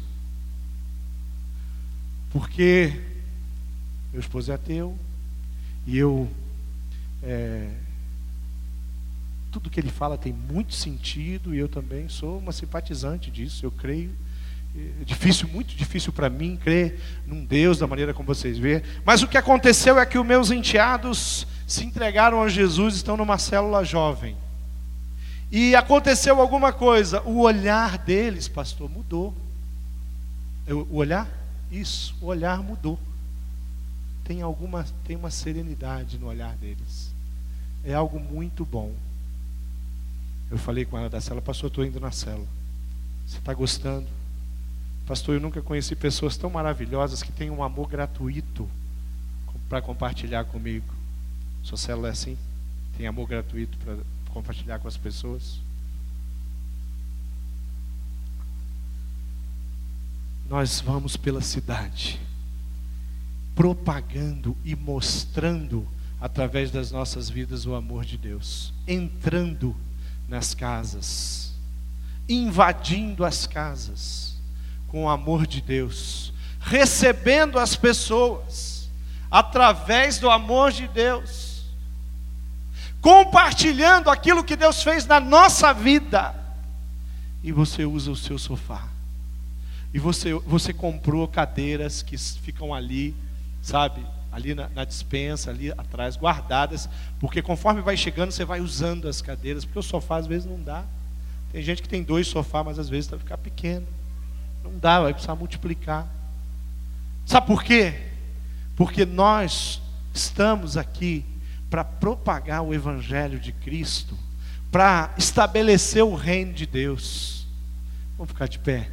Porque 2.30 3.01
meu 4.12 4.20
esposo 4.20 4.53
é 4.53 4.55
ateu 4.55 4.96
e 5.86 5.98
eu. 5.98 6.30
É, 7.22 7.70
tudo 9.51 9.68
que 9.68 9.80
ele 9.80 9.90
fala 9.90 10.16
tem 10.16 10.32
muito 10.32 10.74
sentido 10.74 11.53
e 11.53 11.59
eu 11.59 11.68
também 11.68 12.09
sou 12.09 12.38
uma 12.38 12.53
simpatizante 12.53 13.30
disso, 13.32 13.66
eu 13.66 13.72
creio. 13.72 14.14
É 14.76 15.04
difícil, 15.04 15.48
muito 15.48 15.74
difícil 15.74 16.12
para 16.12 16.30
mim 16.30 16.56
crer 16.56 17.00
num 17.26 17.44
Deus 17.44 17.78
da 17.78 17.86
maneira 17.86 18.14
como 18.14 18.26
vocês 18.26 18.56
vê. 18.56 18.82
Mas 19.04 19.22
o 19.22 19.28
que 19.28 19.36
aconteceu 19.36 19.98
é 19.98 20.06
que 20.06 20.18
os 20.18 20.24
meus 20.24 20.50
enteados 20.50 21.46
se 21.66 21.84
entregaram 21.84 22.42
a 22.42 22.48
Jesus, 22.48 22.94
estão 22.96 23.16
numa 23.16 23.38
célula 23.38 23.84
jovem. 23.84 24.36
E 25.50 25.74
aconteceu 25.74 26.40
alguma 26.40 26.72
coisa, 26.72 27.20
o 27.22 27.40
olhar 27.40 27.98
deles, 27.98 28.46
pastor, 28.46 28.88
mudou. 28.88 29.34
O 30.68 30.96
olhar? 30.96 31.28
Isso, 31.72 32.14
o 32.20 32.26
olhar 32.26 32.62
mudou. 32.62 32.98
Tem 34.24 34.42
alguma, 34.42 34.86
tem 35.04 35.16
uma 35.16 35.30
serenidade 35.30 36.16
no 36.16 36.28
olhar 36.28 36.54
deles. 36.56 37.10
É 37.84 37.92
algo 37.92 38.20
muito 38.20 38.64
bom. 38.64 38.92
Eu 40.48 40.58
falei 40.58 40.84
com 40.84 40.96
ela 40.96 41.10
da 41.10 41.20
cela, 41.20 41.42
pastor, 41.42 41.68
estou 41.68 41.84
indo 41.84 41.98
na 41.98 42.12
cela. 42.12 42.46
Você 43.26 43.38
está 43.38 43.52
gostando? 43.52 44.19
Pastor, 45.11 45.34
eu 45.34 45.40
nunca 45.40 45.61
conheci 45.61 45.96
pessoas 45.96 46.36
tão 46.36 46.48
maravilhosas 46.48 47.20
que 47.20 47.32
têm 47.32 47.50
um 47.50 47.64
amor 47.64 47.88
gratuito 47.88 48.70
para 49.68 49.82
compartilhar 49.82 50.44
comigo. 50.44 50.86
Sua 51.64 51.76
célula 51.76 52.06
é 52.06 52.11
assim? 52.12 52.38
Tem 52.96 53.08
amor 53.08 53.26
gratuito 53.26 53.76
para 53.78 53.96
compartilhar 54.32 54.78
com 54.78 54.86
as 54.86 54.96
pessoas? 54.96 55.58
Nós 60.48 60.80
vamos 60.80 61.16
pela 61.16 61.40
cidade, 61.40 62.20
propagando 63.56 64.56
e 64.64 64.76
mostrando 64.76 65.88
através 66.20 66.70
das 66.70 66.92
nossas 66.92 67.28
vidas 67.28 67.66
o 67.66 67.74
amor 67.74 68.04
de 68.04 68.16
Deus, 68.16 68.72
entrando 68.86 69.74
nas 70.28 70.54
casas, 70.54 71.52
invadindo 72.28 73.24
as 73.24 73.44
casas 73.44 74.38
com 74.91 75.05
o 75.05 75.09
amor 75.09 75.47
de 75.47 75.61
Deus, 75.61 76.32
recebendo 76.61 77.59
as 77.59 77.76
pessoas 77.76 78.88
através 79.30 80.18
do 80.18 80.28
amor 80.28 80.72
de 80.72 80.88
Deus, 80.88 81.64
compartilhando 83.01 84.11
aquilo 84.11 84.45
que 84.45 84.57
Deus 84.57 84.82
fez 84.82 85.07
na 85.07 85.20
nossa 85.20 85.72
vida. 85.72 86.34
E 87.43 87.53
você 87.53 87.84
usa 87.84 88.11
o 88.11 88.16
seu 88.16 88.38
sofá. 88.38 88.88
E 89.95 89.99
você, 89.99 90.34
você 90.34 90.72
comprou 90.72 91.26
cadeiras 91.26 92.03
que 92.03 92.18
ficam 92.18 92.74
ali, 92.74 93.14
sabe? 93.62 94.05
ali 94.32 94.55
na, 94.55 94.68
na, 94.68 94.84
dispensa, 94.84 95.51
ali 95.51 95.72
atrás, 95.72 96.16
guardadas, 96.16 96.88
porque 97.18 97.43
conforme 97.43 97.80
vai 97.80 97.97
chegando, 97.97 98.30
você 98.30 98.45
vai 98.45 98.61
usando 98.61 99.09
as 99.09 99.20
cadeiras, 99.20 99.64
porque 99.64 99.78
o 99.78 99.82
sofá 99.82 100.18
às 100.18 100.26
vezes 100.26 100.47
não 100.47 100.62
dá. 100.62 100.84
Tem 101.53 101.62
gente 101.62 101.82
que 101.82 101.88
tem 101.88 102.03
dois 102.03 102.28
sofás, 102.28 102.64
mas 102.64 102.78
às 102.78 102.88
vezes 102.88 103.11
vai 103.11 103.18
ficar 103.18 103.38
pequeno. 103.38 103.86
Não 104.62 104.78
dá, 104.78 105.00
vai 105.00 105.12
precisar 105.12 105.34
multiplicar. 105.34 106.06
Sabe 107.26 107.46
por 107.46 107.62
quê? 107.62 107.94
Porque 108.76 109.04
nós 109.04 109.80
estamos 110.12 110.76
aqui 110.76 111.24
para 111.68 111.84
propagar 111.84 112.62
o 112.62 112.74
Evangelho 112.74 113.38
de 113.38 113.52
Cristo, 113.52 114.18
para 114.70 115.14
estabelecer 115.16 116.02
o 116.02 116.14
reino 116.14 116.52
de 116.52 116.66
Deus. 116.66 117.46
Vamos 118.16 118.32
ficar 118.32 118.48
de 118.48 118.58
pé 118.58 118.90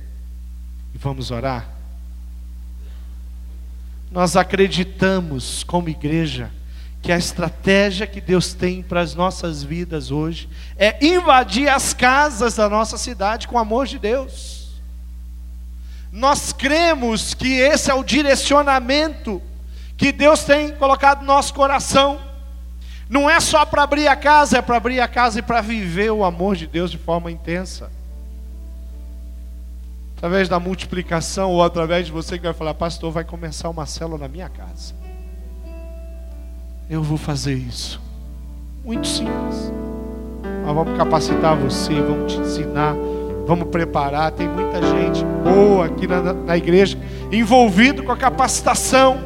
e 0.93 0.97
vamos 0.97 1.31
orar. 1.31 1.67
Nós 4.11 4.35
acreditamos, 4.35 5.63
como 5.63 5.89
igreja, 5.89 6.51
que 7.01 7.11
a 7.11 7.17
estratégia 7.17 8.07
que 8.07 8.21
Deus 8.21 8.53
tem 8.53 8.81
para 8.81 9.01
as 9.01 9.13
nossas 9.13 9.63
vidas 9.63 10.11
hoje 10.11 10.49
é 10.77 11.05
invadir 11.05 11.69
as 11.69 11.93
casas 11.93 12.55
da 12.55 12.69
nossa 12.69 12.97
cidade 12.97 13.47
com 13.47 13.55
o 13.55 13.59
amor 13.59 13.85
de 13.85 13.99
Deus. 13.99 14.56
Nós 16.17 16.51
cremos 16.51 17.35
que 17.35 17.59
esse 17.59 17.91
é 17.91 17.93
o 17.93 18.03
direcionamento 18.03 19.39
que 19.95 20.11
Deus 20.11 20.43
tem 20.43 20.71
colocado 20.71 21.19
no 21.19 21.27
nosso 21.27 21.53
coração. 21.53 22.19
Não 23.07 23.29
é 23.29 23.39
só 23.39 23.63
para 23.67 23.83
abrir 23.83 24.07
a 24.07 24.15
casa, 24.15 24.57
é 24.57 24.61
para 24.63 24.77
abrir 24.77 24.99
a 24.99 25.07
casa 25.07 25.37
e 25.37 25.43
para 25.43 25.61
viver 25.61 26.11
o 26.11 26.25
amor 26.25 26.55
de 26.55 26.65
Deus 26.65 26.89
de 26.89 26.97
forma 26.97 27.29
intensa 27.29 27.91
através 30.17 30.49
da 30.49 30.59
multiplicação 30.59 31.51
ou 31.51 31.61
através 31.61 32.07
de 32.07 32.11
você 32.11 32.39
que 32.39 32.45
vai 32.45 32.53
falar, 32.53 32.73
pastor, 32.73 33.11
vai 33.11 33.23
começar 33.23 33.69
uma 33.69 33.85
célula 33.85 34.17
na 34.17 34.27
minha 34.27 34.49
casa. 34.49 34.95
Eu 36.89 37.03
vou 37.03 37.19
fazer 37.19 37.53
isso. 37.53 38.01
Muito 38.83 39.05
simples. 39.05 39.71
Nós 40.65 40.73
vamos 40.73 40.97
capacitar 40.97 41.55
você, 41.55 41.93
vamos 42.01 42.33
te 42.33 42.39
ensinar, 42.39 42.95
vamos 43.45 43.67
preparar. 43.67 44.31
Tem 44.31 44.47
muita 44.47 44.81
gente 44.81 45.23
boa 45.53 45.85
aqui 45.85 46.07
na, 46.07 46.33
na 46.33 46.57
igreja 46.57 46.97
envolvido 47.31 48.03
com 48.03 48.11
a 48.11 48.17
capacitação. 48.17 49.19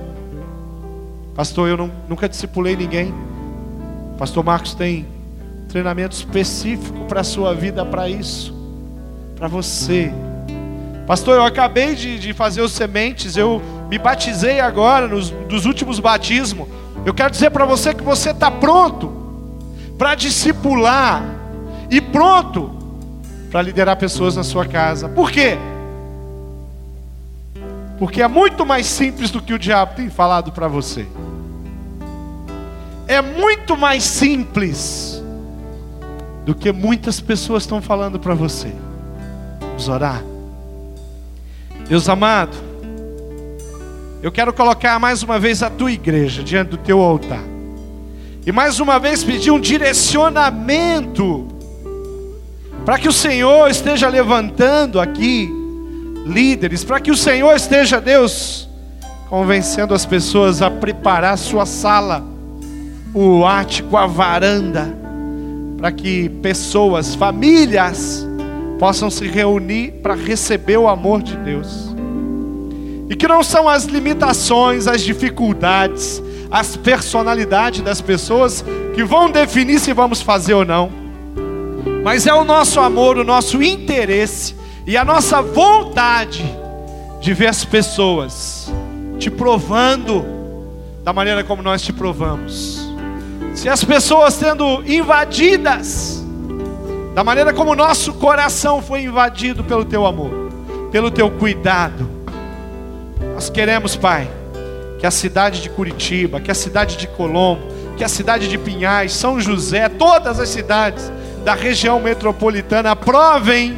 Pastor, 1.35 1.69
eu 1.69 1.77
não, 1.77 1.91
nunca 2.07 2.27
discipulei 2.27 2.75
ninguém. 2.75 3.13
Pastor 4.17 4.43
Marcos 4.43 4.73
tem 4.73 5.05
treinamento 5.69 6.15
específico 6.15 7.05
para 7.05 7.21
a 7.21 7.23
sua 7.23 7.53
vida, 7.53 7.85
para 7.85 8.09
isso, 8.09 8.53
para 9.35 9.47
você 9.47 10.11
Pastor, 11.11 11.35
eu 11.35 11.43
acabei 11.43 11.93
de, 11.93 12.17
de 12.17 12.33
fazer 12.33 12.61
os 12.61 12.71
sementes, 12.71 13.35
eu 13.35 13.61
me 13.89 13.97
batizei 13.97 14.61
agora, 14.61 15.09
nos, 15.09 15.29
dos 15.29 15.65
últimos 15.65 15.99
batismos. 15.99 16.69
Eu 17.05 17.13
quero 17.13 17.31
dizer 17.31 17.49
para 17.49 17.65
você 17.65 17.93
que 17.93 18.01
você 18.01 18.29
está 18.29 18.49
pronto 18.49 19.11
para 19.97 20.15
discipular 20.15 21.21
e 21.89 21.99
pronto 21.99 22.71
para 23.51 23.61
liderar 23.61 23.97
pessoas 23.97 24.37
na 24.37 24.43
sua 24.43 24.65
casa. 24.65 25.09
Por 25.09 25.29
quê? 25.31 25.57
Porque 28.01 28.19
é 28.19 28.27
muito 28.27 28.65
mais 28.65 28.87
simples 28.87 29.29
do 29.29 29.39
que 29.39 29.53
o 29.53 29.59
diabo 29.59 29.93
tem 29.95 30.09
falado 30.09 30.51
para 30.51 30.67
você. 30.67 31.05
É 33.07 33.21
muito 33.21 33.77
mais 33.77 34.03
simples 34.03 35.23
do 36.43 36.55
que 36.55 36.71
muitas 36.71 37.21
pessoas 37.21 37.61
estão 37.61 37.79
falando 37.79 38.19
para 38.19 38.33
você. 38.33 38.73
Vamos 39.59 39.87
orar. 39.87 40.23
Deus 41.87 42.09
amado, 42.09 42.57
eu 44.23 44.31
quero 44.31 44.51
colocar 44.51 44.97
mais 44.97 45.21
uma 45.21 45.37
vez 45.37 45.61
a 45.61 45.69
tua 45.69 45.91
igreja 45.91 46.41
diante 46.41 46.69
do 46.69 46.77
teu 46.77 46.99
altar. 47.01 47.43
E 48.43 48.51
mais 48.51 48.79
uma 48.79 48.97
vez 48.97 49.23
pedir 49.23 49.51
um 49.51 49.59
direcionamento 49.59 51.47
para 52.83 52.97
que 52.97 53.07
o 53.07 53.13
Senhor 53.13 53.69
esteja 53.69 54.09
levantando 54.09 54.99
aqui 54.99 55.60
líderes, 56.25 56.83
para 56.83 56.99
que 56.99 57.11
o 57.11 57.17
Senhor 57.17 57.55
esteja, 57.55 57.99
Deus, 57.99 58.67
convencendo 59.29 59.93
as 59.93 60.05
pessoas 60.05 60.61
a 60.61 60.69
preparar 60.69 61.37
sua 61.37 61.65
sala, 61.65 62.23
o 63.13 63.45
ático, 63.45 63.97
a 63.97 64.05
varanda, 64.05 64.93
para 65.77 65.91
que 65.91 66.29
pessoas, 66.29 67.15
famílias, 67.15 68.27
possam 68.77 69.09
se 69.09 69.27
reunir 69.27 69.93
para 70.01 70.15
receber 70.15 70.77
o 70.77 70.87
amor 70.87 71.21
de 71.21 71.35
Deus. 71.37 71.95
E 73.09 73.15
que 73.15 73.27
não 73.27 73.43
são 73.43 73.67
as 73.67 73.85
limitações, 73.85 74.87
as 74.87 75.01
dificuldades, 75.01 76.21
as 76.49 76.75
personalidades 76.77 77.81
das 77.81 78.01
pessoas 78.01 78.63
que 78.93 79.03
vão 79.03 79.29
definir 79.29 79.79
se 79.79 79.93
vamos 79.93 80.21
fazer 80.21 80.53
ou 80.53 80.65
não. 80.65 80.91
Mas 82.03 82.25
é 82.25 82.33
o 82.33 82.43
nosso 82.43 82.79
amor, 82.79 83.17
o 83.17 83.23
nosso 83.23 83.61
interesse 83.61 84.55
e 84.85 84.97
a 84.97 85.05
nossa 85.05 85.41
vontade 85.41 86.43
de 87.19 87.33
ver 87.33 87.47
as 87.47 87.63
pessoas 87.63 88.71
te 89.19 89.29
provando 89.29 90.25
da 91.03 91.13
maneira 91.13 91.43
como 91.43 91.61
nós 91.61 91.81
te 91.81 91.93
provamos. 91.93 92.81
Se 93.53 93.69
as 93.69 93.83
pessoas 93.83 94.33
sendo 94.33 94.83
invadidas 94.85 96.23
da 97.13 97.23
maneira 97.23 97.53
como 97.53 97.75
nosso 97.75 98.13
coração 98.13 98.81
foi 98.81 99.03
invadido 99.03 99.63
pelo 99.63 99.83
teu 99.83 100.05
amor, 100.05 100.31
pelo 100.91 101.11
teu 101.11 101.29
cuidado. 101.29 102.09
Nós 103.35 103.49
queremos, 103.49 103.95
Pai, 103.95 104.29
que 104.99 105.05
a 105.05 105.11
cidade 105.11 105.61
de 105.61 105.69
Curitiba, 105.69 106.39
que 106.39 106.49
a 106.49 106.55
cidade 106.55 106.95
de 106.97 107.07
Colombo, 107.07 107.61
que 107.97 108.03
a 108.03 108.09
cidade 108.09 108.47
de 108.47 108.57
Pinhais, 108.57 109.13
São 109.13 109.39
José, 109.39 109.89
todas 109.89 110.39
as 110.39 110.49
cidades 110.49 111.11
da 111.43 111.53
região 111.53 111.99
metropolitana 111.99 112.95
provem 112.95 113.77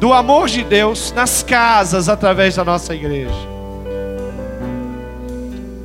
do 0.00 0.12
amor 0.12 0.48
de 0.48 0.62
Deus 0.62 1.12
nas 1.12 1.42
casas 1.42 2.08
através 2.08 2.56
da 2.56 2.64
nossa 2.64 2.94
igreja. 2.94 3.54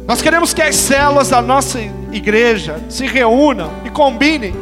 Nós 0.07 0.22
queremos 0.22 0.53
que 0.53 0.62
as 0.62 0.76
células 0.76 1.30
da 1.30 1.41
nossa 1.41 1.80
igreja 2.12 2.80
se 2.89 3.05
reúnam 3.05 3.72
e 3.86 3.91
combinem, 3.91 4.55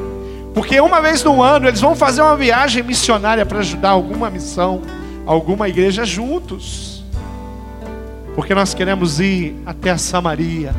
porque 0.54 0.80
uma 0.82 1.02
vez 1.02 1.24
no 1.24 1.42
ano 1.42 1.68
eles 1.68 1.80
vão 1.80 1.96
fazer 1.96 2.22
uma 2.22 2.36
viagem 2.36 2.84
missionária 2.84 3.46
para 3.46 3.60
ajudar 3.60 3.92
alguma 3.92 4.30
missão, 4.30 4.82
alguma 5.26 5.70
igreja 5.70 6.04
juntos. 6.04 7.02
Porque 8.36 8.54
nós 8.54 8.74
queremos 8.74 9.22
ir 9.22 9.56
até 9.66 9.92
a 9.92 9.98
Samaria, 9.98 10.76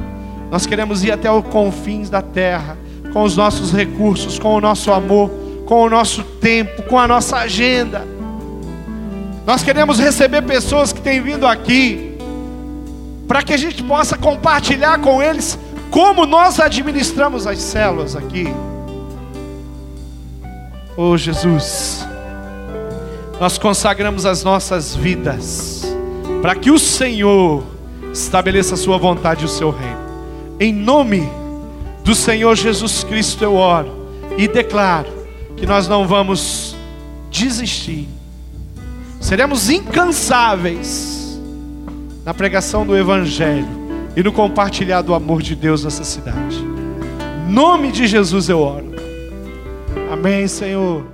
nós 0.51 0.67
queremos 0.67 1.03
ir 1.03 1.13
até 1.13 1.33
os 1.33 1.47
confins 1.47 2.11
da 2.11 2.21
terra, 2.21 2.77
com 3.13 3.23
os 3.23 3.37
nossos 3.37 3.73
recursos, 3.73 4.39
com 4.39 4.55
o 4.55 4.61
nosso 4.61 4.93
amor, 4.93 5.31
com 5.65 5.83
o 5.83 5.89
nosso 5.89 6.23
tempo, 6.23 6.83
com 6.83 6.99
a 6.99 7.09
nossa 7.09 7.39
agenda. 7.39 8.18
Nós 9.49 9.63
queremos 9.63 9.99
receber 9.99 10.43
pessoas 10.43 10.93
que 10.93 11.01
têm 11.01 11.23
vindo 11.23 11.47
aqui 11.47 12.15
para 13.27 13.43
que 13.43 13.55
a 13.55 13.57
gente 13.57 13.83
possa 13.83 14.15
compartilhar 14.15 15.01
com 15.01 15.23
eles 15.23 15.59
como 15.91 16.27
nós 16.27 16.61
administramos 16.61 17.47
as 17.47 17.57
células 17.59 18.15
aqui. 18.15 18.47
Oh 20.99 21.17
Jesus, 21.17 22.07
nós 23.41 23.57
consagramos 23.57 24.27
as 24.27 24.45
nossas 24.45 24.95
vidas 24.95 25.83
para 26.43 26.55
que 26.55 26.71
o 26.71 26.79
Senhor 26.79 27.65
estabeleça 28.13 28.75
a 28.75 28.77
sua 28.77 28.99
vontade 28.99 29.45
e 29.45 29.47
o 29.47 29.49
seu 29.49 29.71
reino. 29.71 30.01
Em 30.61 30.75
nome 30.75 31.27
do 32.05 32.15
Senhor 32.15 32.55
Jesus 32.55 33.03
Cristo 33.03 33.45
eu 33.45 33.55
oro 33.55 34.11
e 34.37 34.47
declaro 34.47 35.09
que 35.57 35.65
nós 35.65 35.89
não 35.89 36.07
vamos 36.07 36.77
desistir. 37.31 38.18
Seremos 39.29 39.69
incansáveis 39.69 41.39
na 42.25 42.33
pregação 42.33 42.87
do 42.87 42.97
Evangelho 42.97 43.69
e 44.17 44.23
no 44.23 44.33
compartilhar 44.33 45.03
do 45.03 45.13
amor 45.13 45.43
de 45.43 45.55
Deus 45.55 45.85
nessa 45.85 46.03
cidade. 46.03 46.57
Em 47.47 47.53
nome 47.53 47.93
de 47.93 48.07
Jesus 48.07 48.49
eu 48.49 48.59
oro. 48.61 48.87
Amém, 50.11 50.49
Senhor. 50.49 51.05